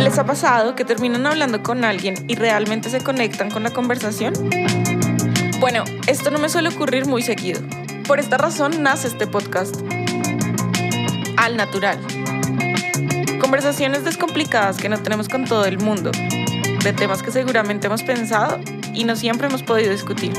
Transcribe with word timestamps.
¿Les 0.00 0.18
ha 0.18 0.24
pasado 0.24 0.74
que 0.74 0.86
terminan 0.86 1.26
hablando 1.26 1.62
con 1.62 1.84
alguien 1.84 2.14
y 2.26 2.34
realmente 2.34 2.88
se 2.88 3.00
conectan 3.00 3.50
con 3.50 3.62
la 3.62 3.70
conversación? 3.70 4.32
Bueno, 5.60 5.84
esto 6.06 6.30
no 6.30 6.38
me 6.38 6.48
suele 6.48 6.70
ocurrir 6.70 7.06
muy 7.06 7.20
seguido. 7.22 7.60
Por 8.06 8.18
esta 8.18 8.38
razón 8.38 8.82
nace 8.82 9.08
este 9.08 9.26
podcast. 9.26 9.76
Al 11.36 11.58
natural. 11.58 11.98
Conversaciones 13.40 14.02
descomplicadas 14.02 14.78
que 14.78 14.88
no 14.88 14.98
tenemos 14.98 15.28
con 15.28 15.44
todo 15.44 15.66
el 15.66 15.78
mundo, 15.78 16.10
de 16.82 16.92
temas 16.94 17.22
que 17.22 17.30
seguramente 17.30 17.88
hemos 17.88 18.02
pensado 18.02 18.58
y 18.94 19.04
no 19.04 19.16
siempre 19.16 19.48
hemos 19.48 19.62
podido 19.62 19.92
discutir. 19.92 20.32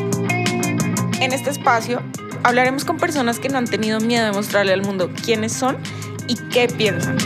En 1.19 1.33
este 1.33 1.51
espacio 1.51 2.01
hablaremos 2.41 2.83
con 2.83 2.97
personas 2.97 3.37
que 3.37 3.49
no 3.49 3.59
han 3.59 3.65
tenido 3.65 3.99
miedo 3.99 4.25
de 4.25 4.31
mostrarle 4.31 4.73
al 4.73 4.81
mundo 4.81 5.11
quiénes 5.23 5.53
son 5.53 5.77
y 6.27 6.35
qué 6.49 6.67
piensan. 6.67 7.17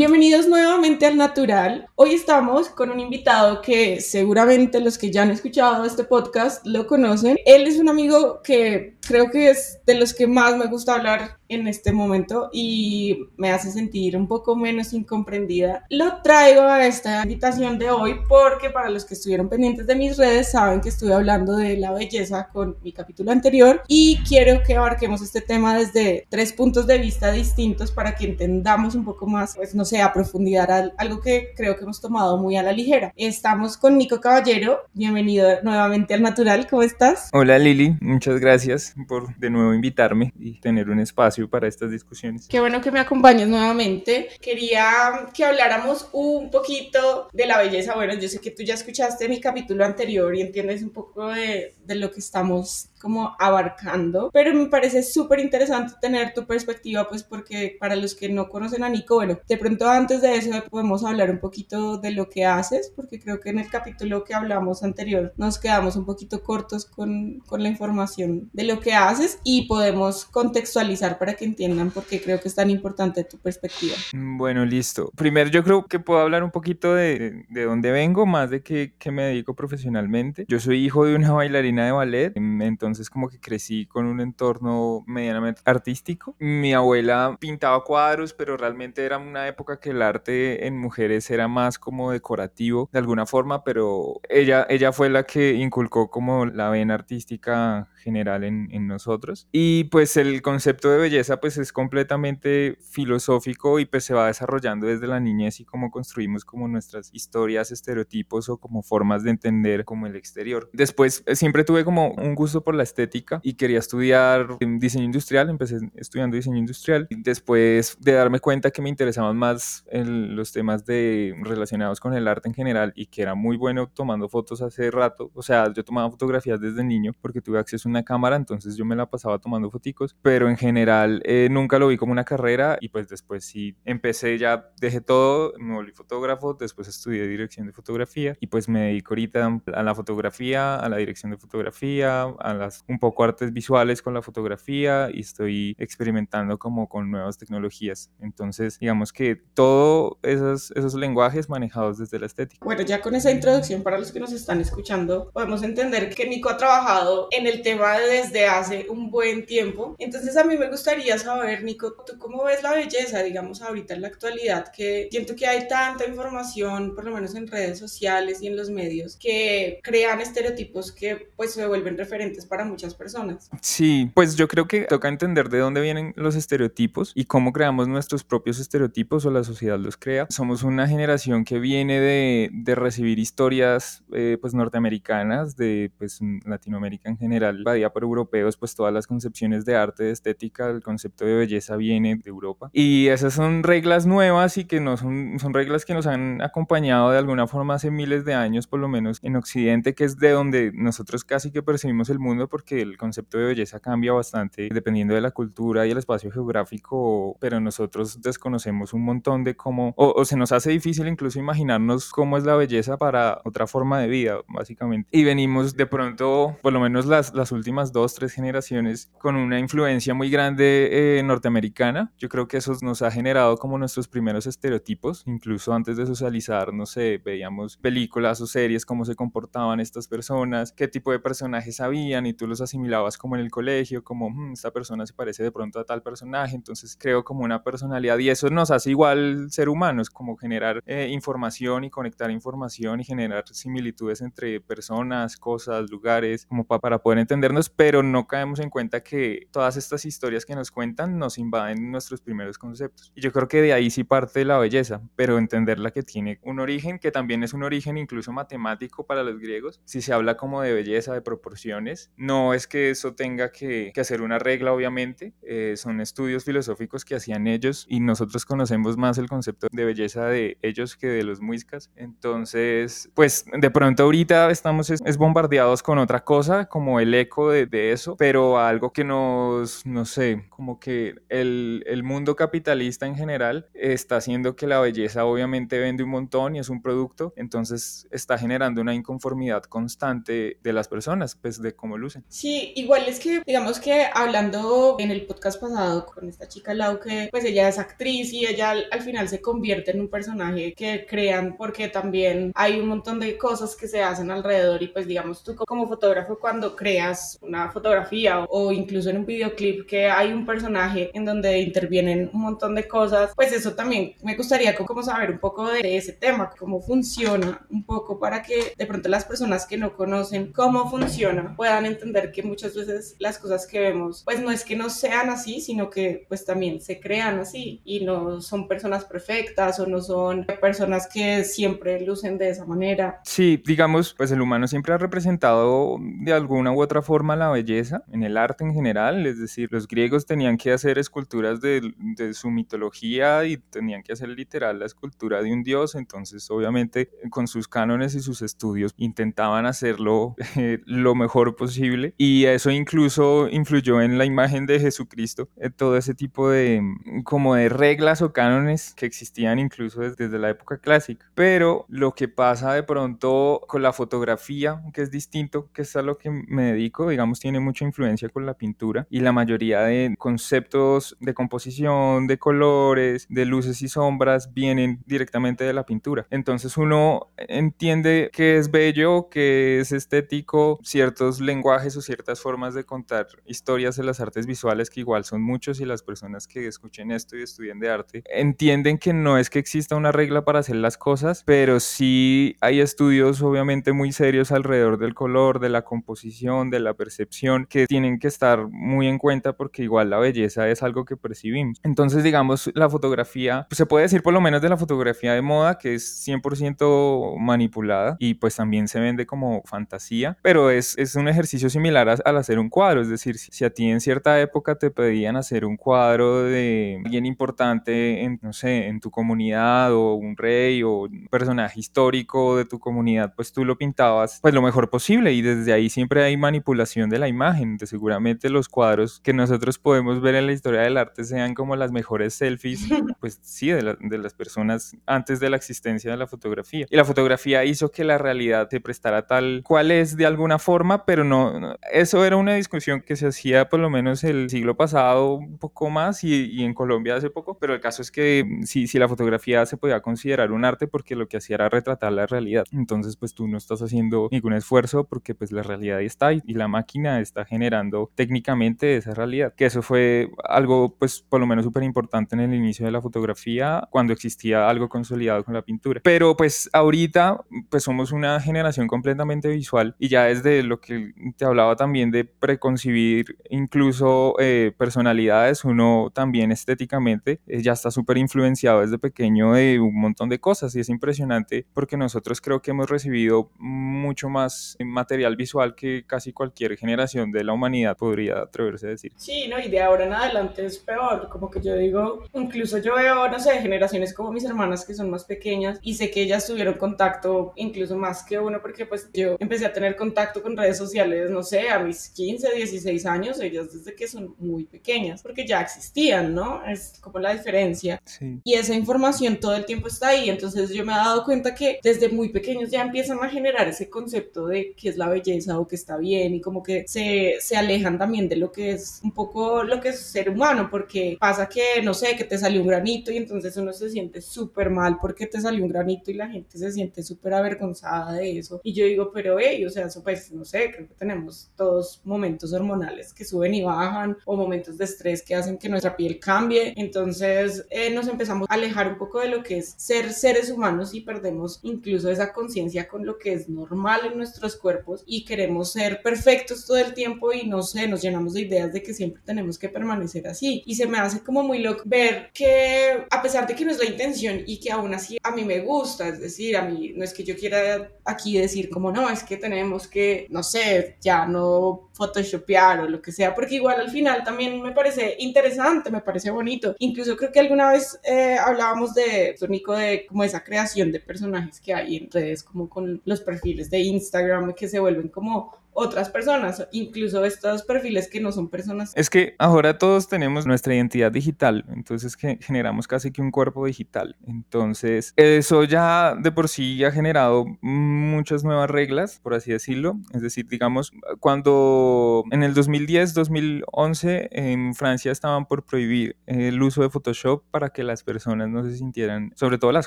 Bienvenidos 0.00 0.48
nuevamente 0.48 1.04
al 1.04 1.18
Natural. 1.18 1.86
Hoy 1.94 2.14
estamos 2.14 2.70
con 2.70 2.88
un 2.88 3.00
invitado 3.00 3.60
que 3.60 4.00
seguramente 4.00 4.80
los 4.80 4.96
que 4.96 5.10
ya 5.10 5.24
han 5.24 5.30
escuchado 5.30 5.84
este 5.84 6.04
podcast 6.04 6.64
lo 6.64 6.86
conocen. 6.86 7.36
Él 7.44 7.66
es 7.66 7.78
un 7.78 7.90
amigo 7.90 8.40
que 8.42 8.96
creo 9.06 9.30
que 9.30 9.50
es 9.50 9.80
de 9.86 9.94
los 9.94 10.14
que 10.14 10.26
más 10.26 10.56
me 10.56 10.66
gusta 10.66 10.94
hablar 10.94 11.38
en 11.48 11.66
este 11.66 11.92
momento 11.92 12.48
y 12.52 13.26
me 13.36 13.50
hace 13.50 13.72
sentir 13.72 14.16
un 14.16 14.28
poco 14.28 14.54
menos 14.54 14.92
incomprendida. 14.92 15.84
Lo 15.90 16.22
traigo 16.22 16.62
a 16.62 16.86
esta 16.86 17.22
invitación 17.22 17.78
de 17.78 17.90
hoy 17.90 18.20
porque 18.28 18.70
para 18.70 18.88
los 18.88 19.04
que 19.04 19.14
estuvieron 19.14 19.48
pendientes 19.48 19.86
de 19.86 19.96
mis 19.96 20.16
redes 20.16 20.52
saben 20.52 20.80
que 20.80 20.90
estuve 20.90 21.12
hablando 21.12 21.56
de 21.56 21.76
la 21.76 21.92
belleza 21.92 22.48
con 22.52 22.76
mi 22.84 22.92
capítulo 22.92 23.32
anterior 23.32 23.82
y 23.88 24.18
quiero 24.28 24.62
que 24.62 24.76
abarquemos 24.76 25.22
este 25.22 25.40
tema 25.40 25.76
desde 25.76 26.26
tres 26.28 26.52
puntos 26.52 26.86
de 26.86 26.98
vista 26.98 27.32
distintos 27.32 27.90
para 27.90 28.14
que 28.14 28.26
entendamos 28.26 28.94
un 28.94 29.04
poco 29.04 29.26
más, 29.26 29.56
pues 29.56 29.74
no 29.74 29.84
sé, 29.84 30.00
a 30.00 30.12
profundidad 30.12 30.60
algo 30.98 31.20
que 31.20 31.52
creo 31.56 31.76
que 31.76 31.82
hemos 31.82 32.00
tomado 32.00 32.38
muy 32.38 32.56
a 32.56 32.62
la 32.62 32.72
ligera. 32.72 33.12
Estamos 33.16 33.76
con 33.76 33.98
Nico 33.98 34.20
Caballero, 34.20 34.80
bienvenido 34.92 35.48
nuevamente 35.62 36.14
al 36.14 36.22
Natural, 36.22 36.68
¿cómo 36.68 36.82
estás? 36.82 37.28
Hola 37.32 37.58
Lili, 37.58 37.96
muchas 38.00 38.38
gracias 38.38 38.89
por 39.06 39.36
de 39.36 39.50
nuevo 39.50 39.74
invitarme 39.74 40.32
y 40.38 40.60
tener 40.60 40.88
un 40.90 41.00
espacio 41.00 41.48
para 41.48 41.68
estas 41.68 41.90
discusiones. 41.90 42.48
Qué 42.48 42.60
bueno 42.60 42.80
que 42.80 42.90
me 42.90 43.00
acompañes 43.00 43.48
nuevamente. 43.48 44.28
Quería 44.40 45.28
que 45.34 45.44
habláramos 45.44 46.08
un 46.12 46.50
poquito 46.50 47.28
de 47.32 47.46
la 47.46 47.58
belleza. 47.58 47.94
Bueno, 47.94 48.14
yo 48.14 48.28
sé 48.28 48.40
que 48.40 48.50
tú 48.50 48.62
ya 48.62 48.74
escuchaste 48.74 49.28
mi 49.28 49.40
capítulo 49.40 49.84
anterior 49.84 50.34
y 50.34 50.40
entiendes 50.40 50.82
un 50.82 50.90
poco 50.90 51.28
de, 51.28 51.74
de 51.84 51.94
lo 51.94 52.10
que 52.10 52.20
estamos 52.20 52.90
como 53.00 53.34
abarcando, 53.38 54.30
pero 54.32 54.54
me 54.54 54.66
parece 54.66 55.02
súper 55.02 55.40
interesante 55.40 55.94
tener 56.00 56.34
tu 56.34 56.46
perspectiva, 56.46 57.08
pues 57.08 57.22
porque 57.22 57.76
para 57.80 57.96
los 57.96 58.14
que 58.14 58.28
no 58.28 58.48
conocen 58.48 58.84
a 58.84 58.88
Nico, 58.88 59.16
bueno, 59.16 59.38
de 59.48 59.56
pronto 59.56 59.88
antes 59.88 60.20
de 60.20 60.36
eso 60.36 60.50
podemos 60.70 61.02
hablar 61.02 61.30
un 61.30 61.40
poquito 61.40 61.96
de 61.96 62.12
lo 62.12 62.28
que 62.28 62.44
haces, 62.44 62.92
porque 62.94 63.18
creo 63.18 63.40
que 63.40 63.50
en 63.50 63.58
el 63.58 63.70
capítulo 63.70 64.24
que 64.24 64.34
hablamos 64.34 64.82
anterior 64.82 65.32
nos 65.36 65.58
quedamos 65.58 65.96
un 65.96 66.04
poquito 66.04 66.42
cortos 66.42 66.84
con, 66.84 67.40
con 67.46 67.62
la 67.62 67.70
información 67.70 68.50
de 68.52 68.64
lo 68.64 68.79
que 68.80 68.92
haces 68.92 69.40
y 69.44 69.66
podemos 69.66 70.24
contextualizar 70.26 71.18
para 71.18 71.34
que 71.34 71.44
entiendan 71.44 71.90
por 71.90 72.04
qué 72.04 72.20
creo 72.20 72.40
que 72.40 72.48
es 72.48 72.54
tan 72.54 72.70
importante 72.70 73.24
tu 73.24 73.38
perspectiva. 73.38 73.94
Bueno, 74.12 74.64
listo. 74.64 75.10
Primero 75.16 75.50
yo 75.50 75.64
creo 75.64 75.86
que 75.86 76.00
puedo 76.00 76.20
hablar 76.20 76.42
un 76.42 76.50
poquito 76.50 76.94
de, 76.94 77.44
de 77.48 77.64
dónde 77.64 77.90
vengo, 77.90 78.26
más 78.26 78.50
de 78.50 78.62
que, 78.62 78.94
que 78.98 79.10
me 79.10 79.22
dedico 79.24 79.54
profesionalmente. 79.54 80.44
Yo 80.48 80.60
soy 80.60 80.84
hijo 80.84 81.04
de 81.04 81.14
una 81.14 81.32
bailarina 81.32 81.86
de 81.86 81.92
ballet, 81.92 82.32
entonces 82.36 82.90
entonces 82.90 83.10
como 83.10 83.28
que 83.28 83.38
crecí 83.38 83.86
con 83.86 84.06
un 84.06 84.20
entorno 84.20 85.04
medianamente 85.06 85.62
artístico. 85.64 86.34
Mi 86.40 86.74
abuela 86.74 87.36
pintaba 87.38 87.84
cuadros, 87.84 88.34
pero 88.34 88.56
realmente 88.56 89.04
era 89.04 89.18
una 89.18 89.46
época 89.46 89.78
que 89.78 89.90
el 89.90 90.02
arte 90.02 90.66
en 90.66 90.76
mujeres 90.76 91.30
era 91.30 91.46
más 91.46 91.78
como 91.78 92.10
decorativo 92.10 92.88
de 92.92 92.98
alguna 92.98 93.26
forma, 93.26 93.62
pero 93.62 94.20
ella, 94.28 94.66
ella 94.68 94.92
fue 94.92 95.08
la 95.08 95.22
que 95.22 95.52
inculcó 95.52 96.10
como 96.10 96.46
la 96.46 96.68
vena 96.70 96.94
artística 96.94 97.88
general 98.00 98.44
en, 98.44 98.68
en, 98.72 98.86
nosotros. 98.86 99.48
Y 99.52 99.84
pues 99.84 100.16
el 100.16 100.42
concepto 100.42 100.90
de 100.90 100.98
belleza 100.98 101.40
pues 101.40 101.58
es 101.58 101.72
completamente 101.72 102.76
filosófico 102.80 103.78
y 103.78 103.86
pues 103.86 104.04
se 104.04 104.14
va 104.14 104.26
desarrollando 104.26 104.86
desde 104.86 105.06
la 105.06 105.20
niñez 105.20 105.60
y 105.60 105.64
cómo 105.64 105.90
construimos 105.90 106.44
como 106.44 106.66
nuestras 106.66 107.10
historias, 107.12 107.70
estereotipos 107.70 108.48
o 108.48 108.58
como 108.58 108.82
formas 108.82 109.22
de 109.22 109.30
entender 109.30 109.84
como 109.84 110.06
el 110.06 110.16
exterior. 110.16 110.68
Después 110.72 111.22
eh, 111.26 111.36
siempre 111.36 111.64
tuve 111.64 111.84
como 111.84 112.12
un 112.12 112.34
gusto 112.34 112.62
por 112.62 112.74
la 112.74 112.82
estética 112.82 113.40
y 113.42 113.54
quería 113.54 113.78
estudiar 113.78 114.58
diseño 114.58 115.04
industrial, 115.04 115.50
empecé 115.50 115.78
estudiando 115.94 116.36
diseño 116.36 116.58
industrial. 116.58 117.06
Después 117.10 117.96
de 118.00 118.12
darme 118.12 118.40
cuenta 118.40 118.70
que 118.70 118.82
me 118.82 118.88
interesaban 118.88 119.36
más 119.36 119.84
en 119.90 120.36
los 120.36 120.52
temas 120.52 120.84
de 120.86 121.34
relacionados 121.42 122.00
con 122.00 122.14
el 122.14 122.26
arte 122.28 122.48
en 122.48 122.54
general 122.54 122.92
y 122.96 123.06
que 123.06 123.22
era 123.22 123.34
muy 123.34 123.56
bueno 123.56 123.88
tomando 123.88 124.28
fotos 124.28 124.62
hace 124.62 124.90
rato, 124.90 125.30
o 125.34 125.42
sea, 125.42 125.72
yo 125.72 125.84
tomaba 125.84 126.10
fotografías 126.10 126.60
desde 126.60 126.84
niño 126.84 127.12
porque 127.20 127.40
tuve 127.40 127.58
acceso 127.58 127.88
una 127.90 128.04
cámara, 128.04 128.36
entonces 128.36 128.76
yo 128.76 128.84
me 128.84 128.96
la 128.96 129.06
pasaba 129.06 129.38
tomando 129.38 129.70
foticos, 129.70 130.16
pero 130.22 130.48
en 130.48 130.56
general 130.56 131.22
eh, 131.24 131.48
nunca 131.50 131.78
lo 131.78 131.88
vi 131.88 131.96
como 131.96 132.12
una 132.12 132.24
carrera 132.24 132.78
y 132.80 132.88
pues 132.88 133.08
después 133.08 133.44
sí 133.44 133.76
empecé, 133.84 134.38
ya 134.38 134.70
dejé 134.80 135.00
todo, 135.00 135.52
me 135.58 135.74
volví 135.74 135.92
fotógrafo, 135.92 136.54
después 136.54 136.88
estudié 136.88 137.26
dirección 137.26 137.66
de 137.66 137.72
fotografía 137.72 138.36
y 138.40 138.46
pues 138.46 138.68
me 138.68 138.80
dedico 138.86 139.14
ahorita 139.14 139.60
a 139.74 139.82
la 139.82 139.94
fotografía, 139.94 140.76
a 140.76 140.88
la 140.88 140.96
dirección 140.96 141.30
de 141.30 141.38
fotografía, 141.38 142.22
a 142.22 142.54
las 142.54 142.84
un 142.88 142.98
poco 142.98 143.24
artes 143.24 143.52
visuales 143.52 144.02
con 144.02 144.14
la 144.14 144.22
fotografía 144.22 145.08
y 145.12 145.20
estoy 145.20 145.74
experimentando 145.78 146.58
como 146.58 146.88
con 146.88 147.10
nuevas 147.10 147.38
tecnologías. 147.38 148.10
Entonces, 148.20 148.78
digamos 148.78 149.12
que 149.12 149.36
todos 149.54 150.18
esos, 150.22 150.70
esos 150.72 150.94
lenguajes 150.94 151.48
manejados 151.48 151.98
desde 151.98 152.18
la 152.18 152.26
estética. 152.26 152.64
Bueno, 152.64 152.82
ya 152.82 153.00
con 153.00 153.14
esa 153.14 153.30
introducción 153.30 153.82
para 153.82 153.98
los 153.98 154.12
que 154.12 154.20
nos 154.20 154.32
están 154.32 154.60
escuchando, 154.60 155.30
podemos 155.32 155.62
entender 155.62 156.14
que 156.14 156.28
Nico 156.28 156.48
ha 156.48 156.56
trabajado 156.56 157.28
en 157.30 157.46
el 157.46 157.62
tema 157.62 157.79
desde 157.88 158.46
hace 158.46 158.86
un 158.88 159.10
buen 159.10 159.46
tiempo. 159.46 159.96
Entonces 159.98 160.36
a 160.36 160.44
mí 160.44 160.56
me 160.56 160.68
gustaría 160.68 161.18
saber, 161.18 161.64
Nico, 161.64 161.94
¿tú 162.06 162.18
cómo 162.18 162.44
ves 162.44 162.62
la 162.62 162.72
belleza, 162.72 163.22
digamos, 163.22 163.62
ahorita 163.62 163.94
en 163.94 164.02
la 164.02 164.08
actualidad? 164.08 164.70
Que 164.72 165.08
siento 165.10 165.34
que 165.34 165.46
hay 165.46 165.66
tanta 165.68 166.06
información, 166.06 166.94
por 166.94 167.04
lo 167.04 167.14
menos 167.14 167.34
en 167.34 167.46
redes 167.46 167.78
sociales 167.78 168.42
y 168.42 168.46
en 168.46 168.56
los 168.56 168.70
medios, 168.70 169.16
que 169.16 169.80
crean 169.82 170.20
estereotipos 170.20 170.92
que 170.92 171.30
pues 171.36 171.52
se 171.52 171.66
vuelven 171.66 171.96
referentes 171.96 172.46
para 172.46 172.64
muchas 172.64 172.94
personas. 172.94 173.48
Sí, 173.62 174.10
pues 174.14 174.36
yo 174.36 174.48
creo 174.48 174.66
que 174.66 174.82
toca 174.82 175.08
entender 175.08 175.48
de 175.48 175.58
dónde 175.58 175.80
vienen 175.80 176.12
los 176.16 176.36
estereotipos 176.36 177.12
y 177.14 177.24
cómo 177.24 177.52
creamos 177.52 177.88
nuestros 177.88 178.24
propios 178.24 178.58
estereotipos 178.58 179.24
o 179.26 179.30
la 179.30 179.44
sociedad 179.44 179.78
los 179.78 179.96
crea. 179.96 180.26
Somos 180.30 180.62
una 180.62 180.86
generación 180.86 181.44
que 181.44 181.58
viene 181.58 182.00
de, 182.00 182.50
recibir 182.70 183.18
historias 183.18 184.04
eh, 184.12 184.38
pues 184.40 184.54
norteamericanas, 184.54 185.56
de 185.56 185.90
pues 185.98 186.20
Latinoamérica 186.44 187.08
en 187.08 187.18
general, 187.18 187.64
día 187.72 187.90
por 187.90 188.02
europeos, 188.02 188.56
pues 188.56 188.74
todas 188.74 188.92
las 188.92 189.06
concepciones 189.06 189.64
de 189.64 189.76
arte, 189.76 190.04
de 190.04 190.10
estética, 190.10 190.68
el 190.68 190.82
concepto 190.82 191.24
de 191.24 191.34
belleza 191.34 191.76
viene 191.76 192.16
de 192.16 192.30
Europa. 192.30 192.70
Y 192.72 193.08
esas 193.08 193.34
son 193.34 193.62
reglas 193.62 194.06
nuevas 194.06 194.56
y 194.58 194.64
que 194.64 194.80
no 194.80 194.96
son, 194.96 195.38
son 195.38 195.54
reglas 195.54 195.84
que 195.84 195.94
nos 195.94 196.06
han 196.06 196.42
acompañado 196.42 197.10
de 197.10 197.18
alguna 197.18 197.46
forma 197.46 197.74
hace 197.74 197.90
miles 197.90 198.24
de 198.24 198.34
años, 198.34 198.66
por 198.66 198.80
lo 198.80 198.88
menos 198.88 199.18
en 199.22 199.36
Occidente, 199.36 199.94
que 199.94 200.04
es 200.04 200.18
de 200.18 200.30
donde 200.30 200.72
nosotros 200.74 201.24
casi 201.24 201.50
que 201.50 201.62
percibimos 201.62 202.10
el 202.10 202.18
mundo, 202.18 202.48
porque 202.48 202.82
el 202.82 202.96
concepto 202.96 203.38
de 203.38 203.46
belleza 203.46 203.80
cambia 203.80 204.12
bastante 204.12 204.68
dependiendo 204.72 205.14
de 205.14 205.20
la 205.20 205.30
cultura 205.30 205.86
y 205.86 205.90
el 205.90 205.98
espacio 205.98 206.30
geográfico, 206.30 207.36
pero 207.40 207.60
nosotros 207.60 208.20
desconocemos 208.20 208.92
un 208.92 209.04
montón 209.04 209.44
de 209.44 209.56
cómo, 209.56 209.94
o, 209.96 210.12
o 210.16 210.24
se 210.24 210.36
nos 210.36 210.52
hace 210.52 210.70
difícil 210.70 211.06
incluso 211.06 211.38
imaginarnos 211.38 212.10
cómo 212.10 212.36
es 212.36 212.44
la 212.44 212.56
belleza 212.56 212.96
para 212.96 213.40
otra 213.44 213.66
forma 213.66 214.00
de 214.00 214.08
vida, 214.08 214.38
básicamente. 214.48 215.08
Y 215.12 215.24
venimos 215.24 215.76
de 215.76 215.86
pronto, 215.86 216.56
por 216.62 216.72
lo 216.72 216.80
menos 216.80 217.06
las, 217.06 217.34
las 217.34 217.52
últimas 217.52 217.59
dos, 217.92 218.14
tres 218.14 218.32
generaciones 218.32 219.10
con 219.18 219.36
una 219.36 219.58
influencia 219.58 220.14
muy 220.14 220.30
grande 220.30 221.18
eh, 221.18 221.22
norteamericana. 221.22 222.12
Yo 222.18 222.28
creo 222.28 222.48
que 222.48 222.58
eso 222.58 222.76
nos 222.82 223.02
ha 223.02 223.10
generado 223.10 223.56
como 223.56 223.78
nuestros 223.78 224.08
primeros 224.08 224.46
estereotipos, 224.46 225.22
incluso 225.26 225.72
antes 225.72 225.96
de 225.96 226.06
socializar, 226.06 226.72
no 226.72 226.86
sé, 226.86 227.20
veíamos 227.24 227.76
películas 227.76 228.40
o 228.40 228.46
series, 228.46 228.84
cómo 228.84 229.04
se 229.04 229.14
comportaban 229.14 229.80
estas 229.80 230.08
personas, 230.08 230.72
qué 230.72 230.88
tipo 230.88 231.12
de 231.12 231.18
personajes 231.18 231.80
habían 231.80 232.26
y 232.26 232.32
tú 232.32 232.46
los 232.46 232.60
asimilabas 232.60 233.18
como 233.18 233.36
en 233.36 233.42
el 233.42 233.50
colegio, 233.50 234.02
como 234.04 234.30
hmm, 234.30 234.52
esta 234.52 234.70
persona 234.70 235.06
se 235.06 235.14
parece 235.14 235.42
de 235.42 235.52
pronto 235.52 235.78
a 235.80 235.84
tal 235.84 236.02
personaje, 236.02 236.56
entonces 236.56 236.96
creo 236.98 237.24
como 237.24 237.44
una 237.44 237.62
personalidad 237.62 238.18
y 238.18 238.30
eso 238.30 238.50
nos 238.50 238.70
hace 238.70 238.90
igual 238.90 239.48
ser 239.50 239.68
humanos, 239.68 240.10
como 240.10 240.36
generar 240.36 240.82
eh, 240.86 241.08
información 241.10 241.84
y 241.84 241.90
conectar 241.90 242.30
información 242.30 243.00
y 243.00 243.04
generar 243.04 243.44
similitudes 243.48 244.20
entre 244.20 244.60
personas, 244.60 245.36
cosas, 245.36 245.90
lugares, 245.90 246.46
como 246.46 246.64
para 246.64 246.98
poder 246.98 247.18
entender 247.18 247.49
pero 247.68 248.02
no 248.02 248.26
caemos 248.26 248.60
en 248.60 248.70
cuenta 248.70 249.02
que 249.02 249.48
todas 249.50 249.76
estas 249.76 250.04
historias 250.04 250.46
que 250.46 250.54
nos 250.54 250.70
cuentan 250.70 251.18
nos 251.18 251.38
invaden 251.38 251.90
nuestros 251.90 252.20
primeros 252.20 252.58
conceptos. 252.58 253.12
Y 253.14 253.20
yo 253.20 253.32
creo 253.32 253.48
que 253.48 253.62
de 253.62 253.72
ahí 253.72 253.90
sí 253.90 254.04
parte 254.04 254.44
la 254.44 254.58
belleza, 254.58 255.02
pero 255.16 255.38
entenderla 255.38 255.90
que 255.90 256.02
tiene 256.02 256.38
un 256.42 256.60
origen 256.60 256.98
que 256.98 257.10
también 257.10 257.42
es 257.42 257.52
un 257.52 257.62
origen 257.62 257.96
incluso 257.96 258.32
matemático 258.32 259.06
para 259.06 259.22
los 259.22 259.38
griegos. 259.38 259.80
Si 259.84 260.00
se 260.02 260.12
habla 260.12 260.36
como 260.36 260.62
de 260.62 260.72
belleza, 260.72 261.12
de 261.12 261.22
proporciones, 261.22 262.12
no 262.16 262.54
es 262.54 262.66
que 262.66 262.90
eso 262.90 263.14
tenga 263.14 263.50
que, 263.50 263.90
que 263.94 264.00
hacer 264.00 264.22
una 264.22 264.38
regla, 264.38 264.72
obviamente, 264.72 265.34
eh, 265.42 265.74
son 265.76 266.00
estudios 266.00 266.44
filosóficos 266.44 267.04
que 267.04 267.14
hacían 267.16 267.46
ellos 267.46 267.86
y 267.88 268.00
nosotros 268.00 268.44
conocemos 268.44 268.96
más 268.96 269.18
el 269.18 269.28
concepto 269.28 269.66
de 269.70 269.84
belleza 269.84 270.26
de 270.26 270.58
ellos 270.62 270.96
que 270.96 271.08
de 271.08 271.22
los 271.22 271.40
muiscas. 271.40 271.90
Entonces, 271.96 273.10
pues 273.14 273.44
de 273.52 273.70
pronto 273.70 274.04
ahorita 274.04 274.50
estamos 274.50 274.90
es, 274.90 275.16
bombardeados 275.16 275.82
con 275.82 275.98
otra 275.98 276.24
cosa, 276.24 276.66
como 276.66 277.00
el 277.00 277.14
eco 277.14 277.39
de, 277.48 277.66
de, 277.66 277.92
eso, 277.92 278.16
pero 278.16 278.58
algo 278.58 278.92
que 278.92 279.04
nos, 279.04 279.86
no 279.86 280.04
sé, 280.04 280.44
como 280.50 280.78
que 280.78 281.14
el, 281.28 281.82
el 281.86 282.02
mundo 282.02 282.36
capitalista 282.36 283.06
en 283.06 283.16
general 283.16 283.68
está 283.74 284.16
haciendo 284.16 284.56
que 284.56 284.66
la 284.66 284.80
belleza 284.80 285.24
obviamente 285.24 285.78
vende 285.78 286.04
un 286.04 286.10
montón 286.10 286.56
y 286.56 286.58
es 286.58 286.68
un 286.68 286.82
producto, 286.82 287.32
entonces 287.36 288.06
está 288.10 288.38
generando 288.38 288.80
una 288.80 288.94
inconformidad 288.94 289.62
constante 289.64 290.58
de 290.62 290.72
las 290.72 290.88
personas, 290.88 291.36
pues 291.36 291.60
de 291.62 291.74
cómo 291.74 291.96
lucen. 291.96 292.24
Sí, 292.28 292.72
igual 292.76 293.06
es 293.06 293.18
que 293.18 293.42
digamos 293.46 293.80
que 293.80 294.06
hablando 294.12 294.96
en 294.98 295.10
el 295.10 295.26
podcast 295.26 295.60
pasado 295.60 296.06
con 296.06 296.28
esta 296.28 296.48
chica 296.48 296.74
Lau, 296.74 297.00
que 297.00 297.28
pues 297.30 297.44
ella 297.44 297.68
es 297.68 297.78
actriz 297.78 298.32
y 298.32 298.46
ella 298.46 298.70
al, 298.70 298.84
al 298.90 299.02
final 299.02 299.28
se 299.28 299.40
convierte 299.40 299.92
en 299.92 300.00
un 300.00 300.08
personaje 300.08 300.74
que 300.74 301.06
crean 301.08 301.56
porque 301.56 301.88
también 301.88 302.52
hay 302.54 302.80
un 302.80 302.88
montón 302.88 303.20
de 303.20 303.36
cosas 303.36 303.76
que 303.76 303.88
se 303.88 304.02
hacen 304.02 304.30
alrededor 304.30 304.82
y 304.82 304.88
pues 304.88 305.06
digamos 305.06 305.42
tú 305.42 305.54
como 305.54 305.88
fotógrafo 305.88 306.38
cuando 306.38 306.76
creas 306.76 307.29
una 307.42 307.70
fotografía 307.70 308.44
o 308.48 308.72
incluso 308.72 309.10
en 309.10 309.18
un 309.18 309.26
videoclip 309.26 309.86
que 309.86 310.08
hay 310.08 310.32
un 310.32 310.46
personaje 310.46 311.10
en 311.14 311.24
donde 311.24 311.60
intervienen 311.60 312.30
un 312.32 312.40
montón 312.40 312.74
de 312.74 312.86
cosas, 312.86 313.32
pues 313.34 313.52
eso 313.52 313.74
también 313.74 314.14
me 314.22 314.36
gustaría 314.36 314.74
como 314.74 315.02
saber 315.02 315.30
un 315.30 315.38
poco 315.38 315.68
de 315.68 315.96
ese 315.96 316.12
tema, 316.12 316.50
cómo 316.58 316.80
funciona 316.80 317.64
un 317.70 317.84
poco 317.84 318.18
para 318.18 318.42
que 318.42 318.74
de 318.76 318.86
pronto 318.86 319.08
las 319.08 319.24
personas 319.24 319.66
que 319.66 319.76
no 319.76 319.94
conocen 319.94 320.52
cómo 320.52 320.90
funciona 320.90 321.54
puedan 321.56 321.86
entender 321.86 322.32
que 322.32 322.42
muchas 322.42 322.74
veces 322.74 323.16
las 323.18 323.38
cosas 323.38 323.66
que 323.66 323.80
vemos 323.80 324.22
pues 324.24 324.40
no 324.40 324.50
es 324.50 324.64
que 324.64 324.76
no 324.76 324.90
sean 324.90 325.30
así, 325.30 325.60
sino 325.60 325.90
que 325.90 326.26
pues 326.28 326.44
también 326.44 326.80
se 326.80 327.00
crean 327.00 327.38
así 327.38 327.80
y 327.84 328.04
no 328.04 328.40
son 328.40 328.68
personas 328.68 329.04
perfectas 329.04 329.78
o 329.80 329.86
no 329.86 330.00
son 330.00 330.46
personas 330.60 331.08
que 331.12 331.44
siempre 331.44 332.00
lucen 332.00 332.38
de 332.38 332.50
esa 332.50 332.64
manera. 332.64 333.20
Sí, 333.24 333.62
digamos, 333.64 334.14
pues 334.14 334.30
el 334.32 334.40
humano 334.40 334.66
siempre 334.68 334.94
ha 334.94 334.98
representado 334.98 335.96
de 336.00 336.32
alguna 336.32 336.72
u 336.72 336.80
otra 336.82 337.02
forma 337.02 337.09
la 337.18 337.50
belleza 337.50 338.04
en 338.12 338.22
el 338.22 338.36
arte 338.36 338.64
en 338.64 338.72
general, 338.72 339.26
es 339.26 339.38
decir, 339.38 339.68
los 339.72 339.86
griegos 339.86 340.26
tenían 340.26 340.56
que 340.56 340.72
hacer 340.72 340.98
esculturas 340.98 341.60
de, 341.60 341.92
de 341.98 342.34
su 342.34 342.50
mitología 342.50 343.44
y 343.44 343.56
tenían 343.56 344.02
que 344.02 344.12
hacer 344.12 344.28
literal 344.28 344.78
la 344.78 344.86
escultura 344.86 345.42
de 345.42 345.52
un 345.52 345.62
dios, 345.62 345.94
entonces 345.94 346.50
obviamente 346.50 347.10
con 347.30 347.48
sus 347.48 347.68
cánones 347.68 348.14
y 348.14 348.20
sus 348.20 348.42
estudios 348.42 348.94
intentaban 348.96 349.66
hacerlo 349.66 350.36
eh, 350.56 350.80
lo 350.86 351.14
mejor 351.14 351.56
posible 351.56 352.14
y 352.16 352.44
eso 352.44 352.70
incluso 352.70 353.48
influyó 353.48 354.00
en 354.00 354.18
la 354.18 354.24
imagen 354.24 354.66
de 354.66 354.80
Jesucristo, 354.80 355.48
eh, 355.56 355.70
todo 355.70 355.96
ese 355.96 356.14
tipo 356.14 356.50
de 356.50 356.82
como 357.24 357.54
de 357.54 357.68
reglas 357.68 358.22
o 358.22 358.32
cánones 358.32 358.94
que 358.94 359.06
existían 359.06 359.58
incluso 359.58 360.00
desde, 360.00 360.24
desde 360.24 360.38
la 360.38 360.50
época 360.50 360.78
clásica. 360.78 361.26
Pero 361.34 361.86
lo 361.88 362.12
que 362.14 362.28
pasa 362.28 362.72
de 362.74 362.82
pronto 362.82 363.62
con 363.66 363.82
la 363.82 363.92
fotografía, 363.92 364.82
que 364.92 365.02
es 365.02 365.10
distinto, 365.10 365.70
que 365.72 365.82
es 365.82 365.96
a 365.96 366.02
lo 366.02 366.18
que 366.18 366.30
me 366.30 366.72
dedico, 366.72 366.99
digamos, 367.08 367.40
tiene 367.40 367.60
mucha 367.60 367.84
influencia 367.84 368.28
con 368.28 368.46
la 368.46 368.54
pintura 368.54 369.06
y 369.10 369.20
la 369.20 369.32
mayoría 369.32 369.82
de 369.82 370.14
conceptos 370.18 371.16
de 371.20 371.34
composición, 371.34 372.26
de 372.26 372.38
colores, 372.38 373.26
de 373.28 373.44
luces 373.44 373.82
y 373.82 373.88
sombras 373.88 374.52
vienen 374.52 375.02
directamente 375.06 375.64
de 375.64 375.72
la 375.72 375.84
pintura. 375.84 376.26
Entonces 376.30 376.76
uno 376.76 377.30
entiende 377.36 378.30
que 378.32 378.56
es 378.56 378.70
bello, 378.70 379.28
que 379.30 379.80
es 379.80 379.92
estético, 379.92 380.78
ciertos 380.82 381.40
lenguajes 381.40 381.96
o 381.96 382.02
ciertas 382.02 382.40
formas 382.40 382.74
de 382.74 382.84
contar 382.84 383.26
historias 383.46 383.96
de 383.96 384.04
las 384.04 384.20
artes 384.20 384.46
visuales 384.46 384.90
que 384.90 385.00
igual 385.00 385.24
son 385.24 385.42
muchos 385.42 385.80
y 385.80 385.84
las 385.84 386.02
personas 386.02 386.46
que 386.46 386.66
escuchen 386.66 387.10
esto 387.10 387.36
y 387.36 387.42
estudien 387.42 387.80
de 387.80 387.90
arte 387.90 388.22
entienden 388.26 388.98
que 388.98 389.12
no 389.12 389.38
es 389.38 389.50
que 389.50 389.58
exista 389.58 389.96
una 389.96 390.12
regla 390.12 390.44
para 390.44 390.60
hacer 390.60 390.76
las 390.76 390.96
cosas, 390.96 391.42
pero 391.44 391.80
sí 391.80 392.56
hay 392.60 392.80
estudios 392.80 393.42
obviamente 393.42 393.92
muy 393.92 394.12
serios 394.12 394.52
alrededor 394.52 394.98
del 394.98 395.14
color, 395.14 395.60
de 395.60 395.68
la 395.68 395.82
composición, 395.82 396.70
de 396.70 396.80
la 396.80 396.89
percepción, 396.94 397.66
que 397.66 397.86
tienen 397.86 398.18
que 398.18 398.28
estar 398.28 398.66
muy 398.68 399.06
en 399.06 399.18
cuenta 399.18 399.54
porque 399.54 399.82
igual 399.82 400.10
la 400.10 400.18
belleza 400.18 400.68
es 400.68 400.82
algo 400.82 401.04
que 401.04 401.16
percibimos. 401.16 401.78
Entonces, 401.82 402.22
digamos, 402.22 402.70
la 402.74 402.88
fotografía, 402.88 403.66
pues 403.68 403.78
se 403.78 403.86
puede 403.86 404.04
decir 404.04 404.22
por 404.22 404.32
lo 404.32 404.40
menos 404.40 404.62
de 404.62 404.68
la 404.68 404.76
fotografía 404.76 405.34
de 405.34 405.42
moda 405.42 405.78
que 405.78 405.94
es 405.94 406.26
100% 406.26 407.38
manipulada 407.38 408.16
y 408.18 408.34
pues 408.34 408.56
también 408.56 408.88
se 408.88 409.00
vende 409.00 409.26
como 409.26 409.62
fantasía, 409.64 410.36
pero 410.42 410.70
es, 410.70 410.96
es 410.98 411.14
un 411.14 411.28
ejercicio 411.28 411.70
similar 411.70 412.08
al 412.24 412.36
hacer 412.36 412.58
un 412.58 412.68
cuadro, 412.68 413.00
es 413.00 413.08
decir, 413.08 413.38
si, 413.38 413.50
si 413.52 413.64
a 413.64 413.70
ti 413.70 413.88
en 413.88 414.00
cierta 414.00 414.40
época 414.40 414.76
te 414.76 414.90
pedían 414.90 415.36
hacer 415.36 415.64
un 415.64 415.76
cuadro 415.76 416.44
de 416.44 417.00
alguien 417.04 417.26
importante 417.26 418.22
en, 418.22 418.38
no 418.42 418.52
sé, 418.52 418.86
en 418.86 419.00
tu 419.00 419.10
comunidad 419.10 419.92
o 419.92 420.14
un 420.14 420.36
rey 420.36 420.82
o 420.82 421.02
un 421.02 421.28
personaje 421.30 421.80
histórico 421.80 422.56
de 422.56 422.64
tu 422.64 422.78
comunidad, 422.78 423.34
pues 423.34 423.52
tú 423.52 423.64
lo 423.64 423.76
pintabas 423.76 424.40
pues 424.40 424.54
lo 424.54 424.62
mejor 424.62 424.90
posible 424.90 425.32
y 425.32 425.42
desde 425.42 425.72
ahí 425.72 425.88
siempre 425.90 426.22
hay 426.22 426.36
manipulación 426.36 426.79
de 426.80 427.18
la 427.18 427.28
imagen, 427.28 427.76
de 427.76 427.86
seguramente 427.86 428.50
los 428.50 428.68
cuadros 428.68 429.20
que 429.20 429.32
nosotros 429.32 429.78
podemos 429.78 430.20
ver 430.20 430.34
en 430.34 430.46
la 430.46 430.52
historia 430.52 430.80
del 430.80 430.96
arte 430.96 431.24
sean 431.24 431.54
como 431.54 431.76
las 431.76 431.92
mejores 431.92 432.34
selfies, 432.34 432.88
pues 433.20 433.38
sí, 433.42 433.70
de, 433.70 433.96
de 434.00 434.18
las 434.18 434.34
personas 434.34 434.96
antes 435.06 435.40
de 435.40 435.50
la 435.50 435.56
existencia 435.56 436.10
de 436.10 436.16
la 436.16 436.26
fotografía. 436.26 436.86
Y 436.90 436.96
la 436.96 437.04
fotografía 437.04 437.64
hizo 437.64 437.90
que 437.90 438.04
la 438.04 438.18
realidad 438.18 438.68
se 438.70 438.80
prestara 438.80 439.26
tal 439.26 439.62
cual 439.64 439.90
es 439.90 440.16
de 440.16 440.26
alguna 440.26 440.58
forma, 440.58 441.04
pero 441.04 441.24
no, 441.24 441.76
eso 441.92 442.24
era 442.24 442.36
una 442.36 442.54
discusión 442.54 443.02
que 443.02 443.16
se 443.16 443.26
hacía 443.26 443.68
por 443.68 443.80
lo 443.80 443.90
menos 443.90 444.24
el 444.24 444.50
siglo 444.50 444.76
pasado 444.76 445.34
un 445.34 445.58
poco 445.58 445.90
más 445.90 446.24
y, 446.24 446.50
y 446.50 446.64
en 446.64 446.74
Colombia 446.74 447.16
hace 447.16 447.30
poco, 447.30 447.58
pero 447.58 447.74
el 447.74 447.80
caso 447.80 448.02
es 448.02 448.10
que 448.10 448.44
si, 448.64 448.86
si 448.86 448.98
la 448.98 449.08
fotografía 449.08 449.66
se 449.66 449.76
podía 449.76 450.00
considerar 450.00 450.52
un 450.52 450.64
arte 450.64 450.86
porque 450.86 451.14
lo 451.16 451.28
que 451.28 451.36
hacía 451.36 451.56
era 451.56 451.68
retratar 451.68 452.12
la 452.12 452.26
realidad. 452.26 452.64
Entonces, 452.72 453.16
pues 453.16 453.34
tú 453.34 453.48
no 453.48 453.58
estás 453.58 453.82
haciendo 453.82 454.28
ningún 454.30 454.52
esfuerzo 454.52 455.04
porque 455.04 455.34
pues 455.34 455.52
la 455.52 455.62
realidad 455.62 455.98
ahí 455.98 456.06
está 456.06 456.32
y, 456.32 456.42
y 456.46 456.54
la 456.54 456.68
máquina 456.70 457.20
está 457.20 457.44
generando 457.44 458.10
técnicamente 458.14 458.96
esa 458.96 459.12
realidad. 459.12 459.54
Que 459.54 459.66
eso 459.66 459.82
fue 459.82 460.30
algo, 460.44 460.96
pues 460.98 461.20
por 461.20 461.40
lo 461.40 461.46
menos 461.46 461.64
súper 461.64 461.82
importante 461.82 462.34
en 462.34 462.40
el 462.40 462.54
inicio 462.54 462.86
de 462.86 462.92
la 462.92 463.02
fotografía 463.02 463.86
cuando 463.90 464.12
existía 464.12 464.68
algo 464.68 464.88
consolidado 464.88 465.44
con 465.44 465.54
la 465.54 465.62
pintura. 465.62 466.00
Pero 466.02 466.36
pues 466.36 466.70
ahorita, 466.72 467.40
pues 467.68 467.82
somos 467.82 468.12
una 468.12 468.40
generación 468.40 468.86
completamente 468.86 469.48
visual 469.48 469.96
y 469.98 470.08
ya 470.08 470.24
desde 470.24 470.62
lo 470.62 470.80
que 470.80 471.12
te 471.36 471.44
hablaba 471.44 471.76
también 471.76 472.10
de 472.10 472.24
preconcibir 472.24 473.36
incluso 473.50 474.36
eh, 474.38 474.72
personalidades, 474.78 475.64
uno 475.64 476.10
también 476.14 476.52
estéticamente 476.52 477.40
eh, 477.46 477.62
ya 477.62 477.72
está 477.72 477.90
súper 477.90 478.18
influenciado 478.18 478.80
desde 478.80 478.98
pequeño 478.98 479.52
de 479.52 479.80
un 479.80 480.00
montón 480.00 480.28
de 480.28 480.40
cosas 480.40 480.74
y 480.76 480.80
es 480.80 480.88
impresionante 480.88 481.66
porque 481.74 481.96
nosotros 481.96 482.40
creo 482.40 482.62
que 482.62 482.70
hemos 482.70 482.88
recibido 482.88 483.50
mucho 483.58 484.28
más 484.28 484.76
material 484.84 485.36
visual 485.36 485.74
que 485.74 486.04
casi 486.06 486.32
cualquier 486.32 486.59
generación 486.78 487.32
de 487.32 487.44
la 487.44 487.52
humanidad 487.52 487.96
podría 487.96 488.40
atreverse 488.42 488.86
a 488.86 488.90
decir. 488.90 489.12
Sí, 489.16 489.48
no, 489.48 489.58
y 489.58 489.68
de 489.68 489.80
ahora 489.80 490.04
en 490.04 490.12
adelante 490.12 490.64
es 490.64 490.78
peor, 490.78 491.28
como 491.28 491.50
que 491.50 491.60
yo 491.60 491.74
digo, 491.76 492.24
incluso 492.34 492.78
yo 492.78 492.96
veo, 492.96 493.28
no 493.28 493.38
sé, 493.38 493.52
generaciones 493.60 494.14
como 494.14 494.32
mis 494.32 494.44
hermanas 494.44 494.84
que 494.84 494.94
son 494.94 495.10
más 495.10 495.24
pequeñas 495.24 495.78
y 495.82 495.94
sé 495.94 496.10
que 496.10 496.22
ellas 496.22 496.46
tuvieron 496.46 496.74
contacto 496.74 497.52
incluso 497.56 497.96
más 497.96 498.22
que 498.22 498.38
uno 498.38 498.60
porque 498.60 498.86
pues 498.86 499.08
yo 499.12 499.36
empecé 499.38 499.66
a 499.66 499.72
tener 499.72 499.96
contacto 499.96 500.42
con 500.42 500.56
redes 500.56 500.76
sociales, 500.76 501.30
no 501.30 501.42
sé, 501.42 501.68
a 501.68 501.78
mis 501.78 502.08
15, 502.10 502.54
16 502.54 503.06
años, 503.06 503.40
ellas 503.40 503.72
desde 503.72 503.94
que 503.94 504.06
son 504.06 504.34
muy 504.38 504.64
pequeñas, 504.64 505.22
porque 505.22 505.46
ya 505.46 505.60
existían, 505.60 506.34
¿no? 506.34 506.64
Es 506.66 506.98
como 507.00 507.18
la 507.18 507.32
diferencia. 507.32 508.00
Sí. 508.04 508.40
Y 508.44 508.54
esa 508.54 508.74
información 508.74 509.38
todo 509.38 509.54
el 509.54 509.64
tiempo 509.64 509.88
está 509.88 510.08
ahí, 510.08 510.28
entonces 510.28 510.70
yo 510.70 510.84
me 510.84 510.92
he 510.92 510.96
dado 510.96 511.24
cuenta 511.24 511.54
que 511.54 511.80
desde 511.82 512.08
muy 512.08 512.30
pequeños 512.30 512.70
ya 512.70 512.82
empiezan 512.82 513.18
a 513.22 513.28
generar 513.28 513.68
ese 513.68 513.88
concepto 513.88 514.46
de 514.46 514.74
qué 514.76 514.88
es 514.88 514.96
la 514.96 515.08
belleza 515.08 515.58
o 515.58 515.66
que 515.66 515.76
está 515.76 515.96
bien 515.96 516.34
y 516.34 516.40
como 516.50 516.64
que 516.64 516.82
se, 516.88 517.36
se 517.38 517.56
alejan 517.56 517.96
también 517.96 518.28
de 518.28 518.34
lo 518.34 518.50
que 518.50 518.72
es 518.72 518.98
un 519.04 519.12
poco 519.12 519.62
lo 519.62 519.80
que 519.80 519.90
es 519.90 520.00
ser 520.00 520.28
humano, 520.28 520.66
porque 520.68 521.16
pasa 521.20 521.48
que, 521.48 521.80
no 521.80 521.94
sé, 521.94 522.16
que 522.16 522.24
te 522.24 522.38
salió 522.38 522.60
un 522.60 522.66
granito 522.66 523.12
y 523.12 523.18
entonces 523.18 523.56
uno 523.56 523.72
se 523.72 523.88
siente 523.88 524.20
súper 524.20 524.68
mal 524.68 524.98
porque 525.00 525.28
te 525.28 525.40
salió 525.40 525.62
un 525.62 525.70
granito 525.70 526.10
y 526.10 526.14
la 526.14 526.28
gente 526.28 526.58
se 526.58 526.72
siente 526.72 527.04
súper 527.04 527.34
avergonzada 527.34 528.14
de 528.14 528.36
eso. 528.36 528.60
Y 528.64 528.72
yo 528.72 528.84
digo, 528.84 529.12
pero 529.14 529.38
hey, 529.38 529.64
o 529.64 529.70
sea, 529.70 529.86
eso 529.86 530.02
pues, 530.02 530.32
no 530.32 530.44
sé, 530.44 530.72
creo 530.74 530.88
que 530.88 530.94
tenemos 530.94 531.52
todos 531.54 532.00
momentos 532.02 532.52
hormonales 532.52 533.12
que 533.12 533.24
suben 533.24 533.54
y 533.54 533.62
bajan 533.62 534.16
o 534.24 534.34
momentos 534.34 534.76
de 534.76 534.86
estrés 534.86 535.22
que 535.22 535.36
hacen 535.36 535.56
que 535.56 535.68
nuestra 535.68 535.96
piel 535.96 536.18
cambie. 536.18 536.74
Entonces 536.76 537.64
eh, 537.70 537.90
nos 537.90 538.08
empezamos 538.08 538.48
a 538.50 538.54
alejar 538.54 538.88
un 538.88 538.98
poco 538.98 539.20
de 539.20 539.28
lo 539.28 539.44
que 539.44 539.58
es 539.58 539.74
ser 539.76 540.12
seres 540.12 540.50
humanos 540.50 540.94
y 540.94 541.02
perdemos 541.02 541.60
incluso 541.62 542.10
esa 542.10 542.32
conciencia 542.32 542.88
con 542.88 543.06
lo 543.06 543.18
que 543.18 543.34
es 543.34 543.48
normal 543.48 544.00
en 544.10 544.16
nuestros 544.16 544.56
cuerpos 544.56 545.04
y 545.06 545.24
queremos 545.24 545.70
ser 545.70 546.02
perfectos 546.02 546.39
perfectos 546.40 546.66
todo 546.66 546.78
el 546.78 546.94
tiempo 546.94 547.32
y 547.32 547.46
no 547.46 547.62
sé, 547.62 547.86
nos 547.86 548.02
llenamos 548.02 548.34
de 548.34 548.42
ideas 548.42 548.72
de 548.72 548.82
que 548.82 548.94
siempre 548.94 549.22
tenemos 549.24 549.58
que 549.58 549.68
permanecer 549.68 550.26
así. 550.26 550.62
Y 550.66 550.74
se 550.74 550.86
me 550.86 550.98
hace 550.98 551.20
como 551.20 551.42
muy 551.42 551.58
loco 551.58 551.82
ver 551.84 552.30
que 552.32 553.06
a 553.10 553.22
pesar 553.22 553.46
de 553.46 553.54
que 553.54 553.64
no 553.64 553.70
es 553.70 553.78
la 553.78 553.84
intención 553.84 554.42
y 554.46 554.58
que 554.60 554.70
aún 554.70 554.94
así 554.94 555.18
a 555.22 555.30
mí 555.32 555.44
me 555.44 555.60
gusta, 555.60 556.08
es 556.08 556.20
decir, 556.20 556.56
a 556.56 556.62
mí 556.62 556.92
no 556.94 557.04
es 557.04 557.12
que 557.12 557.24
yo 557.24 557.36
quiera 557.36 557.90
aquí 558.04 558.38
decir 558.38 558.70
como 558.70 558.92
no, 558.92 559.08
es 559.10 559.22
que 559.22 559.36
tenemos 559.36 559.86
que, 559.86 560.26
no 560.30 560.42
sé, 560.42 560.96
ya 561.00 561.26
no 561.26 561.90
photoshopear 561.92 562.80
o 562.80 562.88
lo 562.88 563.02
que 563.02 563.12
sea, 563.12 563.34
porque 563.34 563.56
igual 563.56 563.80
al 563.80 563.90
final 563.90 564.24
también 564.24 564.62
me 564.62 564.72
parece 564.72 565.16
interesante, 565.18 565.90
me 565.90 566.00
parece 566.00 566.30
bonito. 566.30 566.74
Incluso 566.78 567.16
creo 567.16 567.32
que 567.32 567.40
alguna 567.40 567.72
vez 567.72 567.98
eh, 568.04 568.36
hablábamos 568.38 568.94
de, 568.94 569.36
Nico, 569.48 569.74
de 569.74 570.06
como 570.06 570.24
esa 570.24 570.42
creación 570.42 570.92
de 570.92 571.00
personajes 571.00 571.60
que 571.60 571.74
hay 571.74 571.96
en 571.96 572.10
redes, 572.10 572.42
como 572.42 572.68
con 572.68 573.02
los 573.04 573.20
perfiles 573.20 573.70
de 573.70 573.80
Instagram 573.80 574.54
que 574.54 574.68
se 574.68 574.78
vuelven 574.78 575.08
como 575.08 575.60
otras 575.72 576.10
personas, 576.10 576.66
incluso 576.72 577.24
estos 577.24 577.62
perfiles 577.62 578.08
que 578.10 578.20
no 578.20 578.32
son 578.32 578.48
personas. 578.48 578.92
Es 578.96 579.10
que 579.10 579.34
ahora 579.38 579.78
todos 579.78 580.08
tenemos 580.08 580.46
nuestra 580.46 580.74
identidad 580.74 581.12
digital, 581.12 581.64
entonces 581.68 582.16
que 582.16 582.38
generamos 582.40 582.86
casi 582.86 583.12
que 583.12 583.22
un 583.22 583.30
cuerpo 583.30 583.66
digital. 583.66 584.16
Entonces, 584.26 585.12
eso 585.16 585.64
ya 585.64 586.14
de 586.14 586.32
por 586.32 586.48
sí 586.48 586.84
ha 586.84 586.90
generado 586.90 587.44
muchas 587.60 588.44
nuevas 588.44 588.70
reglas, 588.70 589.20
por 589.22 589.34
así 589.34 589.52
decirlo. 589.52 589.98
Es 590.12 590.22
decir, 590.22 590.46
digamos, 590.48 590.92
cuando 591.20 592.24
en 592.30 592.42
el 592.42 592.54
2010, 592.54 593.14
2011 593.14 594.28
en 594.32 594.74
Francia 594.74 595.12
estaban 595.12 595.46
por 595.46 595.64
prohibir 595.64 596.16
el 596.26 596.62
uso 596.62 596.82
de 596.82 596.90
Photoshop 596.90 597.44
para 597.50 597.70
que 597.70 597.84
las 597.84 598.02
personas 598.02 598.48
no 598.48 598.64
se 598.64 598.76
sintieran, 598.76 599.32
sobre 599.36 599.58
todo 599.58 599.72
las 599.72 599.86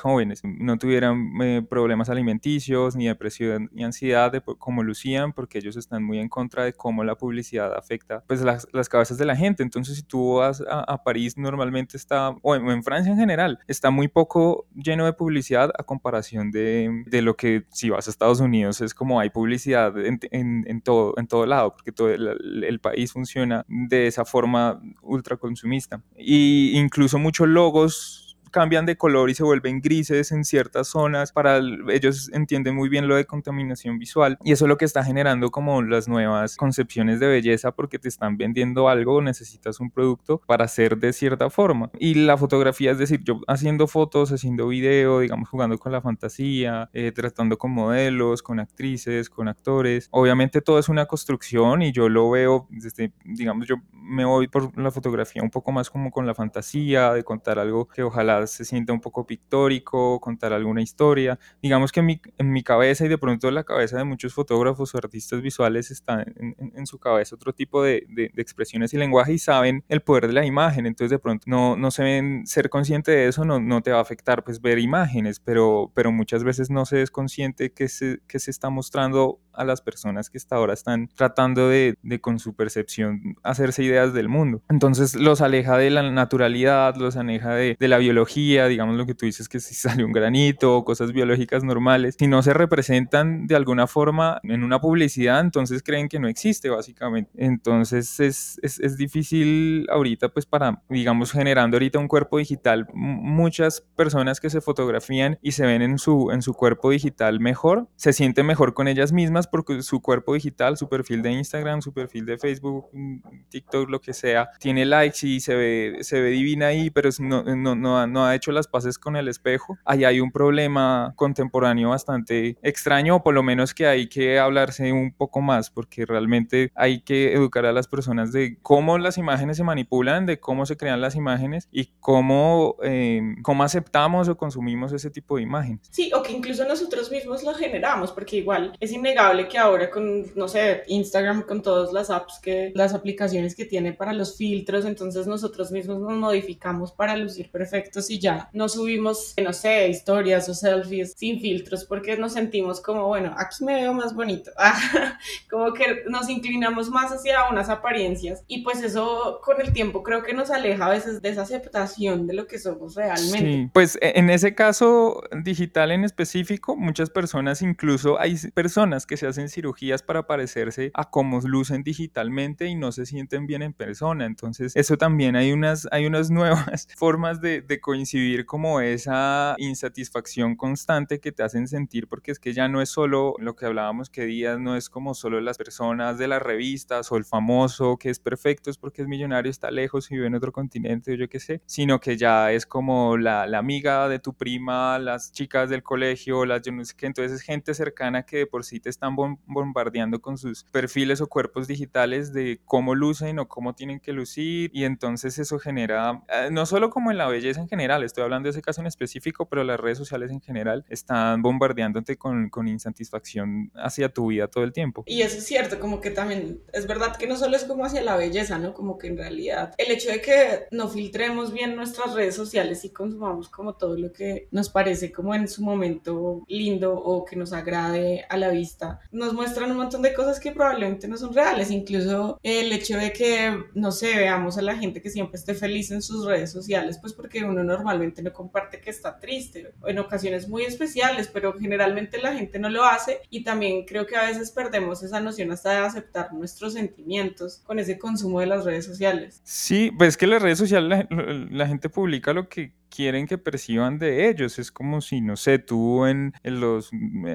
jóvenes, 0.00 0.42
no 0.44 0.78
tuvieran 0.78 1.30
eh, 1.42 1.62
problemas 1.68 2.08
alimenticios, 2.08 2.96
ni 2.96 3.06
depresión, 3.06 3.70
ni 3.72 3.84
ansiedad 3.84 4.32
de, 4.32 4.40
como 4.40 4.82
lucían, 4.82 5.32
porque 5.32 5.58
ellos 5.58 5.76
están 5.84 6.02
muy 6.02 6.18
en 6.18 6.28
contra 6.28 6.64
de 6.64 6.72
cómo 6.72 7.04
la 7.04 7.16
publicidad 7.16 7.76
afecta 7.76 8.22
pues 8.26 8.42
las, 8.42 8.66
las 8.72 8.88
cabezas 8.88 9.18
de 9.18 9.24
la 9.24 9.36
gente. 9.36 9.62
Entonces 9.62 9.96
si 9.96 10.02
tú 10.02 10.36
vas 10.36 10.62
a, 10.68 11.02
París 11.04 11.36
normalmente 11.36 11.96
está, 11.96 12.30
o 12.42 12.54
en, 12.54 12.82
Francia 12.82 13.12
en 13.12 13.18
general, 13.18 13.58
está 13.68 13.90
muy 13.90 14.08
poco 14.08 14.66
lleno 14.74 15.04
de 15.04 15.12
publicidad 15.12 15.70
a 15.78 15.82
comparación 15.82 16.50
de, 16.50 17.04
de 17.06 17.22
lo 17.22 17.36
que 17.36 17.64
si 17.70 17.90
vas 17.90 18.06
a 18.06 18.10
Estados 18.10 18.40
Unidos 18.40 18.80
es 18.80 18.94
como 18.94 19.20
hay 19.20 19.30
publicidad 19.30 19.96
en, 19.98 20.20
en, 20.30 20.80
todo, 20.80 21.14
en 21.16 21.26
todo 21.26 21.46
lado, 21.46 21.72
porque 21.72 21.92
todo 21.92 22.10
el, 22.10 22.64
el, 22.64 22.80
país 22.80 23.12
funciona 23.12 23.64
de 23.68 24.06
esa 24.06 24.24
forma 24.24 24.80
ultra 25.02 25.36
consumista. 25.36 26.02
Y 26.16 26.78
incluso 26.78 27.18
muchos 27.18 27.48
logos 27.48 28.23
cambian 28.54 28.86
de 28.86 28.96
color 28.96 29.30
y 29.30 29.34
se 29.34 29.42
vuelven 29.42 29.80
grises 29.80 30.30
en 30.30 30.44
ciertas 30.44 30.86
zonas. 30.86 31.32
Para 31.32 31.58
ellos 31.88 32.30
entienden 32.32 32.76
muy 32.76 32.88
bien 32.88 33.08
lo 33.08 33.16
de 33.16 33.24
contaminación 33.24 33.98
visual 33.98 34.38
y 34.44 34.52
eso 34.52 34.66
es 34.66 34.68
lo 34.68 34.76
que 34.76 34.84
está 34.84 35.02
generando 35.02 35.50
como 35.50 35.82
las 35.82 36.06
nuevas 36.06 36.54
concepciones 36.56 37.18
de 37.18 37.26
belleza 37.26 37.72
porque 37.72 37.98
te 37.98 38.06
están 38.06 38.36
vendiendo 38.36 38.88
algo, 38.88 39.20
necesitas 39.20 39.80
un 39.80 39.90
producto 39.90 40.40
para 40.46 40.68
ser 40.68 40.98
de 40.98 41.12
cierta 41.12 41.50
forma. 41.50 41.90
Y 41.98 42.14
la 42.14 42.36
fotografía, 42.36 42.92
es 42.92 42.98
decir, 42.98 43.24
yo 43.24 43.40
haciendo 43.48 43.88
fotos, 43.88 44.30
haciendo 44.30 44.68
video, 44.68 45.18
digamos, 45.18 45.48
jugando 45.48 45.76
con 45.76 45.90
la 45.90 46.00
fantasía, 46.00 46.90
eh, 46.92 47.10
tratando 47.10 47.58
con 47.58 47.72
modelos, 47.72 48.40
con 48.40 48.60
actrices, 48.60 49.28
con 49.28 49.48
actores. 49.48 50.06
Obviamente 50.12 50.60
todo 50.60 50.78
es 50.78 50.88
una 50.88 51.06
construcción 51.06 51.82
y 51.82 51.90
yo 51.90 52.08
lo 52.08 52.30
veo 52.30 52.68
desde, 52.70 53.12
digamos, 53.24 53.66
yo 53.66 53.78
me 54.04 54.24
voy 54.24 54.48
por 54.48 54.76
la 54.78 54.90
fotografía 54.90 55.42
un 55.42 55.50
poco 55.50 55.72
más 55.72 55.88
como 55.88 56.10
con 56.10 56.26
la 56.26 56.34
fantasía 56.34 57.12
de 57.12 57.24
contar 57.24 57.58
algo 57.58 57.88
que 57.88 58.02
ojalá 58.02 58.46
se 58.46 58.64
sienta 58.64 58.92
un 58.92 59.00
poco 59.00 59.26
pictórico, 59.26 60.20
contar 60.20 60.52
alguna 60.52 60.82
historia. 60.82 61.38
Digamos 61.62 61.90
que 61.90 62.00
en 62.00 62.52
mi, 62.52 62.62
cabeza 62.62 63.06
y 63.06 63.08
de 63.08 63.18
pronto 63.18 63.48
en 63.48 63.54
la 63.54 63.64
cabeza 63.64 63.96
de 63.96 64.04
muchos 64.04 64.34
fotógrafos 64.34 64.94
o 64.94 64.98
artistas 64.98 65.40
visuales 65.40 65.90
está 65.90 66.24
en, 66.24 66.86
su 66.86 66.98
cabeza 66.98 67.34
otro 67.34 67.52
tipo 67.52 67.82
de, 67.82 68.06
de, 68.08 68.30
expresiones 68.36 68.92
y 68.92 68.98
lenguaje 68.98 69.32
y 69.32 69.38
saben 69.38 69.84
el 69.88 70.02
poder 70.02 70.26
de 70.26 70.34
la 70.34 70.44
imagen. 70.44 70.86
Entonces 70.86 71.10
de 71.10 71.18
pronto 71.18 71.44
no, 71.48 71.76
no 71.76 71.90
se 71.90 72.02
ven, 72.02 72.46
ser 72.46 72.68
consciente 72.68 73.10
de 73.10 73.28
eso 73.28 73.44
no, 73.44 73.58
no 73.58 73.82
te 73.82 73.90
va 73.90 73.98
a 73.98 74.02
afectar 74.02 74.44
pues 74.44 74.60
ver 74.60 74.78
imágenes, 74.78 75.40
pero, 75.40 75.90
pero 75.94 76.12
muchas 76.12 76.44
veces 76.44 76.70
no 76.70 76.84
se 76.84 77.02
es 77.02 77.10
consciente 77.10 77.72
que 77.72 77.88
se, 77.88 78.20
que 78.26 78.38
se 78.38 78.50
está 78.50 78.68
mostrando 78.70 79.40
a 79.56 79.64
las 79.64 79.80
personas 79.80 80.30
que 80.30 80.38
hasta 80.38 80.56
ahora 80.56 80.74
están 80.74 81.08
tratando 81.14 81.68
de, 81.68 81.96
de, 82.02 82.20
con 82.20 82.38
su 82.38 82.54
percepción 82.54 83.36
hacerse 83.42 83.82
ideas 83.82 84.12
del 84.12 84.28
mundo. 84.28 84.62
Entonces 84.68 85.14
los 85.14 85.40
aleja 85.40 85.76
de 85.76 85.90
la 85.90 86.08
naturalidad, 86.10 86.96
los 86.96 87.16
aleja 87.16 87.54
de, 87.54 87.76
de 87.78 87.88
la 87.88 87.98
biología, 87.98 88.66
digamos 88.66 88.96
lo 88.96 89.06
que 89.06 89.14
tú 89.14 89.26
dices 89.26 89.48
que 89.48 89.60
si 89.60 89.74
sale 89.74 90.04
un 90.04 90.12
granito 90.12 90.76
o 90.76 90.84
cosas 90.84 91.12
biológicas 91.12 91.64
normales, 91.64 92.16
si 92.18 92.26
no 92.26 92.42
se 92.42 92.54
representan 92.54 93.46
de 93.46 93.56
alguna 93.56 93.86
forma 93.86 94.40
en 94.42 94.64
una 94.64 94.80
publicidad, 94.80 95.40
entonces 95.40 95.82
creen 95.82 96.08
que 96.08 96.18
no 96.18 96.28
existe 96.28 96.70
básicamente. 96.70 97.30
Entonces 97.36 98.20
es, 98.20 98.58
es, 98.62 98.80
es 98.80 98.96
difícil 98.96 99.86
ahorita 99.90 100.28
pues 100.28 100.46
para, 100.46 100.82
digamos, 100.88 101.32
generando 101.32 101.76
ahorita 101.76 101.98
un 101.98 102.08
cuerpo 102.08 102.38
digital, 102.38 102.86
muchas 102.92 103.82
personas 103.96 104.40
que 104.40 104.50
se 104.50 104.60
fotografían 104.60 105.38
y 105.42 105.52
se 105.52 105.66
ven 105.66 105.82
en 105.82 105.98
su, 105.98 106.30
en 106.30 106.42
su 106.42 106.54
cuerpo 106.54 106.90
digital 106.90 107.40
mejor, 107.40 107.88
se 107.96 108.12
sienten 108.12 108.46
mejor 108.46 108.74
con 108.74 108.88
ellas 108.88 109.12
mismas 109.12 109.43
porque 109.46 109.82
su 109.82 110.00
cuerpo 110.00 110.34
digital, 110.34 110.76
su 110.76 110.88
perfil 110.88 111.22
de 111.22 111.32
Instagram, 111.32 111.82
su 111.82 111.92
perfil 111.92 112.26
de 112.26 112.38
Facebook, 112.38 112.88
mm, 112.92 113.18
TikTok, 113.48 113.90
lo 113.90 114.00
que 114.00 114.12
sea, 114.12 114.50
tiene 114.58 114.84
likes 114.84 115.26
y 115.26 115.40
se 115.40 115.54
ve, 115.54 115.98
se 116.00 116.20
ve 116.20 116.30
divina 116.30 116.68
ahí, 116.68 116.90
pero 116.90 117.10
no, 117.20 117.42
no, 117.42 117.74
no, 117.74 118.06
no 118.06 118.26
ha 118.26 118.34
hecho 118.34 118.52
las 118.52 118.68
paces 118.68 118.98
con 118.98 119.16
el 119.16 119.28
espejo. 119.28 119.78
Ahí 119.84 120.04
hay 120.04 120.20
un 120.20 120.32
problema 120.32 121.12
contemporáneo 121.16 121.90
bastante 121.90 122.56
extraño, 122.62 123.16
o 123.16 123.22
por 123.22 123.34
lo 123.34 123.42
menos 123.42 123.74
que 123.74 123.86
hay 123.86 124.08
que 124.08 124.38
hablarse 124.38 124.92
un 124.92 125.12
poco 125.12 125.40
más, 125.40 125.70
porque 125.70 126.06
realmente 126.06 126.72
hay 126.74 127.00
que 127.02 127.32
educar 127.34 127.66
a 127.66 127.72
las 127.72 127.88
personas 127.88 128.32
de 128.32 128.58
cómo 128.62 128.98
las 128.98 129.18
imágenes 129.18 129.56
se 129.56 129.64
manipulan, 129.64 130.26
de 130.26 130.40
cómo 130.40 130.66
se 130.66 130.76
crean 130.76 131.00
las 131.00 131.16
imágenes 131.16 131.68
y 131.72 131.92
cómo, 132.00 132.76
eh, 132.82 133.20
cómo 133.42 133.62
aceptamos 133.62 134.28
o 134.28 134.36
consumimos 134.36 134.92
ese 134.92 135.10
tipo 135.10 135.36
de 135.36 135.42
imágenes. 135.42 135.80
Sí, 135.90 136.10
o 136.14 136.22
que 136.22 136.32
incluso 136.32 136.66
nosotros 136.66 137.10
mismos 137.10 137.42
lo 137.42 137.54
generamos, 137.54 138.12
porque 138.12 138.36
igual 138.36 138.76
es 138.80 138.92
innegable 138.92 139.33
que 139.48 139.58
ahora 139.58 139.90
con, 139.90 140.24
no 140.34 140.48
sé, 140.48 140.82
Instagram, 140.86 141.42
con 141.42 141.62
todas 141.62 141.92
las 141.92 142.10
apps 142.10 142.38
que, 142.40 142.72
las 142.74 142.94
aplicaciones 142.94 143.54
que 143.54 143.64
tiene 143.64 143.92
para 143.92 144.12
los 144.12 144.36
filtros, 144.36 144.84
entonces 144.84 145.26
nosotros 145.26 145.70
mismos 145.70 145.98
nos 145.98 146.12
modificamos 146.12 146.92
para 146.92 147.16
lucir 147.16 147.50
perfectos 147.50 148.10
y 148.10 148.18
ya 148.18 148.48
no 148.52 148.68
subimos, 148.68 149.34
no 149.42 149.52
sé, 149.52 149.88
historias 149.88 150.48
o 150.48 150.54
selfies 150.54 151.14
sin 151.16 151.40
filtros 151.40 151.84
porque 151.84 152.16
nos 152.16 152.32
sentimos 152.32 152.80
como, 152.80 153.06
bueno, 153.06 153.34
aquí 153.36 153.64
me 153.64 153.74
veo 153.74 153.92
más 153.92 154.14
bonito. 154.14 154.50
como 155.50 155.72
que 155.72 156.04
nos 156.08 156.28
inclinamos 156.28 156.90
más 156.90 157.12
hacia 157.12 157.48
unas 157.50 157.68
apariencias 157.68 158.42
y 158.46 158.62
pues 158.62 158.82
eso 158.82 159.40
con 159.42 159.60
el 159.60 159.72
tiempo 159.72 160.02
creo 160.02 160.22
que 160.22 160.34
nos 160.34 160.50
aleja 160.50 160.86
a 160.86 160.90
veces 160.90 161.20
de 161.22 161.30
esa 161.30 161.42
aceptación 161.42 162.26
de 162.26 162.34
lo 162.34 162.46
que 162.46 162.58
somos 162.58 162.94
realmente. 162.94 163.38
Sí, 163.38 163.70
pues 163.72 163.98
e, 164.00 164.18
en 164.18 164.30
ese 164.30 164.54
caso 164.54 165.22
digital 165.42 165.90
en 165.92 166.04
específico, 166.04 166.76
muchas 166.76 167.10
personas, 167.10 167.62
incluso 167.62 168.18
hay 168.20 168.36
personas 168.54 169.06
que 169.06 169.16
se 169.16 169.23
hacen 169.26 169.48
cirugías 169.48 170.02
para 170.02 170.26
parecerse 170.26 170.90
a 170.94 171.10
cómo 171.10 171.40
lucen 171.44 171.82
digitalmente 171.82 172.66
y 172.66 172.74
no 172.74 172.92
se 172.92 173.06
sienten 173.06 173.46
bien 173.46 173.62
en 173.62 173.72
persona. 173.72 174.26
Entonces, 174.26 174.74
eso 174.76 174.96
también 174.96 175.36
hay 175.36 175.52
unas, 175.52 175.88
hay 175.90 176.06
unas 176.06 176.30
nuevas 176.30 176.88
formas 176.96 177.40
de, 177.40 177.60
de 177.60 177.80
coincidir 177.80 178.46
como 178.46 178.80
esa 178.80 179.54
insatisfacción 179.58 180.56
constante 180.56 181.20
que 181.20 181.32
te 181.32 181.42
hacen 181.42 181.68
sentir, 181.68 182.08
porque 182.08 182.30
es 182.30 182.38
que 182.38 182.52
ya 182.52 182.68
no 182.68 182.80
es 182.80 182.88
solo 182.88 183.34
lo 183.38 183.56
que 183.56 183.66
hablábamos 183.66 184.10
que 184.10 184.24
días, 184.24 184.58
no 184.58 184.76
es 184.76 184.88
como 184.88 185.14
solo 185.14 185.40
las 185.40 185.58
personas 185.58 186.18
de 186.18 186.28
las 186.28 186.42
revistas 186.42 187.10
o 187.12 187.16
el 187.16 187.24
famoso 187.24 187.96
que 187.98 188.10
es 188.10 188.18
perfecto, 188.18 188.70
es 188.70 188.78
porque 188.78 189.02
es 189.02 189.08
millonario, 189.08 189.50
está 189.50 189.70
lejos 189.70 190.10
y 190.10 190.14
vive 190.14 190.26
en 190.26 190.34
otro 190.34 190.52
continente 190.52 191.12
o 191.12 191.14
yo 191.14 191.28
qué 191.28 191.40
sé, 191.40 191.60
sino 191.66 192.00
que 192.00 192.16
ya 192.16 192.52
es 192.52 192.66
como 192.66 193.16
la, 193.16 193.46
la 193.46 193.58
amiga 193.58 194.08
de 194.08 194.18
tu 194.18 194.34
prima, 194.34 194.98
las 194.98 195.32
chicas 195.32 195.70
del 195.70 195.82
colegio, 195.82 196.44
las 196.44 196.62
yo 196.62 196.72
no 196.72 196.84
sé 196.84 196.94
qué, 196.96 197.06
entonces 197.06 197.32
es 197.32 197.42
gente 197.42 197.74
cercana 197.74 198.24
que 198.24 198.38
de 198.38 198.46
por 198.46 198.64
sí 198.64 198.80
te 198.80 198.90
están 198.90 199.13
bombardeando 199.16 200.20
con 200.20 200.38
sus 200.38 200.64
perfiles 200.64 201.20
o 201.20 201.26
cuerpos 201.26 201.66
digitales 201.66 202.32
de 202.32 202.60
cómo 202.64 202.94
lucen 202.94 203.38
o 203.38 203.48
cómo 203.48 203.74
tienen 203.74 204.00
que 204.00 204.12
lucir 204.12 204.70
y 204.72 204.84
entonces 204.84 205.38
eso 205.38 205.58
genera, 205.58 206.22
eh, 206.28 206.48
no 206.50 206.66
solo 206.66 206.90
como 206.90 207.10
en 207.10 207.18
la 207.18 207.28
belleza 207.28 207.60
en 207.60 207.68
general, 207.68 208.02
estoy 208.02 208.24
hablando 208.24 208.46
de 208.46 208.50
ese 208.50 208.62
caso 208.62 208.80
en 208.80 208.86
específico, 208.86 209.48
pero 209.48 209.64
las 209.64 209.80
redes 209.80 209.98
sociales 209.98 210.30
en 210.30 210.40
general 210.40 210.84
están 210.88 211.42
bombardeándote 211.42 212.16
con, 212.16 212.48
con 212.50 212.68
insatisfacción 212.68 213.70
hacia 213.74 214.08
tu 214.08 214.28
vida 214.28 214.48
todo 214.48 214.64
el 214.64 214.72
tiempo. 214.72 215.04
Y 215.06 215.22
eso 215.22 215.38
es 215.38 215.46
cierto, 215.46 215.78
como 215.78 216.00
que 216.00 216.10
también 216.10 216.60
es 216.72 216.86
verdad 216.86 217.16
que 217.16 217.26
no 217.26 217.36
solo 217.36 217.56
es 217.56 217.64
como 217.64 217.84
hacia 217.84 218.02
la 218.02 218.16
belleza, 218.16 218.58
¿no? 218.58 218.74
Como 218.74 218.98
que 218.98 219.08
en 219.08 219.16
realidad 219.16 219.74
el 219.78 219.90
hecho 219.90 220.10
de 220.10 220.20
que 220.20 220.66
no 220.70 220.88
filtremos 220.88 221.52
bien 221.52 221.76
nuestras 221.76 222.14
redes 222.14 222.34
sociales 222.34 222.84
y 222.84 222.90
consumamos 222.90 223.48
como 223.48 223.74
todo 223.74 223.96
lo 223.96 224.12
que 224.12 224.48
nos 224.50 224.68
parece 224.68 225.12
como 225.12 225.34
en 225.34 225.48
su 225.48 225.62
momento 225.62 226.42
lindo 226.48 226.94
o 226.94 227.24
que 227.24 227.36
nos 227.36 227.52
agrade 227.52 228.24
a 228.28 228.36
la 228.36 228.50
vista, 228.50 229.00
nos 229.12 229.32
muestran 229.32 229.70
un 229.70 229.76
montón 229.76 230.02
de 230.02 230.14
cosas 230.14 230.40
que 230.40 230.52
probablemente 230.52 231.08
no 231.08 231.16
son 231.16 231.34
reales, 231.34 231.70
incluso 231.70 232.38
el 232.42 232.72
hecho 232.72 232.96
de 232.96 233.12
que, 233.12 233.64
no 233.74 233.92
sé, 233.92 234.16
veamos 234.16 234.58
a 234.58 234.62
la 234.62 234.76
gente 234.76 235.00
que 235.00 235.10
siempre 235.10 235.38
esté 235.38 235.54
feliz 235.54 235.90
en 235.90 236.02
sus 236.02 236.26
redes 236.26 236.50
sociales, 236.50 236.98
pues 237.00 237.12
porque 237.12 237.44
uno 237.44 237.62
normalmente 237.62 238.22
no 238.22 238.32
comparte 238.32 238.80
que 238.80 238.90
está 238.90 239.18
triste, 239.18 239.72
en 239.86 239.98
ocasiones 239.98 240.48
muy 240.48 240.64
especiales, 240.64 241.28
pero 241.32 241.54
generalmente 241.58 242.18
la 242.18 242.34
gente 242.34 242.58
no 242.58 242.68
lo 242.70 242.84
hace 242.84 243.20
y 243.30 243.44
también 243.44 243.84
creo 243.84 244.06
que 244.06 244.16
a 244.16 244.26
veces 244.26 244.50
perdemos 244.50 245.02
esa 245.02 245.20
noción 245.20 245.50
hasta 245.52 245.70
de 245.70 245.78
aceptar 245.78 246.32
nuestros 246.32 246.74
sentimientos 246.74 247.62
con 247.64 247.78
ese 247.78 247.98
consumo 247.98 248.40
de 248.40 248.46
las 248.46 248.64
redes 248.64 248.84
sociales. 248.84 249.40
Sí, 249.44 249.90
pues 249.96 250.16
que 250.16 250.26
las 250.26 250.42
redes 250.42 250.58
sociales 250.58 251.06
la, 251.10 251.46
la 251.50 251.66
gente 251.66 251.88
publica 251.88 252.32
lo 252.32 252.48
que 252.48 252.72
quieren 252.94 253.26
que 253.26 253.38
perciban 253.38 253.98
de 253.98 254.28
ellos. 254.28 254.58
Es 254.58 254.70
como 254.70 255.00
si, 255.00 255.20
no 255.20 255.36
sé, 255.36 255.58
tú 255.58 256.06
en, 256.06 256.32
los 256.44 256.90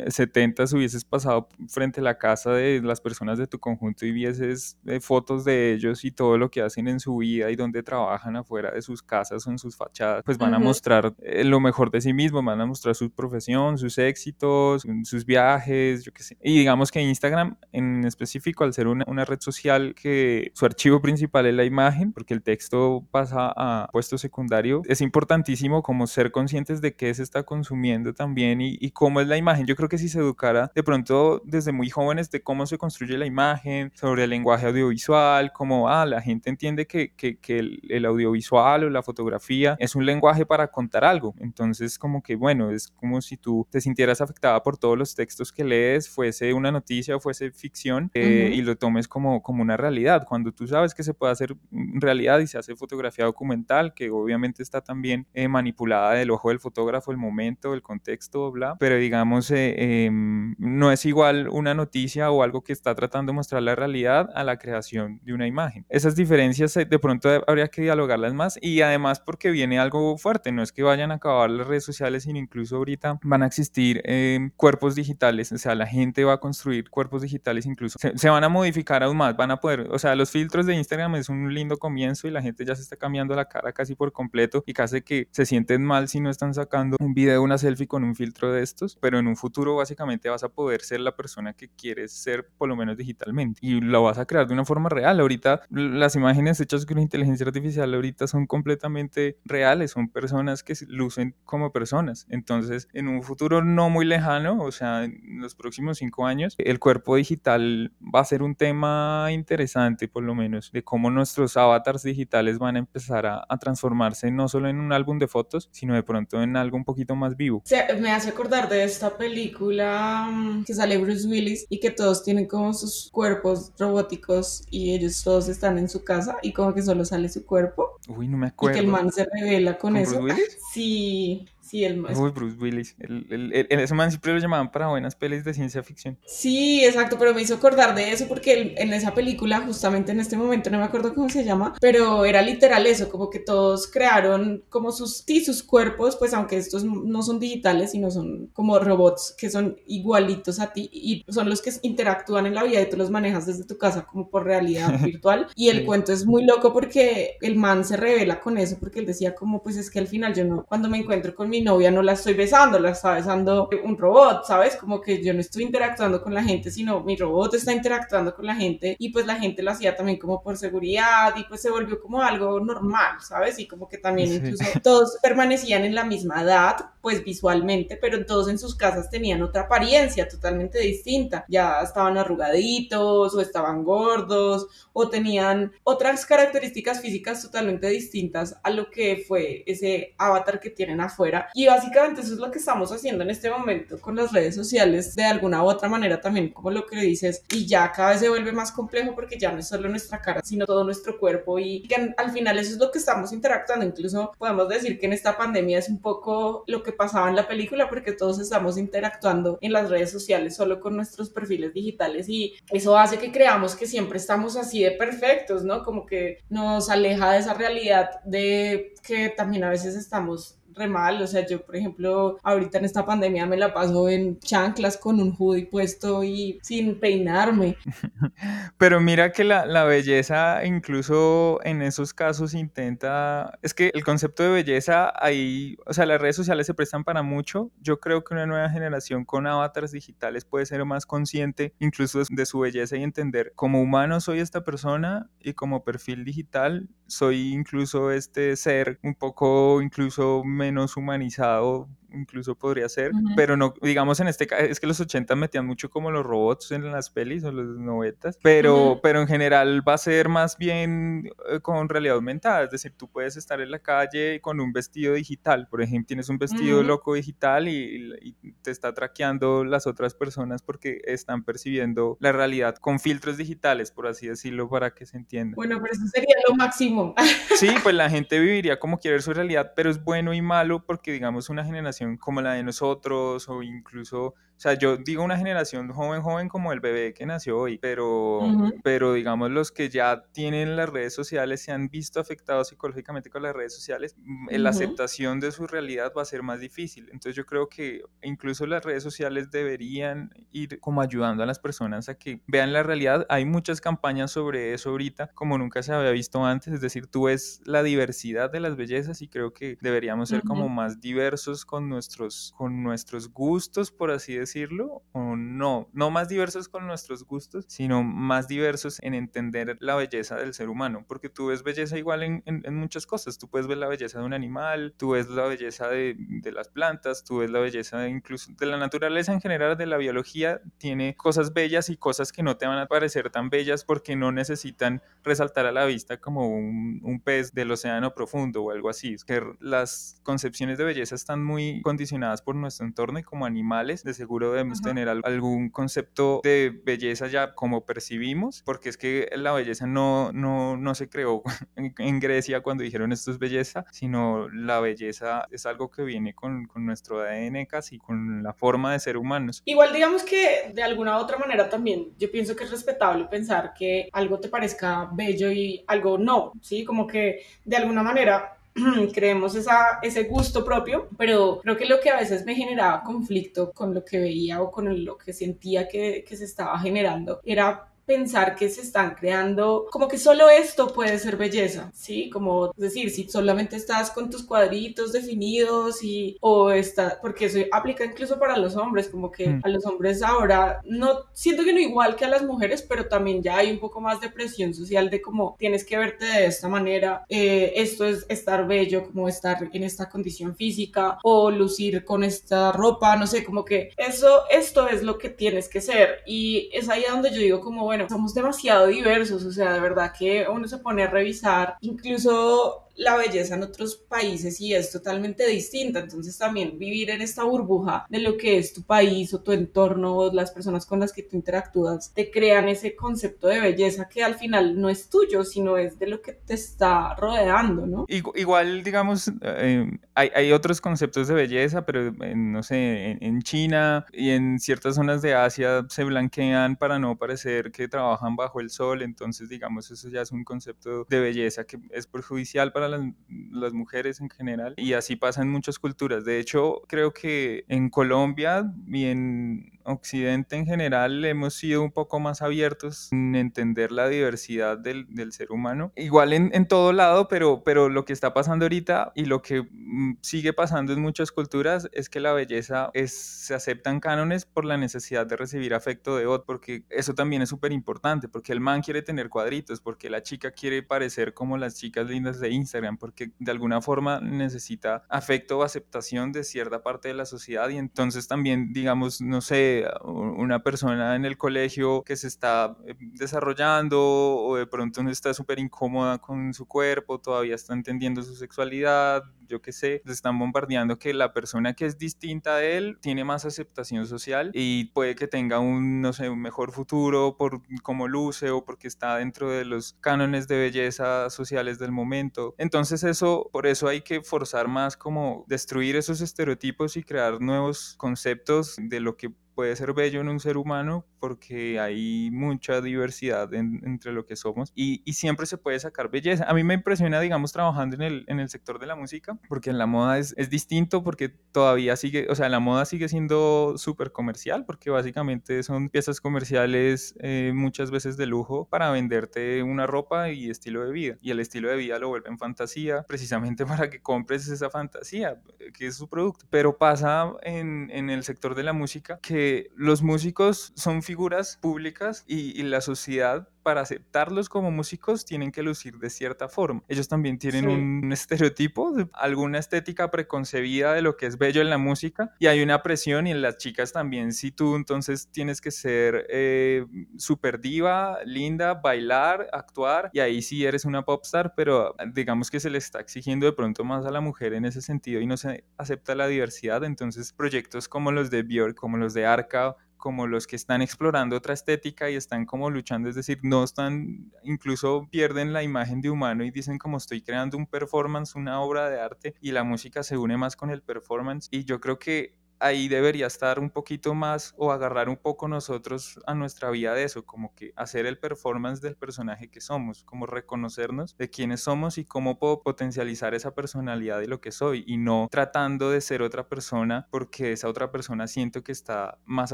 70 0.08 0.64
mm, 0.64 0.76
hubieses 0.76 1.04
pasado 1.04 1.50
frente 1.68 2.00
a 2.00 2.04
la 2.04 2.18
casa 2.18 2.52
de 2.52 2.82
las 2.82 3.02
personas 3.02 3.38
de 3.38 3.48
tu 3.48 3.60
conjunto 3.60 4.06
y 4.06 4.12
vieses 4.12 4.78
eh, 4.86 5.00
fotos 5.00 5.44
de 5.44 5.74
ellos 5.74 6.06
y 6.06 6.12
todo 6.12 6.38
lo 6.38 6.50
que 6.50 6.62
hacen 6.62 6.88
en 6.88 7.00
su 7.00 7.18
vida 7.18 7.52
y 7.52 7.56
donde 7.56 7.84
trabajan 7.84 8.38
afuera 8.38 8.72
de 8.72 8.82
sus 8.82 9.04
casas 9.04 9.46
o 9.46 9.52
en 9.52 9.60
sus 9.60 9.76
fachadas, 9.76 10.24
pues 10.24 10.38
van 10.38 10.54
a 10.54 10.60
mostrar 10.60 11.14
eh, 11.22 11.44
lo 11.44 11.60
mejor 11.60 11.92
de 11.92 12.02
sí 12.02 12.14
mismos, 12.14 12.44
van 12.44 12.62
a 12.62 12.66
mostrar 12.66 12.96
su 12.96 13.10
profesión, 13.12 13.78
sus 13.78 13.98
éxitos, 13.98 14.84
sus 15.04 15.26
viajes, 15.26 16.04
yo 16.04 16.14
qué 16.14 16.24
sé. 16.24 16.38
Y 16.42 16.58
digamos 16.60 16.92
que 16.92 17.02
Instagram 17.02 17.58
en 17.72 18.06
específico, 18.06 18.64
al 18.64 18.74
ser 18.74 18.88
una, 18.88 19.04
una 19.08 19.26
red 19.26 19.40
social 19.42 19.94
que 19.96 20.52
su 20.54 20.66
archivo 20.66 21.02
principal 21.02 21.46
es 21.46 21.54
la 21.54 21.66
imagen, 21.66 22.14
porque 22.14 22.34
el 22.34 22.42
texto 22.42 23.06
pasa 23.12 23.52
a 23.56 23.90
puesto 23.92 24.18
secundario, 24.18 24.82
es 24.88 25.02
importante 25.02 25.49
como 25.84 26.08
ser 26.08 26.32
conscientes 26.32 26.82
de 26.82 26.96
qué 26.96 27.14
se 27.14 27.24
está 27.24 27.44
consumiendo 27.44 28.14
también 28.14 28.62
y, 28.62 28.92
cómo 28.92 29.22
es 29.22 29.28
la 29.28 29.38
imagen. 29.38 29.66
Yo 29.66 29.76
creo 29.76 29.88
que 29.88 29.98
si 29.98 30.10
se 30.10 30.20
educara 30.20 30.72
de 30.76 30.84
pronto 30.84 31.42
desde 31.46 31.72
muy 31.72 31.90
jóvenes 31.90 32.30
de 32.32 32.42
cómo 32.42 32.66
se 32.66 32.78
construye 32.78 33.18
la 33.18 33.26
imagen, 33.26 33.92
sobre 33.96 34.24
el 34.24 34.30
lenguaje 34.32 34.66
audiovisual, 34.68 35.52
como, 35.54 35.90
ah, 35.90 36.06
la 36.06 36.22
gente 36.22 36.50
entiende 36.50 36.86
que, 36.86 37.14
que, 37.16 37.38
que 37.38 37.60
el, 37.60 37.82
el, 37.90 38.06
audiovisual 38.06 38.84
o 38.84 38.90
la 38.90 39.04
fotografía 39.04 39.76
es 39.80 39.96
un 39.96 40.06
lenguaje 40.06 40.46
para 40.46 40.68
contar 40.68 41.04
algo. 41.04 41.34
Entonces, 41.40 41.98
como 41.98 42.22
que, 42.22 42.36
bueno, 42.36 42.72
es 42.72 42.88
como 42.90 43.22
si 43.22 43.38
tú 43.38 43.68
te 43.70 43.80
sintieras 43.80 44.22
afectada 44.22 44.62
por 44.64 44.78
todos 44.78 44.98
los 44.98 45.16
textos 45.16 45.52
que 45.52 45.64
lees, 45.64 46.10
fuese 46.10 46.54
una 46.54 46.72
noticia 46.72 47.16
o 47.16 47.20
fuese 47.20 47.52
ficción, 47.52 48.12
eh, 48.14 48.52
y 48.54 48.62
lo 48.62 48.76
tomes 48.76 49.08
como, 49.08 49.42
como 49.42 49.62
una 49.62 49.78
realidad. 49.78 50.26
Cuando 50.28 50.52
tú 50.52 50.68
sabes 50.68 50.94
que 50.94 51.04
se 51.04 51.14
puede 51.14 51.32
hacer 51.32 51.56
realidad 51.72 52.40
y 52.40 52.48
se 52.48 52.58
hace 52.58 52.76
fotografía 52.76 53.26
documental, 53.26 53.94
que 53.94 54.10
obviamente 54.10 54.64
está 54.64 54.82
también 54.82 55.28
eh, 55.40 55.48
manipulada 55.48 56.14
del 56.14 56.32
ojo 56.32 56.50
del 56.50 56.60
fotógrafo, 56.60 57.12
el 57.12 57.18
momento, 57.18 57.74
el 57.74 57.82
contexto, 57.82 58.52
bla, 58.52 58.76
pero 58.78 58.98
digamos, 58.98 59.50
eh, 59.52 60.04
em, 60.06 60.54
no 60.58 60.92
es 60.92 61.06
igual 61.06 61.48
una 61.50 61.74
noticia 61.74 62.30
o 62.30 62.44
algo 62.44 62.62
que 62.62 62.74
está 62.74 62.94
tratando 62.94 63.32
de 63.32 63.36
mostrar 63.36 63.64
la 63.64 63.74
realidad 63.74 64.30
a 64.36 64.44
la 64.44 64.58
creación 64.58 65.22
de 65.24 65.34
una 65.34 65.48
imagen. 65.48 65.86
Esas 65.88 66.16
diferencias 66.16 66.76
eh, 66.76 66.84
de 66.84 67.00
pronto 67.00 67.30
habría 67.48 67.70
que 67.70 67.82
dialogarlas 67.82 68.34
más 68.34 68.60
y 68.62 68.82
además 68.82 69.22
porque 69.22 69.50
viene 69.50 69.80
algo 69.80 70.18
fuerte, 70.18 70.52
no 70.52 70.62
es 70.62 70.74
que 70.74 70.84
vayan 70.84 71.12
a 71.12 71.16
acabar 71.16 71.50
las 71.50 71.68
redes 71.68 71.86
sociales, 71.86 72.24
sino 72.24 72.38
incluso 72.38 72.76
ahorita 72.76 73.20
van 73.24 73.44
a 73.44 73.48
existir 73.48 74.02
em, 74.04 74.52
cuerpos 74.58 74.96
digitales, 74.96 75.54
o 75.54 75.58
sea, 75.58 75.74
la 75.74 75.88
gente 75.88 76.26
va 76.26 76.34
a 76.34 76.40
construir 76.40 76.90
cuerpos 76.90 77.22
digitales 77.22 77.66
incluso, 77.66 77.98
se, 77.98 78.18
se 78.18 78.30
van 78.30 78.44
a 78.44 78.50
modificar 78.50 79.04
aún 79.04 79.16
más, 79.16 79.38
van 79.38 79.52
a 79.52 79.58
poder, 79.62 79.88
o 79.90 80.00
sea, 80.00 80.16
los 80.16 80.32
filtros 80.32 80.66
de 80.66 80.76
Instagram 80.76 81.16
es 81.16 81.30
un 81.30 81.54
lindo 81.54 81.78
comienzo 81.78 82.28
y 82.28 82.32
la 82.32 82.42
gente 82.42 82.66
ya 82.66 82.76
se 82.76 82.82
está 82.82 82.98
cambiando 82.98 83.36
la 83.36 83.46
cara 83.46 83.72
casi 83.72 83.96
por 83.96 84.12
completo 84.12 84.64
y 84.66 84.74
casi 84.74 85.02
que 85.02 85.29
se 85.32 85.46
sienten 85.46 85.84
mal 85.84 86.08
si 86.08 86.20
no 86.20 86.30
están 86.30 86.54
sacando 86.54 86.98
un 87.00 87.14
video, 87.14 87.44
una 87.44 87.58
selfie 87.58 87.88
con 87.88 88.04
un 88.04 88.16
filtro 88.16 88.52
de 88.52 88.62
estos, 88.62 88.98
pero 89.00 89.20
en 89.20 89.28
un 89.28 89.36
futuro 89.36 89.76
básicamente 89.76 90.30
vas 90.30 90.44
a 90.44 90.50
poder 90.50 90.82
ser 90.82 91.00
la 91.00 91.16
persona 91.16 91.54
que 91.54 91.70
quieres 91.70 92.12
ser, 92.12 92.48
por 92.58 92.70
lo 92.70 92.76
menos 92.76 92.98
digitalmente, 92.98 93.60
y 93.62 93.82
lo 93.82 94.04
vas 94.04 94.18
a 94.18 94.26
crear 94.26 94.48
de 94.48 94.54
una 94.54 94.66
forma 94.66 94.90
real. 94.90 95.20
Ahorita 95.20 95.62
las 95.70 96.16
imágenes 96.16 96.60
hechas 96.60 96.86
con 96.86 97.00
inteligencia 97.00 97.46
artificial 97.46 97.94
ahorita 97.94 98.28
son 98.28 98.46
completamente 98.48 99.38
reales, 99.46 99.92
son 99.92 100.10
personas 100.10 100.64
que 100.64 100.74
lucen 100.88 101.36
como 101.44 101.72
personas. 101.72 102.26
Entonces, 102.30 102.88
en 102.94 103.08
un 103.08 103.24
futuro 103.24 103.64
no 103.64 103.90
muy 103.90 104.06
lejano, 104.06 104.62
o 104.62 104.72
sea, 104.72 105.04
en 105.04 105.42
los 105.42 105.56
próximos 105.56 105.98
cinco 105.98 106.26
años, 106.26 106.56
el 106.58 106.80
cuerpo 106.80 107.16
digital 107.16 107.94
va 108.02 108.22
a 108.22 108.26
ser 108.26 108.44
un 108.44 108.56
tema 108.56 109.28
interesante, 109.32 110.08
por 110.08 110.24
lo 110.24 110.36
menos, 110.36 110.72
de 110.72 110.84
cómo 110.84 111.12
nuestros 111.12 111.58
avatars 111.58 112.04
digitales 112.04 112.60
van 112.60 112.76
a 112.76 112.80
empezar 112.80 113.26
a, 113.26 113.46
a 113.48 113.58
transformarse 113.58 114.32
no 114.32 114.48
solo 114.48 114.70
en 114.70 114.80
un 114.80 114.94
álbum 114.94 115.09
de 115.18 115.28
fotos, 115.28 115.70
sino 115.72 115.96
de 115.96 116.04
pronto 116.04 116.44
en 116.44 116.56
algo 116.56 116.78
un 116.78 116.84
poquito 116.84 117.16
más 117.16 117.36
vivo. 117.36 117.64
me 118.00 118.12
hace 118.12 118.30
acordar 118.30 118.70
de 118.70 118.84
esta 118.84 119.18
película 119.18 120.30
mm, 120.32 120.66
que 120.66 120.74
sale 120.74 120.98
Bruce 120.98 121.28
Willis 121.28 121.66
y 121.70 121.80
que 121.80 121.90
todos 121.90 122.24
tienen 122.24 122.46
como 122.46 122.74
sus 122.74 123.10
cuerpos 123.12 123.72
robóticos 123.80 124.64
y 124.70 124.94
ellos 124.94 125.24
todos 125.24 125.48
están 125.50 125.78
en 125.78 125.90
su 125.90 126.04
casa 126.04 126.38
y 126.44 126.54
como 126.54 126.74
que 126.74 126.82
solo 126.82 127.06
sale 127.06 127.30
su 127.30 127.46
cuerpo. 127.46 127.98
Uy, 128.08 128.28
no 128.28 128.38
me 128.38 128.48
acuerdo. 128.48 128.78
Y 128.78 128.80
que 128.80 128.86
el 128.86 128.92
man 128.92 129.12
se 129.12 129.26
revela 129.26 129.78
con, 129.78 129.98
eso. 129.98 130.22
Bruce 130.22 130.34
Willis? 130.34 130.58
Sí. 130.74 131.48
Sí, 131.70 131.84
el 131.84 132.04
Uy, 132.04 132.32
Bruce 132.32 132.58
Willis. 132.60 132.96
El, 132.98 133.28
el, 133.30 133.54
el, 133.54 133.80
ese 133.80 133.94
man 133.94 134.10
siempre 134.10 134.34
lo 134.34 134.40
llamaban 134.40 134.72
para 134.72 134.88
buenas 134.88 135.14
pelis 135.14 135.44
de 135.44 135.54
ciencia 135.54 135.84
ficción. 135.84 136.18
Sí, 136.26 136.84
exacto, 136.84 137.18
pero 137.20 137.32
me 137.32 137.44
hizo 137.44 137.54
acordar 137.54 137.94
de 137.94 138.12
eso 138.12 138.28
porque 138.28 138.74
en 138.76 138.92
esa 138.92 139.14
película, 139.14 139.62
justamente 139.62 140.12
en 140.12 140.20
este 140.20 140.36
momento, 140.36 140.72
no 140.72 140.80
me 140.80 140.86
acuerdo 140.86 141.14
cómo 141.14 141.30
se 141.30 141.44
llama, 141.44 141.76
pero 141.80 142.26
era 142.26 142.42
literal 142.42 142.88
eso, 142.88 143.08
como 143.08 143.30
que 143.30 143.38
todos 143.38 143.86
crearon 143.86 144.64
como 144.70 144.92
sus, 144.92 145.18
sí, 145.18 145.46
sus 145.46 145.62
cuerpos, 145.62 146.16
pues 146.16 146.34
aunque 146.34 146.58
estos 146.58 146.84
no 146.84 147.22
son 147.22 147.40
digitales, 147.40 147.92
sino 147.92 148.10
son 148.10 148.48
como 148.48 148.80
robots 148.80 149.36
que 149.38 149.52
son 149.52 149.78
igualitos 149.86 150.60
a 150.60 150.74
ti 150.74 150.90
y 150.92 151.24
son 151.32 151.50
los 151.50 151.62
que 151.62 151.72
interactúan 151.84 152.48
en 152.48 152.56
la 152.56 152.64
vida 152.64 152.82
y 152.82 152.90
tú 152.90 152.98
los 152.98 153.12
manejas 153.12 153.46
desde 153.46 153.64
tu 153.64 153.78
casa 153.78 154.08
como 154.08 154.28
por 154.32 154.44
realidad 154.44 155.00
virtual. 155.04 155.46
Y 155.54 155.70
el 155.70 155.86
cuento 155.86 156.14
es 156.14 156.26
muy 156.26 156.46
loco 156.46 156.74
porque 156.74 157.38
el 157.42 157.58
man 157.58 157.86
se 157.86 157.96
revela 157.96 158.40
con 158.40 158.58
eso 158.58 158.78
porque 158.80 158.98
él 158.98 159.06
decía 159.06 159.36
como, 159.36 159.62
pues 159.62 159.78
es 159.78 159.92
que 159.92 160.00
al 160.00 160.08
final 160.08 160.34
yo 160.34 160.46
no, 160.46 160.66
cuando 160.66 160.90
me 160.90 160.98
encuentro 160.98 161.36
con 161.36 161.48
mi 161.48 161.59
novia 161.62 161.92
no 161.92 162.02
la 162.02 162.14
estoy 162.14 162.34
besando, 162.34 162.80
la 162.80 162.92
está 162.92 163.14
besando 163.14 163.70
un 163.84 163.98
robot, 163.98 164.46
¿sabes? 164.46 164.76
Como 164.76 165.02
que 165.02 165.24
yo 165.24 165.34
no 165.34 165.40
estoy 165.40 165.64
interactuando 165.64 166.22
con 166.22 166.34
la 166.34 166.44
gente, 166.44 166.72
sino 166.72 167.02
mi 167.02 167.16
robot 167.16 167.54
está 167.56 167.74
interactuando 167.74 168.36
con 168.36 168.46
la 168.46 168.56
gente 168.56 168.96
y 169.00 169.10
pues 169.10 169.26
la 169.26 169.36
gente 169.36 169.64
lo 169.64 169.72
hacía 169.72 169.96
también 169.96 170.20
como 170.20 170.42
por 170.42 170.58
seguridad 170.58 171.34
y 171.38 171.44
pues 171.46 171.62
se 171.62 171.70
volvió 171.70 172.00
como 172.00 172.22
algo 172.22 172.60
normal, 172.60 173.18
¿sabes? 173.22 173.60
Y 173.60 173.68
como 173.68 173.88
que 173.88 173.98
también 173.98 174.34
incluso 174.34 174.64
todos 174.84 175.18
permanecían 175.22 175.86
en 175.86 175.96
la 175.96 176.04
misma 176.04 176.42
edad, 176.42 176.92
pues 177.02 177.24
visualmente, 177.24 177.98
pero 177.98 178.26
todos 178.26 178.50
en 178.50 178.60
sus 178.60 178.76
casas 178.76 179.10
tenían 179.10 179.42
otra 179.42 179.64
apariencia 179.64 180.28
totalmente 180.28 180.80
distinta. 180.80 181.46
Ya 181.48 181.82
estaban 181.82 182.18
arrugaditos 182.18 183.34
o 183.34 183.42
estaban 183.42 183.84
gordos 183.84 184.68
o 184.94 185.10
tenían 185.10 185.72
otras 185.84 186.26
características 186.26 187.02
físicas 187.02 187.42
totalmente 187.42 187.88
distintas 187.88 188.58
a 188.64 188.70
lo 188.70 188.90
que 188.90 189.24
fue 189.28 189.64
ese 189.66 190.14
avatar 190.18 190.60
que 190.60 190.70
tienen 190.70 191.02
afuera 191.02 191.50
y 191.54 191.68
básicamente 191.68 192.22
eso 192.22 192.34
es 192.34 192.40
lo 192.40 192.52
que 192.52 192.60
estamos 192.60 192.92
haciendo 192.92 193.24
en 193.24 193.30
este 193.30 193.50
momento 193.50 194.00
con 194.00 194.16
las 194.16 194.32
redes 194.32 194.56
sociales, 194.56 195.16
de 195.16 195.24
alguna 195.24 195.64
u 195.64 195.68
otra 195.68 195.90
manera 195.90 196.22
también, 196.22 196.50
como 196.50 196.72
lo 196.72 196.86
que 196.86 196.98
dices, 196.98 197.44
y 197.50 197.66
ya 197.66 197.92
cada 197.92 198.12
vez 198.12 198.20
se 198.20 198.30
vuelve 198.30 198.52
más 198.52 198.72
complejo 198.72 199.16
porque 199.16 199.38
ya 199.38 199.52
no 199.52 199.60
es 199.60 199.68
solo 199.68 199.90
nuestra 199.90 200.22
cara, 200.22 200.42
sino 200.44 200.66
todo 200.66 200.84
nuestro 200.84 201.18
cuerpo 201.20 201.60
y 201.60 201.88
al 202.18 202.32
final 202.32 202.58
eso 202.58 202.72
es 202.74 202.78
lo 202.78 202.92
que 202.92 203.00
estamos 203.00 203.32
interactuando. 203.32 203.86
Incluso 203.86 204.32
podemos 204.38 204.68
decir 204.70 205.00
que 205.00 205.06
en 205.06 205.14
esta 205.14 205.38
pandemia 205.38 205.80
es 205.80 205.90
un 205.90 206.00
poco 206.00 206.64
lo 206.68 206.84
que 206.84 206.89
pasaba 206.92 207.30
en 207.30 207.36
la 207.36 207.48
película 207.48 207.90
porque 207.90 208.12
todos 208.12 208.40
estamos 208.40 208.78
interactuando 208.78 209.58
en 209.62 209.74
las 209.74 209.90
redes 209.90 210.12
sociales 210.12 210.56
solo 210.56 210.80
con 210.80 210.96
nuestros 210.96 211.30
perfiles 211.30 211.74
digitales 211.74 212.30
y 212.30 212.56
eso 212.72 212.98
hace 212.98 213.18
que 213.18 213.32
creamos 213.32 213.76
que 213.76 213.88
siempre 213.88 214.18
estamos 214.18 214.56
así 214.56 214.84
de 214.84 214.92
perfectos, 214.92 215.64
¿no? 215.64 215.84
Como 215.84 216.06
que 216.06 216.40
nos 216.50 216.90
aleja 216.90 217.32
de 217.32 217.40
esa 217.40 217.54
realidad 217.54 218.22
de 218.26 218.94
que 219.04 219.30
también 219.30 219.64
a 219.64 219.70
veces 219.70 219.96
estamos 219.96 220.59
mal, 220.88 221.22
o 221.22 221.28
sea, 221.28 221.46
yo 221.46 221.66
por 221.66 221.76
ejemplo, 221.76 222.38
ahorita 222.44 222.78
en 222.78 222.86
esta 222.86 223.06
pandemia 223.06 223.46
me 223.46 223.58
la 223.58 223.74
paso 223.74 224.10
en 224.10 224.40
chanclas 224.40 224.98
con 224.98 225.20
un 225.20 225.36
hoodie 225.38 225.66
puesto 225.66 226.24
y 226.24 226.60
sin 226.62 227.00
peinarme. 227.00 227.78
Pero 228.78 229.00
mira 229.00 229.32
que 229.32 229.44
la, 229.44 229.66
la 229.66 229.84
belleza 229.84 230.66
incluso 230.66 231.60
en 231.64 231.82
esos 231.82 232.14
casos 232.14 232.54
intenta, 232.54 233.58
es 233.62 233.74
que 233.74 233.92
el 233.94 234.04
concepto 234.04 234.44
de 234.44 234.50
belleza 234.50 235.12
ahí, 235.16 235.78
o 235.86 235.94
sea, 235.94 236.06
las 236.06 236.22
redes 236.22 236.36
sociales 236.36 236.68
se 236.68 236.74
prestan 236.74 237.04
para 237.04 237.24
mucho, 237.24 237.72
yo 237.82 238.00
creo 238.00 238.24
que 238.24 238.34
una 238.34 238.46
nueva 238.46 238.70
generación 238.70 239.26
con 239.26 239.48
avatars 239.48 239.92
digitales 239.92 240.46
puede 240.46 240.66
ser 240.66 240.86
más 240.86 241.06
consciente 241.06 241.74
incluso 241.80 242.22
de 242.30 242.46
su 242.46 242.60
belleza 242.60 242.98
y 242.98 243.04
entender 243.04 243.54
como 243.56 243.82
humano 243.82 244.20
soy 244.22 244.40
esta 244.40 244.64
persona 244.64 245.30
y 245.40 245.54
como 245.54 245.84
perfil 245.84 246.24
digital 246.24 246.90
soy 247.10 247.54
incluso 247.54 248.12
este 248.12 248.56
ser 248.56 249.00
un 249.04 249.16
poco 249.16 249.82
incluso 249.82 250.44
menos 250.44 250.98
humanizado 250.98 251.90
incluso 252.14 252.56
podría 252.56 252.90
ser, 252.90 253.12
pero 253.36 253.58
no, 253.58 253.74
digamos 253.82 254.20
en 254.20 254.28
este 254.28 254.48
caso, 254.48 254.64
es 254.64 254.80
que 254.80 254.88
los 254.88 255.00
80 255.00 255.36
metían 255.36 255.66
mucho 255.66 255.90
como 255.90 256.12
los 256.12 256.26
robots 256.26 256.72
en 256.72 256.92
las 256.92 257.10
pelis 257.10 257.44
o 257.44 257.52
los 257.52 257.78
novetas, 257.78 258.38
pero, 258.42 259.00
pero 259.02 259.22
en 259.22 259.28
general 259.28 259.88
va 259.88 259.94
a 259.94 259.98
ser 259.98 260.30
más 260.30 260.58
bien 260.58 261.30
eh, 261.50 261.60
con 261.60 261.90
realidad 261.90 262.16
aumentada, 262.16 262.64
es 262.64 262.72
decir, 262.72 262.94
tú 262.98 263.10
puedes 263.10 263.38
estar 263.38 263.62
en 263.62 263.72
la 263.72 263.80
calle 263.80 264.40
con 264.42 264.60
un 264.60 264.74
vestido 264.74 265.14
digital, 265.14 265.68
por 265.68 265.82
ejemplo, 265.82 266.08
tienes 266.08 266.30
un 266.30 266.38
vestido 266.38 266.82
loco 266.84 267.14
digital 267.14 267.68
y, 267.68 268.14
y, 268.22 268.34
te 268.62 268.72
está 268.72 268.94
traqueando 268.94 269.64
las 269.64 269.88
otras 269.88 270.16
personas 270.16 270.62
porque 270.62 271.02
están 271.06 271.44
percibiendo 271.44 272.18
la 272.20 272.32
realidad 272.32 272.76
con 272.76 273.00
filtros 273.00 273.38
digitales, 273.38 273.92
por 273.92 274.08
así 274.08 274.28
decirlo, 274.28 274.70
para 274.70 274.94
que 274.94 275.06
se 275.06 275.18
entienda. 275.18 275.56
Bueno, 275.56 275.80
pero 275.82 275.94
eso 275.94 276.08
sería 276.08 276.36
lo 276.48 276.56
máximo. 276.56 277.14
Sí, 277.56 277.70
pues 277.84 277.96
la 277.96 278.10
gente 278.10 278.40
viviría 278.40 278.80
como 278.80 279.00
quiere 279.00 279.22
su 279.22 279.34
realidad, 279.34 279.74
pero 279.76 279.90
es 279.90 280.04
bueno 280.04 280.34
y 280.34 280.42
malo 280.42 280.86
porque 280.86 281.12
digamos 281.12 281.50
una 281.50 281.66
generación 281.66 281.99
como 282.20 282.42
la 282.42 282.54
de 282.54 282.64
nosotros 282.64 283.48
o 283.50 283.64
incluso 283.64 284.36
o 284.60 284.62
sea, 284.62 284.74
yo 284.74 284.98
digo 284.98 285.24
una 285.24 285.38
generación 285.38 285.90
joven, 285.94 286.22
joven 286.22 286.50
como 286.50 286.74
el 286.74 286.82
bebé 286.82 287.14
que 287.14 287.26
nació 287.26 287.58
hoy, 287.58 287.78
pero, 287.78 288.42
pero 288.84 289.14
digamos 289.14 289.52
los 289.52 289.72
que 289.72 289.88
ya 289.88 290.22
tienen 290.34 290.76
las 290.76 290.90
redes 290.90 291.14
sociales, 291.14 291.62
se 291.62 291.72
han 291.72 291.88
visto 291.88 292.20
afectados 292.20 292.68
psicológicamente 292.68 293.30
con 293.30 293.42
las 293.42 293.56
redes 293.56 293.74
sociales, 293.74 294.18
mm, 294.18 294.50
la 294.50 294.72
aceptación 294.72 295.40
de 295.40 295.54
su 295.54 295.66
realidad 295.66 296.12
va 296.16 296.24
a 296.24 296.26
ser 296.26 296.44
más 296.44 296.60
difícil. 296.60 297.06
Entonces 297.06 297.38
yo 297.38 297.46
creo 297.46 297.70
que 297.70 298.02
incluso 298.22 298.66
las 298.66 298.84
redes 298.84 299.02
sociales 299.02 299.50
deberían 299.50 300.30
ir 300.52 300.82
como 300.82 301.00
ayudando 301.00 301.42
a 301.42 301.46
las 301.46 301.60
personas 301.60 302.10
a 302.10 302.16
que 302.16 302.42
vean 302.46 302.74
la 302.74 302.84
realidad. 302.84 303.26
Hay 303.30 303.46
muchas 303.46 303.80
campañas 303.80 304.30
sobre 304.30 304.74
eso 304.74 304.90
ahorita, 304.90 305.32
como 305.36 305.58
nunca 305.58 305.82
se 305.84 305.94
había 305.94 306.12
visto 306.12 306.44
antes, 306.44 306.74
es 306.74 306.82
decir, 306.82 307.08
tú 307.08 307.28
ves 307.28 307.62
la 307.64 307.82
diversidad 307.82 308.52
de 308.52 308.60
las 308.60 308.76
bellezas 308.76 309.22
y 309.22 309.30
creo 309.30 309.54
que 309.54 309.78
deberíamos 309.80 310.28
ser 310.28 310.42
como 310.42 310.68
más 310.68 311.00
diversos 311.00 311.66
con 311.66 311.88
nuestros, 311.88 312.54
con 312.58 312.84
nuestros 312.84 313.32
gustos, 313.32 313.90
por 313.90 314.12
así 314.12 314.34
decirlo 314.34 314.49
decirlo, 314.50 315.04
o 315.12 315.36
no, 315.36 315.90
no 315.94 316.10
más 316.10 316.28
diversos 316.28 316.68
con 316.70 316.88
nuestros 316.88 317.24
gustos, 317.24 317.66
sino 317.68 318.04
más 318.04 318.48
diversos 318.48 318.98
en 319.02 319.14
entender 319.14 319.78
la 319.80 319.96
belleza 319.96 320.36
del 320.36 320.54
ser 320.54 320.70
humano, 320.70 321.06
porque 321.08 321.30
tú 321.30 321.48
ves 321.48 321.64
belleza 321.64 321.98
igual 321.98 322.24
en, 322.24 322.44
en, 322.46 322.76
muchas 322.76 323.06
cosas, 323.06 323.38
tú 323.38 323.48
puedes 323.48 323.68
ver 323.68 323.78
la 323.78 323.88
belleza 323.88 324.20
de 324.20 324.26
un 324.26 324.34
animal, 324.34 324.96
tú 324.98 325.12
ves 325.12 325.30
la 325.30 325.46
belleza 325.46 325.88
de, 325.88 326.16
de 326.18 326.52
las 326.52 326.68
plantas, 326.68 327.24
tú 327.24 327.40
ves 327.40 327.52
la 327.52 327.60
belleza 327.60 328.00
de 328.00 328.10
incluso 328.10 328.52
de 328.58 328.66
la 328.66 328.78
naturaleza 328.78 329.32
en 329.34 329.42
general, 329.42 329.78
de 329.78 329.86
la 329.86 329.98
biología, 329.98 330.62
tiene 330.78 331.16
cosas 331.16 331.54
bellas 331.54 331.90
y 331.90 331.98
cosas 331.98 332.32
que 332.32 332.42
no 332.42 332.58
te 332.58 332.66
van 332.66 332.80
a 332.80 332.88
parecer 332.88 333.30
tan 333.30 333.50
bellas 333.50 333.84
porque 333.84 334.16
no 334.16 334.32
necesitan 334.32 335.02
resaltar 335.24 335.66
a 335.68 335.72
la 335.72 335.86
vista 335.86 336.18
como 336.18 336.48
un, 336.48 337.02
un 337.04 337.22
pez 337.22 337.54
del 337.54 337.72
océano 337.72 338.14
profundo 338.14 338.64
o 338.64 338.72
algo 338.72 338.90
así. 338.90 339.14
Es 339.14 339.24
que 339.24 339.42
las 339.60 340.20
concepciones 340.24 340.78
de 340.78 340.86
belleza 340.86 341.16
están 341.16 341.44
muy 341.44 341.82
condicionadas 341.82 342.42
por 342.42 342.56
nuestro 342.56 342.86
entorno 342.86 343.20
y 343.20 343.24
como 343.24 343.46
animales, 343.46 344.04
de 344.04 344.14
seguro 344.14 344.39
debemos 344.48 344.82
tener 344.82 345.10
algún 345.10 345.70
concepto 345.70 346.42
de 346.44 346.82
belleza 346.84 347.28
ya 347.28 347.54
como 347.54 347.86
percibimos, 347.86 348.64
porque 348.66 348.90
es 348.90 348.98
que 348.98 349.30
la 349.36 349.52
belleza 349.52 349.88
no, 349.88 350.32
no, 350.32 350.78
no 350.78 350.96
se 350.96 351.10
creó 351.10 351.44
en, 351.76 352.20
Grecia 352.20 352.62
cuando 352.62 352.84
dijeron 352.84 353.12
esto 353.12 353.32
es 353.32 353.40
belleza, 353.40 353.86
sino 353.92 354.50
la 354.50 354.80
belleza 354.80 355.48
es 355.52 355.66
algo 355.66 355.90
que 355.90 356.04
viene 356.04 356.34
con, 356.34 356.66
con 356.66 356.86
nuestro 356.86 357.22
ADN 357.22 357.66
casi, 357.66 357.98
con 357.98 358.44
la 358.44 358.54
forma 358.54 358.94
de 358.94 359.00
ser 359.00 359.18
humanos. 359.18 359.62
Igual 359.66 359.94
digamos 359.94 360.24
que 360.24 360.72
de 360.74 360.84
alguna 360.84 361.18
u 361.18 361.22
otra 361.22 361.38
manera 361.38 361.70
también 361.70 362.14
yo 362.18 362.32
pienso 362.32 362.56
que 362.56 362.64
es 362.64 362.72
respetable 362.72 363.26
pensar 363.26 363.74
que 363.74 364.10
algo 364.12 364.40
te 364.40 364.50
parezca 364.50 365.10
bello 365.14 365.52
y 365.52 365.84
algo 365.88 366.18
no, 366.18 366.54
¿sí? 366.62 366.84
Como 366.84 367.08
que 367.08 367.44
de 367.66 367.78
alguna 367.78 368.04
manera 368.04 368.59
creemos 369.14 369.56
esa, 369.56 370.00
ese 370.02 370.24
gusto 370.24 370.64
propio, 370.64 371.08
pero 371.18 371.60
creo 371.62 371.78
que 371.78 371.86
lo 371.86 372.00
que 372.00 372.10
a 372.10 372.18
veces 372.18 372.46
me 372.46 372.56
generaba 372.56 373.04
conflicto 373.04 373.72
con 373.72 373.94
lo 373.94 374.04
que 374.06 374.20
veía 374.20 374.62
o 374.62 374.72
con 374.72 375.06
lo 375.06 375.18
que 375.18 375.34
sentía 375.34 375.88
que, 375.88 376.24
que 376.28 376.38
se 376.38 376.46
estaba 376.46 376.80
generando 376.80 377.42
era 377.44 377.89
pensar 378.10 378.56
que 378.56 378.70
se 378.70 378.82
están 378.82 379.14
creando, 379.14 379.86
como 379.92 380.08
que 380.08 380.18
solo 380.18 380.50
esto 380.50 380.92
puede 380.92 381.20
ser 381.20 381.38
belleza, 381.38 381.92
¿sí? 381.94 382.32
Como 382.32 382.74
decir, 382.76 383.12
si 383.12 383.30
solamente 383.30 383.76
estás 383.76 384.10
con 384.10 384.32
tus 384.32 384.42
cuadritos 384.42 385.14
definidos 385.14 386.04
y, 386.04 386.36
o 386.42 386.72
está, 386.72 387.20
porque 387.22 387.46
eso 387.46 387.60
aplica 387.72 388.04
incluso 388.04 388.40
para 388.40 388.58
los 388.58 388.76
hombres, 388.76 389.10
como 389.10 389.30
que 389.30 389.48
mm. 389.48 389.62
a 389.64 389.70
los 389.70 389.86
hombres 389.86 390.24
ahora, 390.24 390.82
no, 390.86 391.20
siento 391.34 391.64
que 391.64 391.72
no 391.72 391.80
igual 391.80 392.16
que 392.16 392.26
a 392.26 392.30
las 392.30 392.42
mujeres, 392.42 392.82
pero 392.82 393.06
también 393.06 393.44
ya 393.44 393.58
hay 393.58 393.70
un 393.70 393.78
poco 393.78 394.02
más 394.02 394.20
de 394.20 394.32
presión 394.32 394.74
social 394.74 395.12
de 395.12 395.22
como 395.22 395.56
tienes 395.60 395.86
que 395.86 395.96
verte 395.96 396.26
de 396.26 396.48
esta 396.48 396.68
manera, 396.68 397.24
eh, 397.30 397.74
esto 397.76 398.06
es 398.06 398.26
estar 398.28 398.66
bello, 398.66 399.06
como 399.06 399.30
estar 399.30 399.70
en 399.72 399.84
esta 399.84 400.10
condición 400.10 400.56
física 400.56 401.20
o 401.22 401.52
lucir 401.52 402.04
con 402.04 402.24
esta 402.24 402.72
ropa, 402.72 403.16
no 403.18 403.28
sé, 403.28 403.44
como 403.44 403.64
que 403.64 403.92
eso, 403.98 404.46
esto 404.50 404.88
es 404.88 405.04
lo 405.04 405.20
que 405.20 405.30
tienes 405.30 405.70
que 405.70 405.80
ser 405.80 406.24
y 406.26 406.72
es 406.74 406.90
ahí 406.90 407.04
donde 407.08 407.30
yo 407.30 407.38
digo 407.38 407.60
como, 407.60 407.84
bueno, 407.84 407.99
somos 408.08 408.34
demasiado 408.34 408.88
diversos, 408.88 409.44
o 409.44 409.52
sea, 409.52 409.74
de 409.74 409.80
verdad 409.80 410.14
que 410.18 410.46
uno 410.48 410.68
se 410.68 410.78
pone 410.78 411.04
a 411.04 411.10
revisar, 411.10 411.76
incluso 411.82 412.86
la 413.00 413.16
belleza 413.16 413.56
en 413.56 413.64
otros 413.64 413.96
países 413.96 414.60
y 414.60 414.74
es 414.74 414.92
totalmente 414.92 415.48
distinta. 415.48 416.00
Entonces 416.00 416.38
también 416.38 416.78
vivir 416.78 417.10
en 417.10 417.22
esta 417.22 417.44
burbuja 417.44 418.06
de 418.10 418.20
lo 418.20 418.38
que 418.38 418.58
es 418.58 418.74
tu 418.74 418.84
país 418.84 419.34
o 419.34 419.42
tu 419.42 419.52
entorno 419.54 420.32
las 420.34 420.52
personas 420.52 420.86
con 420.86 421.00
las 421.00 421.14
que 421.14 421.24
tú 421.24 421.36
interactúas 421.36 422.14
te 422.14 422.30
crean 422.30 422.68
ese 422.68 422.96
concepto 422.96 423.48
de 423.48 423.62
belleza 423.62 424.10
que 424.10 424.24
al 424.24 424.36
final 424.36 424.80
no 424.80 424.90
es 424.90 425.10
tuyo, 425.10 425.44
sino 425.44 425.78
es 425.78 425.98
de 425.98 426.08
lo 426.08 426.22
que 426.22 426.34
te 426.34 426.54
está 426.54 427.16
rodeando, 427.16 427.88
¿no? 427.88 428.06
Igual, 428.08 428.84
digamos, 428.84 429.32
eh, 429.42 429.90
hay, 430.14 430.32
hay, 430.36 430.52
otros 430.52 430.82
conceptos 430.82 431.28
de 431.28 431.34
belleza, 431.34 431.86
pero 431.86 432.12
no 432.12 432.64
sé, 432.64 433.12
en, 433.12 433.24
en, 433.24 433.42
China 433.42 434.06
y 434.12 434.32
en 434.32 434.60
ciertas 434.60 434.96
zonas 434.96 435.22
de 435.22 435.34
Asia 435.34 435.86
se 435.90 436.04
blanquean 436.04 436.76
para 436.76 437.00
no 437.00 437.18
parecer 437.18 437.72
que 437.72 437.88
trabajan 437.90 438.36
bajo 438.36 438.60
el 438.60 438.70
sol, 438.70 439.02
entonces 439.02 439.50
digamos, 439.50 439.92
eso 439.92 440.10
ya 440.10 440.22
es 440.22 440.32
un 440.32 440.44
concepto 440.44 441.06
de 441.10 441.20
belleza 441.20 441.66
que 441.66 441.80
es 441.92 442.08
perjudicial 442.08 442.72
para 442.72 442.88
las, 442.88 443.74
mujeres 443.74 444.20
en 444.20 444.30
general 444.30 444.74
y 444.78 444.94
así 444.94 445.16
pasa 445.16 445.42
en 445.42 445.50
muchas 445.50 445.80
culturas. 445.80 446.26
De 446.26 446.40
hecho, 446.40 446.82
creo 446.88 447.12
que 447.14 447.66
en 447.68 447.90
Colombia 447.90 448.74
y 448.88 449.06
en 449.06 449.79
Occidente 449.84 450.56
en 450.56 450.66
general 450.66 451.24
hemos 451.26 451.54
sido 451.54 451.82
un 451.82 451.92
poco 451.92 452.20
más 452.20 452.42
abiertos 452.42 453.10
en 453.12 453.36
entender 453.36 453.92
la 453.92 454.08
diversidad 454.08 454.78
del, 454.78 455.06
del 455.10 455.32
ser 455.32 455.52
humano. 455.52 455.92
Igual 455.96 456.34
en, 456.34 456.52
en, 456.54 456.68
todo 456.68 456.94
lado, 456.94 457.28
pero, 457.28 457.64
pero 457.64 457.90
lo 457.90 458.06
que 458.06 458.14
está 458.14 458.34
pasando 458.34 458.66
ahorita 458.66 459.12
y 459.16 459.26
lo 459.26 459.42
que 459.42 459.64
mm, 459.64 460.18
sigue 460.22 460.54
pasando 460.54 460.94
en 460.94 461.02
muchas 461.02 461.32
culturas 461.32 461.90
es 461.92 462.10
que 462.10 462.20
la 462.20 462.34
belleza 462.34 462.92
es, 462.94 463.14
se 463.14 463.54
aceptan 463.54 464.00
cánones 464.00 464.46
por 464.46 464.66
la 464.66 464.78
necesidad 464.78 465.26
de 465.26 465.36
recibir 465.36 465.74
afecto 465.74 466.18
de 466.18 466.26
otro, 466.26 466.46
porque 466.46 466.84
eso 466.90 467.14
también 467.14 467.42
es 467.42 467.50
súper 467.50 467.72
importante, 467.72 468.28
porque 468.28 468.52
el 468.52 468.60
man 468.60 468.82
quiere 468.82 469.02
tener 469.02 469.30
cuadritos, 469.30 469.82
porque 469.82 470.10
la 470.10 470.24
chica 470.24 470.52
quiere 470.52 470.84
parecer 470.84 471.34
como 471.34 471.58
las 471.58 471.76
chicas 471.76 472.08
lindas 472.08 472.40
de 472.40 472.50
Instagram, 472.50 472.98
porque 472.98 473.32
de 473.40 473.52
alguna 473.52 473.82
forma 473.82 474.20
necesita 474.20 475.04
afecto 475.10 475.60
o 475.60 475.64
aceptación 475.64 476.32
de 476.32 476.44
cierta 476.44 476.84
parte 476.84 477.08
de 477.10 477.14
la 477.14 477.26
sociedad 477.26 477.70
y 477.70 477.78
entonces 477.78 478.28
también, 478.28 478.74
digamos, 478.74 479.22
no 479.22 479.42
sé, 479.42 479.69
una 480.04 480.64
persona 480.64 481.16
en 481.16 481.26
el 481.26 481.38
colegio 481.38 482.04
que 482.04 482.16
se 482.16 482.28
está 482.28 482.78
eh, 482.86 482.96
desarrollando 483.00 484.00
o 484.00 484.56
de 484.56 484.68
pronto 484.68 485.04
no 485.04 485.10
está 485.10 485.34
súper 485.34 485.60
incómoda 485.60 486.18
con 486.18 486.54
su 486.54 486.66
cuerpo, 486.66 487.20
todavía 487.20 487.56
está 487.56 487.74
entendiendo 487.74 488.22
su 488.22 488.36
sexualidad, 488.36 489.24
yo 489.50 489.62
qué 489.62 489.72
sé, 489.74 490.02
se 490.06 490.12
están 490.12 490.38
bombardeando 490.40 490.98
que 490.98 491.14
la 491.14 491.34
persona 491.34 491.74
que 491.74 491.86
es 491.86 491.98
distinta 491.98 492.56
a 492.56 492.64
él 492.64 492.98
tiene 493.02 493.24
más 493.26 493.46
aceptación 493.46 494.06
social 494.06 494.52
y 494.54 494.86
puede 494.86 495.16
que 495.16 495.28
tenga 495.28 495.60
un, 495.60 496.02
no 496.02 496.14
sé, 496.14 496.30
un 496.30 496.42
mejor 496.42 496.72
futuro 496.72 497.36
por 497.38 497.62
cómo 497.84 498.08
luce 498.08 498.52
o 498.52 498.64
porque 498.64 498.88
está 498.88 499.18
dentro 499.18 499.50
de 499.50 499.66
los 499.66 499.94
cánones 500.00 500.48
de 500.48 500.58
belleza 500.60 501.30
sociales 501.30 501.80
del 501.80 501.92
momento. 501.92 502.56
Entonces 502.58 503.04
eso, 503.04 503.50
por 503.52 503.68
eso 503.68 503.88
hay 503.88 504.02
que 504.02 504.22
forzar 504.22 504.68
más 504.68 504.96
como 504.96 505.46
destruir 505.48 505.96
esos 505.96 506.22
estereotipos 506.22 506.96
y 506.96 507.04
crear 507.04 507.42
nuevos 507.42 507.96
conceptos 507.98 508.76
de 508.78 509.00
lo 509.00 509.18
que 509.18 509.32
puede 509.56 509.76
ser 509.76 509.94
bello 509.94 510.22
en 510.22 510.30
un 510.30 510.40
ser 510.40 510.56
humano 510.56 511.06
porque 511.20 511.80
hay 511.80 512.30
mucha 512.32 512.82
diversidad 512.82 513.54
entre 513.54 514.12
lo 514.12 514.26
que 514.26 514.36
somos 514.36 514.72
y, 514.76 515.02
y, 515.06 515.14
siempre 515.14 515.46
se 515.46 515.58
puede 515.58 515.80
sacar 515.80 516.10
belleza. 516.10 516.46
A 516.46 516.54
mí 516.54 516.64
me 516.64 516.74
impresiona, 516.74 517.20
digamos, 517.20 517.52
trabajando 517.52 517.96
en 517.96 518.02
el, 518.02 518.26
en 518.28 518.40
el 518.40 518.50
sector 518.50 518.80
de 518.80 518.88
la 518.88 518.96
música, 518.96 519.38
porque 519.48 519.70
en 519.70 519.78
la 519.78 519.86
moda 519.86 520.18
es, 520.18 520.34
es 520.38 520.50
distinto, 520.50 521.04
porque 521.04 521.30
todavía 521.30 521.96
sigue, 521.96 522.28
o 522.30 522.36
sea, 522.36 522.50
la 522.50 522.60
moda 522.60 522.86
sigue 522.86 523.10
siendo 523.10 523.74
súper 523.78 524.12
comercial, 524.12 524.66
porque 524.66 524.90
básicamente 524.90 525.64
son 525.64 525.90
piezas 525.90 526.22
comerciales 526.22 527.16
eh, 527.20 527.52
muchas 527.54 527.92
veces 527.92 528.18
de 528.18 528.26
lujo 528.26 528.68
para 528.70 528.92
venderte 528.92 529.64
una 529.64 529.88
ropa 529.88 530.30
y 530.32 530.50
estilo 530.50 530.86
de 530.86 530.92
vida. 530.92 531.18
Y 531.22 531.32
el 531.32 531.40
estilo 531.40 531.70
de 531.70 531.76
vida 531.76 532.00
lo 532.00 532.10
vuelven 532.10 532.38
fantasía, 532.38 533.04
precisamente 533.08 533.66
para 533.66 533.90
que 533.90 534.02
compres 534.02 534.48
esa 534.48 534.70
fantasía, 534.70 535.42
que 535.74 535.88
es 535.88 535.96
su 535.96 536.08
producto. 536.08 536.46
Pero 536.50 536.78
pasa 536.78 537.34
en, 537.42 537.90
en 537.92 538.10
el 538.10 538.24
sector 538.24 538.56
de 538.56 538.64
la 538.64 538.74
música 538.74 539.20
que 539.22 539.70
los 539.76 540.02
músicos 540.02 540.72
son 540.76 541.02
figuras 541.10 541.58
públicas 541.60 542.24
y, 542.28 542.62
la 542.62 542.82
sociedad 542.82 543.50
para 543.64 543.82
aceptarlos 543.82 544.48
como 544.48 544.70
músicos 544.70 545.26
tienen 545.26 545.52
que 545.52 545.64
lucir 545.64 545.98
de 545.98 546.12
cierta 546.12 546.48
forma. 546.48 546.84
Ellos 546.88 547.08
también 547.08 547.40
tienen 547.40 547.68
un 547.68 548.14
estereotipo, 548.14 548.94
alguna 549.14 549.58
estética 549.58 550.12
preconcebida 550.12 550.94
de 550.94 551.02
lo 551.02 551.18
que 551.18 551.26
es 551.26 551.40
bello 551.40 551.62
en 551.62 551.72
la 551.72 551.80
música 551.80 552.32
y 552.38 552.46
hay 552.46 552.62
una 552.62 552.84
presión 552.84 553.26
y 553.26 553.32
en 553.32 553.42
las 553.42 553.58
chicas 553.58 553.92
también. 553.92 554.34
Si 554.34 554.52
tú 554.52 554.76
entonces 554.76 555.32
tienes 555.32 555.62
que 555.62 555.72
ser 555.72 556.28
eh, 556.30 556.86
super 557.18 557.60
diva, 557.60 558.20
linda, 558.24 558.76
bailar, 558.76 559.48
actuar 559.52 560.12
y 560.14 560.20
ahí 560.20 560.44
sí 560.44 560.64
eres 560.64 560.86
una 560.86 561.04
popstar, 561.04 561.54
pero 561.56 561.96
digamos 562.14 562.52
que 562.52 562.60
se 562.60 562.70
le 562.70 562.78
está 562.78 563.00
exigiendo 563.00 563.48
de 563.48 563.54
pronto 563.54 563.84
más 563.84 564.06
a 564.06 564.12
la 564.12 564.22
mujer 564.22 564.54
en 564.54 564.66
ese 564.66 564.82
sentido 564.82 565.22
y 565.22 565.26
no 565.26 565.38
se 565.38 565.64
acepta 565.76 566.14
la 566.14 566.28
diversidad. 566.28 566.84
Entonces 566.84 567.34
proyectos 567.34 567.90
como 567.90 568.12
los 568.12 568.30
de 568.30 568.44
Björk, 568.44 568.76
como 568.76 568.98
los 568.98 569.16
de 569.16 569.26
Arca 569.26 569.76
como 570.00 570.26
los 570.26 570.48
que 570.48 570.56
están 570.56 570.82
explorando 570.82 571.36
otra 571.36 571.54
estética 571.54 572.10
y 572.10 572.16
están 572.16 572.48
como 572.48 572.72
luchando, 572.72 573.08
es 573.10 573.16
decir, 573.16 573.40
no 573.44 573.64
están, 573.64 574.32
incluso 574.44 575.08
pierden 575.12 575.54
la 575.54 575.62
imagen 575.62 576.02
de 576.02 576.10
humano 576.10 576.44
y 576.44 576.50
dicen 576.50 576.80
como 576.80 576.98
estoy 576.98 577.22
creando 577.22 577.58
un 577.58 577.68
performance, 577.68 578.34
una 578.34 578.62
obra 578.62 578.90
de 578.90 579.00
arte 579.00 579.36
y 579.42 579.52
la 579.52 579.64
música 579.64 580.02
se 580.02 580.18
une 580.18 580.38
más 580.38 580.56
con 580.56 580.72
el 580.72 580.82
performance. 580.82 581.48
Y 581.52 581.66
yo 581.66 581.80
creo 581.80 582.00
que 582.00 582.36
ahí 582.60 582.88
debería 582.88 583.28
estar 583.28 583.60
un 583.60 583.70
poquito 583.70 584.14
más 584.14 584.54
o 584.58 584.72
agarrar 584.72 585.10
un 585.10 585.18
poco 585.18 585.48
nosotros 585.48 586.20
a 586.28 586.36
nuestra 586.36 586.70
vida 586.70 586.94
de 586.94 587.04
eso, 587.04 587.26
como 587.26 587.54
que 587.56 587.74
hacer 587.76 588.06
el 588.06 588.20
performance 588.20 588.82
del 588.82 588.96
personaje 588.96 589.50
que 589.50 589.62
somos, 589.62 590.04
como 590.04 590.26
reconocernos 590.26 591.18
de 591.18 591.30
quiénes 591.30 591.62
somos 591.62 591.98
y 591.98 592.06
cómo 592.06 592.40
puedo 592.40 592.62
potencializar 592.62 593.34
esa 593.34 593.56
personalidad 593.56 594.20
de 594.20 594.28
lo 594.28 594.42
que 594.42 594.52
soy 594.52 594.84
y 594.88 594.98
no 594.98 595.28
tratando 595.32 595.90
de 595.90 596.02
ser 596.02 596.22
otra 596.22 596.48
persona 596.48 597.08
porque 597.12 597.52
esa 597.54 597.68
otra 597.68 597.92
persona 597.92 598.28
siento 598.28 598.64
que 598.64 598.72
está 598.72 599.18
más 599.26 599.54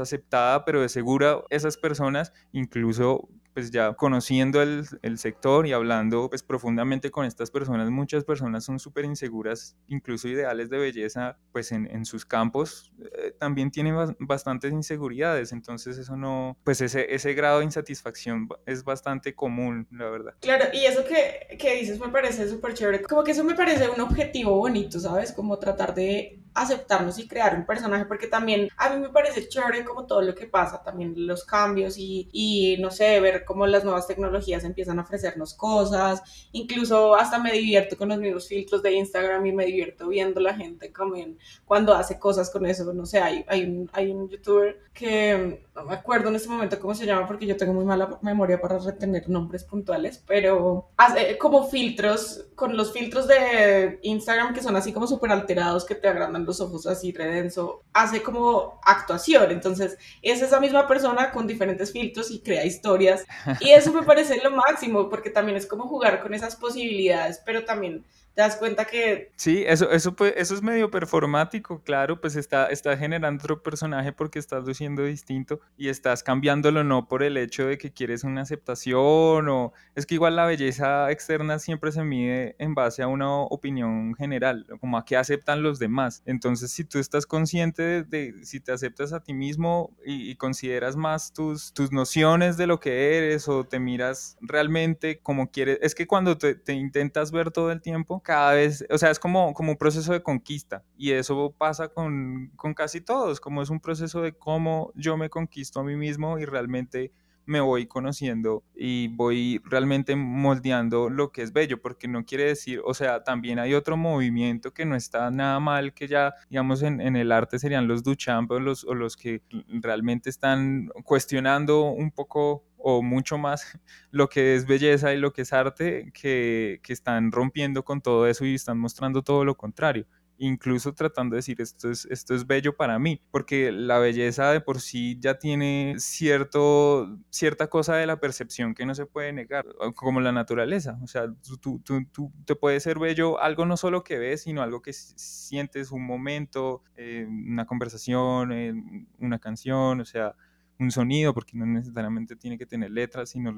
aceptada, 0.00 0.64
pero 0.64 0.80
de 0.80 0.88
seguro 0.88 1.46
esas 1.50 1.76
personas 1.76 2.32
incluso 2.52 3.28
pues 3.56 3.70
ya 3.70 3.94
conociendo 3.94 4.60
el, 4.60 4.84
el, 5.00 5.16
sector 5.16 5.66
y 5.66 5.72
hablando 5.72 6.28
pues 6.28 6.42
profundamente 6.42 7.10
con 7.10 7.24
estas 7.24 7.50
personas, 7.50 7.88
muchas 7.88 8.22
personas 8.22 8.64
son 8.64 8.78
súper 8.78 9.06
inseguras, 9.06 9.78
incluso 9.88 10.28
ideales 10.28 10.68
de 10.68 10.76
belleza 10.76 11.38
pues 11.52 11.72
en, 11.72 11.90
en 11.90 12.04
sus 12.04 12.26
campos, 12.26 12.92
eh, 13.00 13.32
también 13.40 13.70
tienen 13.70 13.94
bastantes 14.18 14.74
inseguridades, 14.74 15.52
entonces 15.52 15.96
eso 15.96 16.18
no, 16.18 16.58
pues 16.64 16.82
ese, 16.82 17.14
ese 17.14 17.32
grado 17.32 17.60
de 17.60 17.64
insatisfacción 17.64 18.46
es 18.66 18.84
bastante 18.84 19.34
común, 19.34 19.88
la 19.90 20.10
verdad. 20.10 20.34
Claro, 20.40 20.66
y 20.74 20.84
eso 20.84 21.02
que, 21.06 21.56
que 21.56 21.76
dices 21.76 21.98
me 21.98 22.08
parece 22.08 22.50
súper 22.50 22.74
chévere, 22.74 23.04
como 23.04 23.24
que 23.24 23.30
eso 23.30 23.42
me 23.42 23.54
parece 23.54 23.88
un 23.88 24.02
objetivo 24.02 24.54
bonito, 24.54 25.00
¿sabes? 25.00 25.32
Como 25.32 25.58
tratar 25.58 25.94
de 25.94 26.42
aceptarnos 26.56 27.18
y 27.18 27.28
crear 27.28 27.54
un 27.54 27.66
personaje, 27.66 28.06
porque 28.06 28.26
también 28.26 28.68
a 28.76 28.90
mí 28.90 29.00
me 29.00 29.10
parece 29.10 29.48
chévere 29.48 29.84
como 29.84 30.06
todo 30.06 30.22
lo 30.22 30.34
que 30.34 30.46
pasa, 30.46 30.82
también 30.82 31.14
los 31.26 31.44
cambios 31.44 31.98
y, 31.98 32.28
y 32.32 32.78
no 32.78 32.90
sé, 32.90 33.20
ver 33.20 33.44
cómo 33.44 33.66
las 33.66 33.84
nuevas 33.84 34.06
tecnologías 34.06 34.64
empiezan 34.64 34.98
a 34.98 35.02
ofrecernos 35.02 35.54
cosas, 35.54 36.22
incluso 36.52 37.14
hasta 37.14 37.38
me 37.38 37.52
divierto 37.52 37.96
con 37.96 38.08
los 38.08 38.18
mismos 38.18 38.48
filtros 38.48 38.82
de 38.82 38.92
Instagram 38.92 39.44
y 39.44 39.52
me 39.52 39.66
divierto 39.66 40.08
viendo 40.08 40.40
la 40.40 40.54
gente 40.54 40.92
como 40.92 41.16
cuando 41.64 41.94
hace 41.94 42.18
cosas 42.18 42.50
con 42.50 42.66
eso, 42.66 42.92
no 42.92 43.06
sé, 43.06 43.20
hay, 43.20 43.44
hay, 43.48 43.64
un, 43.64 43.90
hay 43.92 44.10
un 44.10 44.28
youtuber 44.28 44.80
que 44.92 45.62
no 45.74 45.84
me 45.84 45.94
acuerdo 45.94 46.30
en 46.30 46.36
este 46.36 46.48
momento 46.48 46.80
cómo 46.80 46.94
se 46.94 47.04
llama 47.04 47.26
porque 47.26 47.46
yo 47.46 47.56
tengo 47.56 47.74
muy 47.74 47.84
mala 47.84 48.18
memoria 48.22 48.60
para 48.60 48.78
retener 48.78 49.28
nombres 49.28 49.64
puntuales, 49.64 50.22
pero 50.26 50.88
hace 50.96 51.36
como 51.36 51.68
filtros, 51.68 52.46
con 52.54 52.76
los 52.76 52.92
filtros 52.92 53.28
de 53.28 53.98
Instagram 54.02 54.54
que 54.54 54.62
son 54.62 54.74
así 54.76 54.92
como 54.92 55.06
súper 55.06 55.32
alterados, 55.32 55.84
que 55.84 55.94
te 55.94 56.08
agrandan 56.08 56.45
los 56.46 56.60
ojos 56.60 56.86
así 56.86 57.12
redenso, 57.12 57.82
hace 57.92 58.22
como 58.22 58.80
actuación, 58.84 59.50
entonces 59.50 59.98
es 60.22 60.40
esa 60.40 60.60
misma 60.60 60.86
persona 60.86 61.32
con 61.32 61.46
diferentes 61.46 61.92
filtros 61.92 62.30
y 62.30 62.40
crea 62.40 62.64
historias. 62.64 63.24
Y 63.60 63.70
eso 63.70 63.92
me 63.92 64.02
parece 64.02 64.40
lo 64.42 64.50
máximo 64.50 65.08
porque 65.10 65.30
también 65.30 65.58
es 65.58 65.66
como 65.66 65.88
jugar 65.88 66.22
con 66.22 66.32
esas 66.32 66.56
posibilidades, 66.56 67.42
pero 67.44 67.64
también 67.64 68.04
te 68.36 68.42
das 68.42 68.56
cuenta 68.56 68.84
que... 68.84 69.32
Sí, 69.36 69.64
eso, 69.66 69.90
eso, 69.90 70.14
eso 70.36 70.54
es 70.54 70.62
medio 70.62 70.90
performático, 70.90 71.82
claro, 71.82 72.20
pues 72.20 72.36
está, 72.36 72.66
está 72.66 72.94
generando 72.94 73.42
otro 73.42 73.62
personaje 73.62 74.12
porque 74.12 74.38
estás 74.38 74.62
luciendo 74.64 75.04
distinto 75.04 75.60
y 75.78 75.88
estás 75.88 76.22
cambiándolo 76.22 76.84
no 76.84 77.08
por 77.08 77.22
el 77.22 77.38
hecho 77.38 77.66
de 77.66 77.78
que 77.78 77.94
quieres 77.94 78.24
una 78.24 78.42
aceptación 78.42 79.48
o... 79.48 79.72
Es 79.94 80.04
que 80.04 80.16
igual 80.16 80.36
la 80.36 80.44
belleza 80.44 81.10
externa 81.10 81.58
siempre 81.58 81.92
se 81.92 82.04
mide 82.04 82.56
en 82.58 82.74
base 82.74 83.02
a 83.02 83.08
una 83.08 83.32
opinión 83.40 84.14
general, 84.14 84.66
como 84.80 84.98
a 84.98 85.06
qué 85.06 85.16
aceptan 85.16 85.62
los 85.62 85.78
demás. 85.78 86.22
Entonces, 86.26 86.70
si 86.70 86.84
tú 86.84 86.98
estás 86.98 87.24
consciente 87.24 88.02
de, 88.02 88.34
si 88.44 88.60
te 88.60 88.72
aceptas 88.72 89.14
a 89.14 89.20
ti 89.20 89.32
mismo 89.32 89.96
y, 90.04 90.36
consideras 90.36 90.96
más 90.96 91.32
tus, 91.32 91.72
tus 91.72 91.90
nociones 91.90 92.58
de 92.58 92.66
lo 92.66 92.80
que 92.80 93.16
eres 93.16 93.48
o 93.48 93.64
te 93.64 93.78
miras 93.78 94.36
realmente 94.42 95.20
como 95.20 95.50
quieres, 95.50 95.78
es 95.80 95.94
que 95.94 96.06
cuando 96.06 96.36
te, 96.36 96.54
te 96.54 96.74
intentas 96.74 97.32
ver 97.32 97.50
todo 97.50 97.72
el 97.72 97.80
tiempo, 97.80 98.22
cada 98.26 98.54
vez, 98.54 98.84
o 98.90 98.98
sea, 98.98 99.12
es 99.12 99.20
como, 99.20 99.54
como 99.54 99.70
un 99.70 99.78
proceso 99.78 100.12
de 100.12 100.20
conquista 100.20 100.82
y 100.98 101.12
eso 101.12 101.54
pasa 101.56 101.86
con, 101.86 102.50
con 102.56 102.74
casi 102.74 103.00
todos, 103.00 103.38
como 103.38 103.62
es 103.62 103.70
un 103.70 103.78
proceso 103.78 104.20
de 104.20 104.32
cómo 104.32 104.90
yo 104.96 105.16
me 105.16 105.30
conquisto 105.30 105.78
a 105.78 105.84
mí 105.84 105.94
mismo 105.94 106.36
y 106.36 106.44
realmente 106.44 107.12
me 107.44 107.60
voy 107.60 107.86
conociendo 107.86 108.64
y 108.74 109.06
voy 109.14 109.60
realmente 109.64 110.16
moldeando 110.16 111.08
lo 111.08 111.30
que 111.30 111.42
es 111.42 111.52
bello, 111.52 111.80
porque 111.80 112.08
no 112.08 112.24
quiere 112.24 112.46
decir, 112.46 112.82
o 112.84 112.94
sea, 112.94 113.22
también 113.22 113.60
hay 113.60 113.74
otro 113.74 113.96
movimiento 113.96 114.74
que 114.74 114.84
no 114.84 114.96
está 114.96 115.30
nada 115.30 115.60
mal, 115.60 115.94
que 115.94 116.08
ya, 116.08 116.34
digamos, 116.50 116.82
en, 116.82 117.00
en 117.00 117.14
el 117.14 117.30
arte 117.30 117.60
serían 117.60 117.86
los 117.86 118.02
Duchamp 118.02 118.50
o 118.50 118.58
los, 118.58 118.82
o 118.82 118.94
los 118.94 119.16
que 119.16 119.40
realmente 119.68 120.30
están 120.30 120.88
cuestionando 121.04 121.82
un 121.90 122.10
poco 122.10 122.64
o 122.88 123.02
mucho 123.02 123.36
más 123.36 123.64
lo 124.12 124.28
que 124.28 124.54
es 124.54 124.64
belleza 124.64 125.12
y 125.12 125.18
lo 125.18 125.32
que 125.32 125.42
es 125.42 125.52
arte, 125.52 126.12
que, 126.14 126.78
que 126.84 126.92
están 126.92 127.32
rompiendo 127.32 127.84
con 127.84 128.00
todo 128.00 128.28
eso 128.28 128.44
y 128.44 128.54
están 128.54 128.78
mostrando 128.78 129.22
todo 129.22 129.44
lo 129.44 129.56
contrario 129.56 130.06
incluso 130.38 130.92
tratando 130.94 131.34
de 131.34 131.38
decir 131.38 131.60
esto 131.62 131.90
es, 131.90 132.06
esto 132.10 132.34
es 132.34 132.46
bello 132.46 132.76
para 132.76 132.98
mí, 132.98 133.22
porque 133.30 133.72
la 133.72 133.98
belleza 133.98 134.50
de 134.52 134.60
por 134.60 134.80
sí 134.80 135.16
ya 135.18 135.38
tiene 135.38 135.94
cierto, 135.98 137.18
cierta 137.30 137.68
cosa 137.68 137.96
de 137.96 138.06
la 138.06 138.20
percepción 138.20 138.74
que 138.74 138.84
no 138.84 138.94
se 138.94 139.06
puede 139.06 139.32
negar, 139.32 139.64
como 139.94 140.20
la 140.20 140.32
naturaleza, 140.32 140.98
o 141.02 141.06
sea, 141.06 141.26
tú, 141.42 141.80
tú, 141.82 142.04
tú 142.12 142.32
te 142.44 142.54
puede 142.54 142.80
ser 142.80 142.98
bello 142.98 143.40
algo 143.40 143.64
no 143.64 143.78
solo 143.78 144.04
que 144.04 144.18
ves, 144.18 144.42
sino 144.42 144.62
algo 144.62 144.82
que 144.82 144.92
sientes 144.92 145.90
un 145.90 146.04
momento, 146.04 146.82
eh, 146.96 147.26
una 147.26 147.64
conversación, 147.64 148.52
eh, 148.52 148.74
una 149.18 149.38
canción, 149.38 150.00
o 150.00 150.04
sea, 150.04 150.34
un 150.78 150.90
sonido, 150.90 151.32
porque 151.32 151.56
no 151.56 151.66
necesariamente 151.66 152.36
tiene 152.36 152.58
que 152.58 152.66
tener 152.66 152.90
letras, 152.90 153.30
sino 153.30 153.54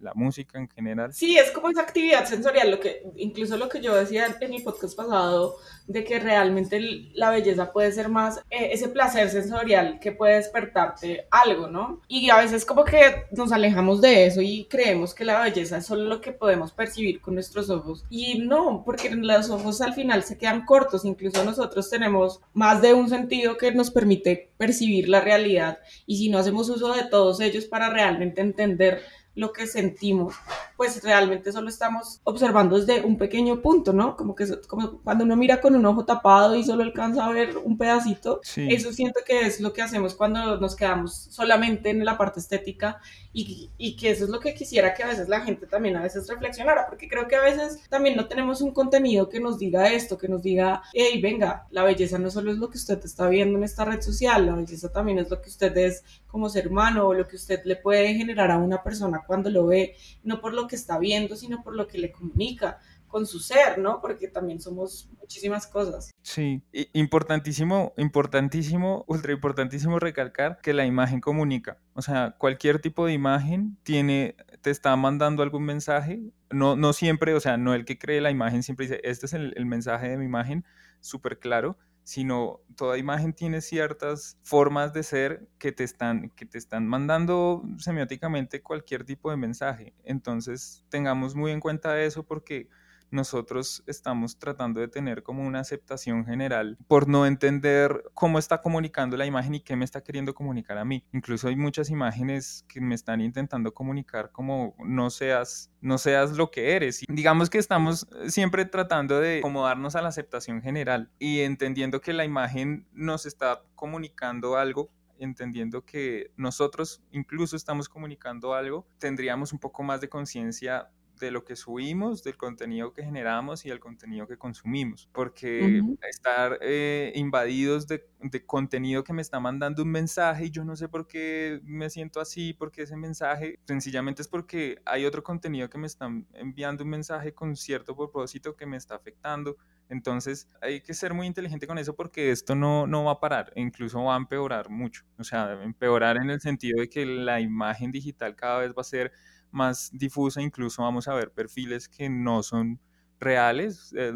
la 0.00 0.14
música 0.14 0.58
en 0.58 0.68
general. 0.68 1.12
Sí, 1.12 1.36
es 1.36 1.50
como 1.50 1.68
esa 1.68 1.82
actividad 1.82 2.24
sensorial, 2.26 2.70
lo 2.70 2.80
que, 2.80 3.02
incluso 3.16 3.56
lo 3.56 3.68
que 3.68 3.80
yo 3.80 3.94
decía 3.94 4.36
en 4.40 4.50
mi 4.50 4.60
podcast 4.60 4.96
pasado, 4.96 5.56
de 5.86 6.04
que 6.04 6.18
realmente 6.18 6.80
la 7.14 7.30
belleza 7.30 7.72
puede 7.72 7.92
ser 7.92 8.08
más 8.08 8.38
eh, 8.50 8.70
ese 8.72 8.88
placer 8.88 9.28
sensorial 9.30 9.98
que 10.00 10.12
puede 10.12 10.36
despertarte 10.36 11.26
algo, 11.30 11.68
¿no? 11.68 12.00
Y 12.08 12.30
a 12.30 12.38
veces 12.38 12.64
como 12.64 12.84
que 12.84 13.24
nos 13.32 13.52
alejamos 13.52 14.00
de 14.00 14.26
eso 14.26 14.40
y 14.40 14.66
creemos 14.66 15.14
que 15.14 15.24
la 15.24 15.40
belleza 15.42 15.78
es 15.78 15.86
solo 15.86 16.04
lo 16.04 16.20
que 16.20 16.32
podemos 16.32 16.72
percibir 16.72 17.20
con 17.20 17.34
nuestros 17.34 17.70
ojos. 17.70 18.04
Y 18.10 18.38
no, 18.38 18.82
porque 18.84 19.10
los 19.10 19.50
ojos 19.50 19.80
al 19.80 19.94
final 19.94 20.22
se 20.22 20.38
quedan 20.38 20.64
cortos, 20.64 21.04
incluso 21.04 21.44
nosotros 21.44 21.90
tenemos 21.90 22.40
más 22.52 22.82
de 22.82 22.94
un 22.94 23.08
sentido 23.08 23.56
que 23.56 23.72
nos 23.72 23.90
permite 23.90 24.50
percibir 24.56 25.08
la 25.08 25.20
realidad 25.20 25.78
y 26.06 26.16
si 26.16 26.28
no 26.28 26.38
hacemos 26.46 26.68
uso 26.68 26.92
de 26.92 27.04
todos 27.04 27.40
ellos 27.40 27.64
para 27.64 27.90
realmente 27.90 28.40
entender 28.40 29.02
lo 29.36 29.52
que 29.52 29.66
sentimos, 29.66 30.34
pues 30.78 31.02
realmente 31.04 31.52
solo 31.52 31.68
estamos 31.68 32.20
observando 32.24 32.78
desde 32.80 33.04
un 33.04 33.18
pequeño 33.18 33.60
punto, 33.60 33.92
¿no? 33.92 34.16
Como 34.16 34.34
que 34.34 34.46
como 34.66 34.98
cuando 35.02 35.24
uno 35.24 35.36
mira 35.36 35.60
con 35.60 35.76
un 35.76 35.84
ojo 35.84 36.06
tapado 36.06 36.56
y 36.56 36.64
solo 36.64 36.82
alcanza 36.82 37.26
a 37.26 37.30
ver 37.30 37.58
un 37.58 37.76
pedacito, 37.76 38.40
eso 38.56 38.92
siento 38.94 39.20
que 39.26 39.40
es 39.42 39.60
lo 39.60 39.74
que 39.74 39.82
hacemos 39.82 40.14
cuando 40.14 40.58
nos 40.58 40.74
quedamos 40.74 41.28
solamente 41.30 41.90
en 41.90 42.02
la 42.02 42.16
parte 42.16 42.40
estética 42.40 42.98
y, 43.34 43.70
y, 43.76 43.96
que 43.96 44.10
eso 44.10 44.24
es 44.24 44.30
lo 44.30 44.40
que 44.40 44.54
quisiera 44.54 44.94
que 44.94 45.02
a 45.02 45.08
veces 45.08 45.28
la 45.28 45.42
gente 45.42 45.66
también 45.66 45.96
a 45.96 46.02
veces 46.02 46.26
reflexionara, 46.26 46.86
porque 46.86 47.06
creo 47.06 47.28
que 47.28 47.36
a 47.36 47.42
veces 47.42 47.86
también 47.90 48.16
no 48.16 48.28
tenemos 48.28 48.62
un 48.62 48.72
contenido 48.72 49.28
que 49.28 49.40
nos 49.40 49.58
diga 49.58 49.92
esto, 49.92 50.16
que 50.16 50.28
nos 50.28 50.42
diga, 50.42 50.82
hey, 50.94 51.20
venga, 51.20 51.66
la 51.70 51.84
belleza 51.84 52.18
no 52.18 52.30
solo 52.30 52.50
es 52.50 52.56
lo 52.56 52.70
que 52.70 52.78
usted 52.78 53.04
está 53.04 53.28
viendo 53.28 53.58
en 53.58 53.64
esta 53.64 53.84
red 53.84 54.00
social, 54.00 54.46
la 54.46 54.54
belleza 54.54 54.90
también 54.90 55.18
es 55.18 55.28
lo 55.28 55.42
que 55.42 55.50
usted 55.50 55.76
es 55.76 56.02
como 56.36 56.50
ser 56.50 56.68
humano 56.68 57.06
o 57.06 57.14
lo 57.14 57.26
que 57.26 57.36
usted 57.36 57.62
le 57.64 57.76
puede 57.76 58.12
generar 58.12 58.50
a 58.50 58.58
una 58.58 58.82
persona 58.82 59.22
cuando 59.26 59.48
lo 59.48 59.68
ve, 59.68 59.96
no 60.22 60.38
por 60.38 60.52
lo 60.52 60.66
que 60.66 60.76
está 60.76 60.98
viendo, 60.98 61.34
sino 61.34 61.62
por 61.62 61.74
lo 61.74 61.88
que 61.88 61.96
le 61.96 62.12
comunica 62.12 62.78
con 63.06 63.24
su 63.24 63.38
ser, 63.38 63.78
¿no? 63.78 64.02
Porque 64.02 64.28
también 64.28 64.60
somos 64.60 65.08
muchísimas 65.18 65.66
cosas. 65.66 66.10
Sí, 66.20 66.62
importantísimo, 66.92 67.94
importantísimo, 67.96 69.06
ultra 69.08 69.32
importantísimo 69.32 69.98
recalcar 69.98 70.60
que 70.62 70.74
la 70.74 70.84
imagen 70.84 71.22
comunica. 71.22 71.78
O 71.94 72.02
sea, 72.02 72.34
cualquier 72.36 72.82
tipo 72.82 73.06
de 73.06 73.14
imagen 73.14 73.78
tiene, 73.82 74.36
te 74.60 74.70
está 74.70 74.94
mandando 74.94 75.42
algún 75.42 75.64
mensaje. 75.64 76.20
No, 76.50 76.76
no 76.76 76.92
siempre, 76.92 77.32
o 77.32 77.40
sea, 77.40 77.56
no 77.56 77.72
el 77.72 77.86
que 77.86 77.98
cree 77.98 78.20
la 78.20 78.30
imagen 78.30 78.62
siempre 78.62 78.84
dice, 78.84 79.00
este 79.04 79.24
es 79.24 79.32
el, 79.32 79.54
el 79.56 79.64
mensaje 79.64 80.10
de 80.10 80.18
mi 80.18 80.26
imagen, 80.26 80.66
súper 81.00 81.38
claro, 81.38 81.78
sino 82.06 82.60
toda 82.76 82.98
imagen 82.98 83.32
tiene 83.32 83.60
ciertas 83.60 84.38
formas 84.44 84.92
de 84.92 85.02
ser 85.02 85.48
que 85.58 85.72
te 85.72 85.82
están, 85.82 86.30
que 86.30 86.46
te 86.46 86.56
están 86.56 86.86
mandando 86.86 87.64
semióticamente 87.78 88.62
cualquier 88.62 89.02
tipo 89.02 89.28
de 89.28 89.36
mensaje. 89.36 89.92
Entonces, 90.04 90.84
tengamos 90.88 91.34
muy 91.34 91.50
en 91.50 91.58
cuenta 91.58 92.00
eso 92.00 92.22
porque 92.22 92.68
nosotros 93.10 93.82
estamos 93.86 94.38
tratando 94.38 94.80
de 94.80 94.88
tener 94.88 95.22
como 95.22 95.46
una 95.46 95.60
aceptación 95.60 96.24
general 96.24 96.76
por 96.88 97.08
no 97.08 97.26
entender 97.26 98.04
cómo 98.14 98.38
está 98.38 98.62
comunicando 98.62 99.16
la 99.16 99.26
imagen 99.26 99.54
y 99.54 99.60
qué 99.60 99.76
me 99.76 99.84
está 99.84 100.02
queriendo 100.02 100.34
comunicar 100.34 100.78
a 100.78 100.84
mí. 100.84 101.04
Incluso 101.12 101.48
hay 101.48 101.56
muchas 101.56 101.90
imágenes 101.90 102.64
que 102.68 102.80
me 102.80 102.94
están 102.94 103.20
intentando 103.20 103.72
comunicar 103.72 104.32
como 104.32 104.74
no 104.78 105.10
seas, 105.10 105.70
no 105.80 105.98
seas 105.98 106.36
lo 106.36 106.50
que 106.50 106.74
eres. 106.74 107.02
Y 107.02 107.06
digamos 107.08 107.50
que 107.50 107.58
estamos 107.58 108.06
siempre 108.28 108.64
tratando 108.64 109.20
de 109.20 109.38
acomodarnos 109.38 109.96
a 109.96 110.02
la 110.02 110.08
aceptación 110.08 110.62
general 110.62 111.10
y 111.18 111.40
entendiendo 111.40 112.00
que 112.00 112.12
la 112.12 112.24
imagen 112.24 112.86
nos 112.92 113.26
está 113.26 113.62
comunicando 113.74 114.56
algo 114.56 114.90
entendiendo 115.18 115.84
que 115.84 116.30
nosotros 116.36 117.02
incluso 117.10 117.56
estamos 117.56 117.88
comunicando 117.88 118.54
algo, 118.54 118.86
tendríamos 118.98 119.52
un 119.52 119.58
poco 119.58 119.82
más 119.82 120.00
de 120.00 120.08
conciencia 120.08 120.90
de 121.18 121.30
lo 121.30 121.44
que 121.44 121.56
subimos, 121.56 122.22
del 122.22 122.36
contenido 122.36 122.92
que 122.92 123.02
generamos 123.02 123.64
y 123.64 123.70
del 123.70 123.80
contenido 123.80 124.26
que 124.26 124.36
consumimos, 124.36 125.08
porque 125.12 125.82
estar 126.08 126.58
eh, 126.60 127.12
invadidos 127.14 127.86
de, 127.86 128.06
de, 128.20 128.44
contenido 128.44 129.02
que 129.02 129.12
me 129.12 129.22
está 129.22 129.40
mandando 129.40 129.82
un 129.82 129.90
mensaje 129.90 130.46
y 130.46 130.50
yo 130.50 130.64
no 130.64 130.76
sé 130.76 130.88
por 130.88 131.06
qué 131.06 131.60
me 131.64 131.90
siento 131.90 132.20
así, 132.20 132.52
porque 132.52 132.82
ese 132.82 132.96
mensaje 132.96 133.58
sencillamente 133.66 134.22
es 134.22 134.28
porque 134.28 134.80
hay 134.84 135.04
otro 135.04 135.22
contenido 135.22 135.68
que 135.70 135.78
me 135.78 135.86
están 135.86 136.26
enviando 136.34 136.84
un 136.84 136.90
mensaje 136.90 137.32
con 137.32 137.56
cierto 137.56 137.96
propósito 137.96 138.56
que 138.56 138.66
me 138.66 138.76
está 138.76 138.94
afectando. 138.94 139.56
Entonces 139.88 140.48
hay 140.60 140.80
que 140.80 140.94
ser 140.94 141.14
muy 141.14 141.26
inteligente 141.26 141.66
con 141.66 141.78
eso 141.78 141.94
porque 141.94 142.30
esto 142.30 142.54
no, 142.54 142.86
no 142.86 143.04
va 143.04 143.12
a 143.12 143.20
parar, 143.20 143.52
e 143.54 143.60
incluso 143.60 144.02
va 144.02 144.14
a 144.14 144.18
empeorar 144.18 144.68
mucho. 144.68 145.04
O 145.18 145.24
sea, 145.24 145.62
empeorar 145.62 146.16
en 146.16 146.30
el 146.30 146.40
sentido 146.40 146.80
de 146.80 146.88
que 146.88 147.06
la 147.06 147.40
imagen 147.40 147.92
digital 147.92 148.34
cada 148.34 148.58
vez 148.58 148.70
va 148.72 148.80
a 148.80 148.84
ser 148.84 149.12
más 149.56 149.90
difusa, 149.92 150.40
incluso 150.40 150.82
vamos 150.82 151.08
a 151.08 151.14
ver 151.14 151.32
perfiles 151.32 151.88
que 151.88 152.08
no 152.08 152.42
son 152.42 152.78
reales. 153.18 153.94
Eh, 153.96 154.12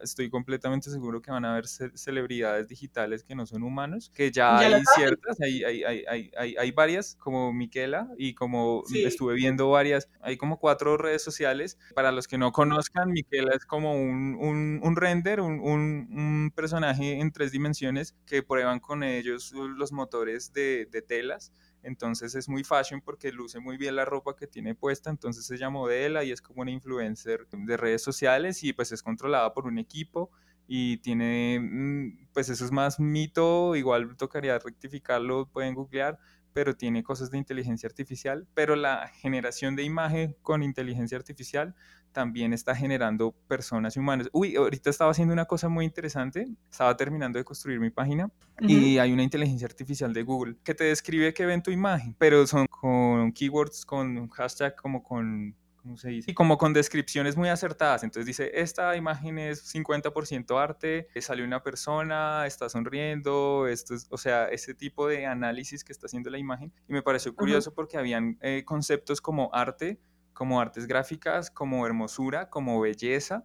estoy 0.00 0.30
completamente 0.30 0.90
seguro 0.90 1.22
que 1.22 1.30
van 1.30 1.44
a 1.44 1.52
haber 1.52 1.66
celebridades 1.66 2.68
digitales 2.68 3.24
que 3.24 3.34
no 3.34 3.46
son 3.46 3.62
humanos, 3.62 4.10
que 4.14 4.30
ya, 4.30 4.58
hay 4.58 4.82
ciertas, 4.94 5.40
hay, 5.40 5.64
hay, 5.64 6.04
hay, 6.06 6.30
hay, 6.58 6.70
varias, 6.72 7.16
como 7.16 7.52
Miquela, 7.52 8.08
y 8.18 8.34
como 8.34 8.82
estuve 8.94 9.34
viendo 9.34 9.70
varias, 9.70 10.08
hay 10.20 10.36
como 10.36 10.58
cuatro 10.58 10.96
redes 10.96 11.22
sociales. 11.22 11.78
Para 11.94 12.12
los 12.12 12.28
que 12.28 12.38
no 12.38 12.52
conozcan, 12.52 13.10
Miquela 13.10 13.54
es 13.54 13.64
como 13.64 13.94
un, 13.94 14.36
un, 14.38 14.80
un 14.82 14.96
render, 14.96 15.40
un, 15.40 15.60
un, 15.60 16.52
personaje 16.54 17.20
en 17.20 17.32
tres 17.32 17.52
dimensiones 17.52 18.14
que 18.26 18.42
prueban 18.42 18.80
con 18.80 19.02
ellos 19.02 19.52
los 19.52 19.92
motores 19.92 20.52
de, 20.52 20.86
de 20.90 21.02
telas 21.02 21.52
entonces 21.82 22.34
es 22.34 22.48
muy 22.48 22.64
fashion 22.64 23.00
porque 23.00 23.32
luce 23.32 23.60
muy 23.60 23.76
bien 23.76 23.96
la 23.96 24.04
ropa 24.04 24.36
que 24.36 24.46
tiene 24.46 24.74
puesta, 24.74 25.10
entonces 25.10 25.50
ella 25.50 25.70
modela 25.70 26.24
y 26.24 26.30
es 26.32 26.40
como 26.40 26.62
una 26.62 26.70
influencer 26.70 27.46
de 27.50 27.76
redes 27.76 28.02
sociales 28.02 28.62
y 28.62 28.72
pues 28.72 28.92
es 28.92 29.02
controlada 29.02 29.52
por 29.54 29.66
un 29.66 29.78
equipo 29.78 30.30
y 30.66 30.98
tiene, 30.98 31.58
mm, 31.60 32.28
pues 32.32 32.48
eso 32.48 32.64
es 32.64 32.72
más 32.72 33.00
mito, 33.00 33.76
igual 33.76 34.16
tocaría 34.16 34.58
rectificarlo, 34.58 35.46
pueden 35.46 35.74
googlear, 35.74 36.18
pero 36.52 36.76
tiene 36.76 37.02
cosas 37.02 37.30
de 37.30 37.38
inteligencia 37.38 37.86
artificial, 37.86 38.46
pero 38.54 38.76
la 38.76 39.08
generación 39.08 39.76
de 39.76 39.82
imagen 39.82 40.36
con 40.42 40.62
inteligencia 40.62 41.16
artificial 41.16 41.74
también 42.12 42.52
está 42.52 42.74
generando 42.74 43.32
personas 43.48 43.96
y 43.96 44.00
humanos. 44.00 44.28
Uy, 44.32 44.56
ahorita 44.56 44.90
estaba 44.90 45.10
haciendo 45.10 45.32
una 45.32 45.46
cosa 45.46 45.68
muy 45.68 45.84
interesante, 45.84 46.46
estaba 46.70 46.96
terminando 46.96 47.38
de 47.38 47.44
construir 47.44 47.80
mi 47.80 47.90
página 47.90 48.30
y 48.60 48.98
hay 48.98 49.12
una 49.12 49.22
inteligencia 49.22 49.66
artificial 49.66 50.12
de 50.12 50.22
Google 50.22 50.56
que 50.62 50.74
te 50.74 50.84
describe 50.84 51.32
qué 51.32 51.46
ve 51.46 51.54
en 51.54 51.62
tu 51.62 51.70
imagen, 51.70 52.14
pero 52.18 52.46
son 52.46 52.66
con 52.66 53.32
keywords, 53.32 53.84
con 53.84 54.28
hashtag 54.28 54.76
como 54.76 55.02
con 55.02 55.56
¿cómo 55.82 55.96
se 55.96 56.10
dice? 56.10 56.30
Y 56.30 56.34
como 56.34 56.56
con 56.58 56.72
descripciones 56.72 57.36
muy 57.36 57.48
acertadas. 57.48 58.04
Entonces 58.04 58.26
dice, 58.26 58.50
esta 58.54 58.96
imagen 58.96 59.38
es 59.38 59.74
50% 59.74 60.58
arte, 60.58 61.08
sale 61.20 61.44
una 61.44 61.62
persona, 61.62 62.46
está 62.46 62.68
sonriendo, 62.68 63.66
esto 63.66 63.94
es, 63.94 64.06
o 64.10 64.16
sea, 64.16 64.46
ese 64.46 64.74
tipo 64.74 65.08
de 65.08 65.26
análisis 65.26 65.84
que 65.84 65.92
está 65.92 66.06
haciendo 66.06 66.30
la 66.30 66.38
imagen. 66.38 66.72
Y 66.88 66.92
me 66.92 67.02
pareció 67.02 67.34
curioso 67.34 67.74
porque 67.74 67.98
habían 67.98 68.38
eh, 68.40 68.62
conceptos 68.64 69.20
como 69.20 69.50
arte, 69.52 70.00
como 70.32 70.60
artes 70.60 70.86
gráficas, 70.86 71.50
como 71.50 71.86
hermosura, 71.86 72.48
como 72.48 72.80
belleza. 72.80 73.44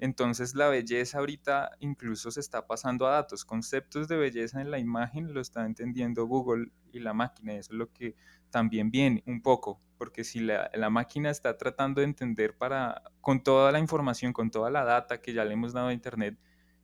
Entonces 0.00 0.54
la 0.54 0.68
belleza 0.68 1.18
ahorita 1.18 1.72
incluso 1.80 2.30
se 2.30 2.38
está 2.38 2.66
pasando 2.66 3.06
a 3.06 3.12
datos. 3.12 3.44
Conceptos 3.44 4.06
de 4.06 4.16
belleza 4.16 4.60
en 4.60 4.70
la 4.70 4.78
imagen 4.78 5.34
lo 5.34 5.40
está 5.40 5.66
entendiendo 5.66 6.26
Google 6.26 6.70
y 6.92 7.00
la 7.00 7.14
máquina. 7.14 7.54
Eso 7.54 7.72
es 7.72 7.78
lo 7.78 7.92
que 7.92 8.14
también 8.50 8.90
viene 8.92 9.24
un 9.26 9.42
poco 9.42 9.80
porque 9.98 10.24
si 10.24 10.40
la, 10.40 10.70
la, 10.72 10.88
máquina 10.88 11.30
está 11.30 11.58
tratando 11.58 12.00
de 12.00 12.06
entender 12.06 12.56
para, 12.56 13.02
con 13.20 13.42
toda 13.42 13.72
la 13.72 13.78
información, 13.78 14.32
con 14.32 14.50
toda 14.50 14.70
la 14.70 14.84
data 14.84 15.20
que 15.20 15.32
ya 15.32 15.44
le 15.44 15.54
hemos 15.54 15.72
dado 15.72 15.88
a 15.88 15.92
Internet, 15.92 16.38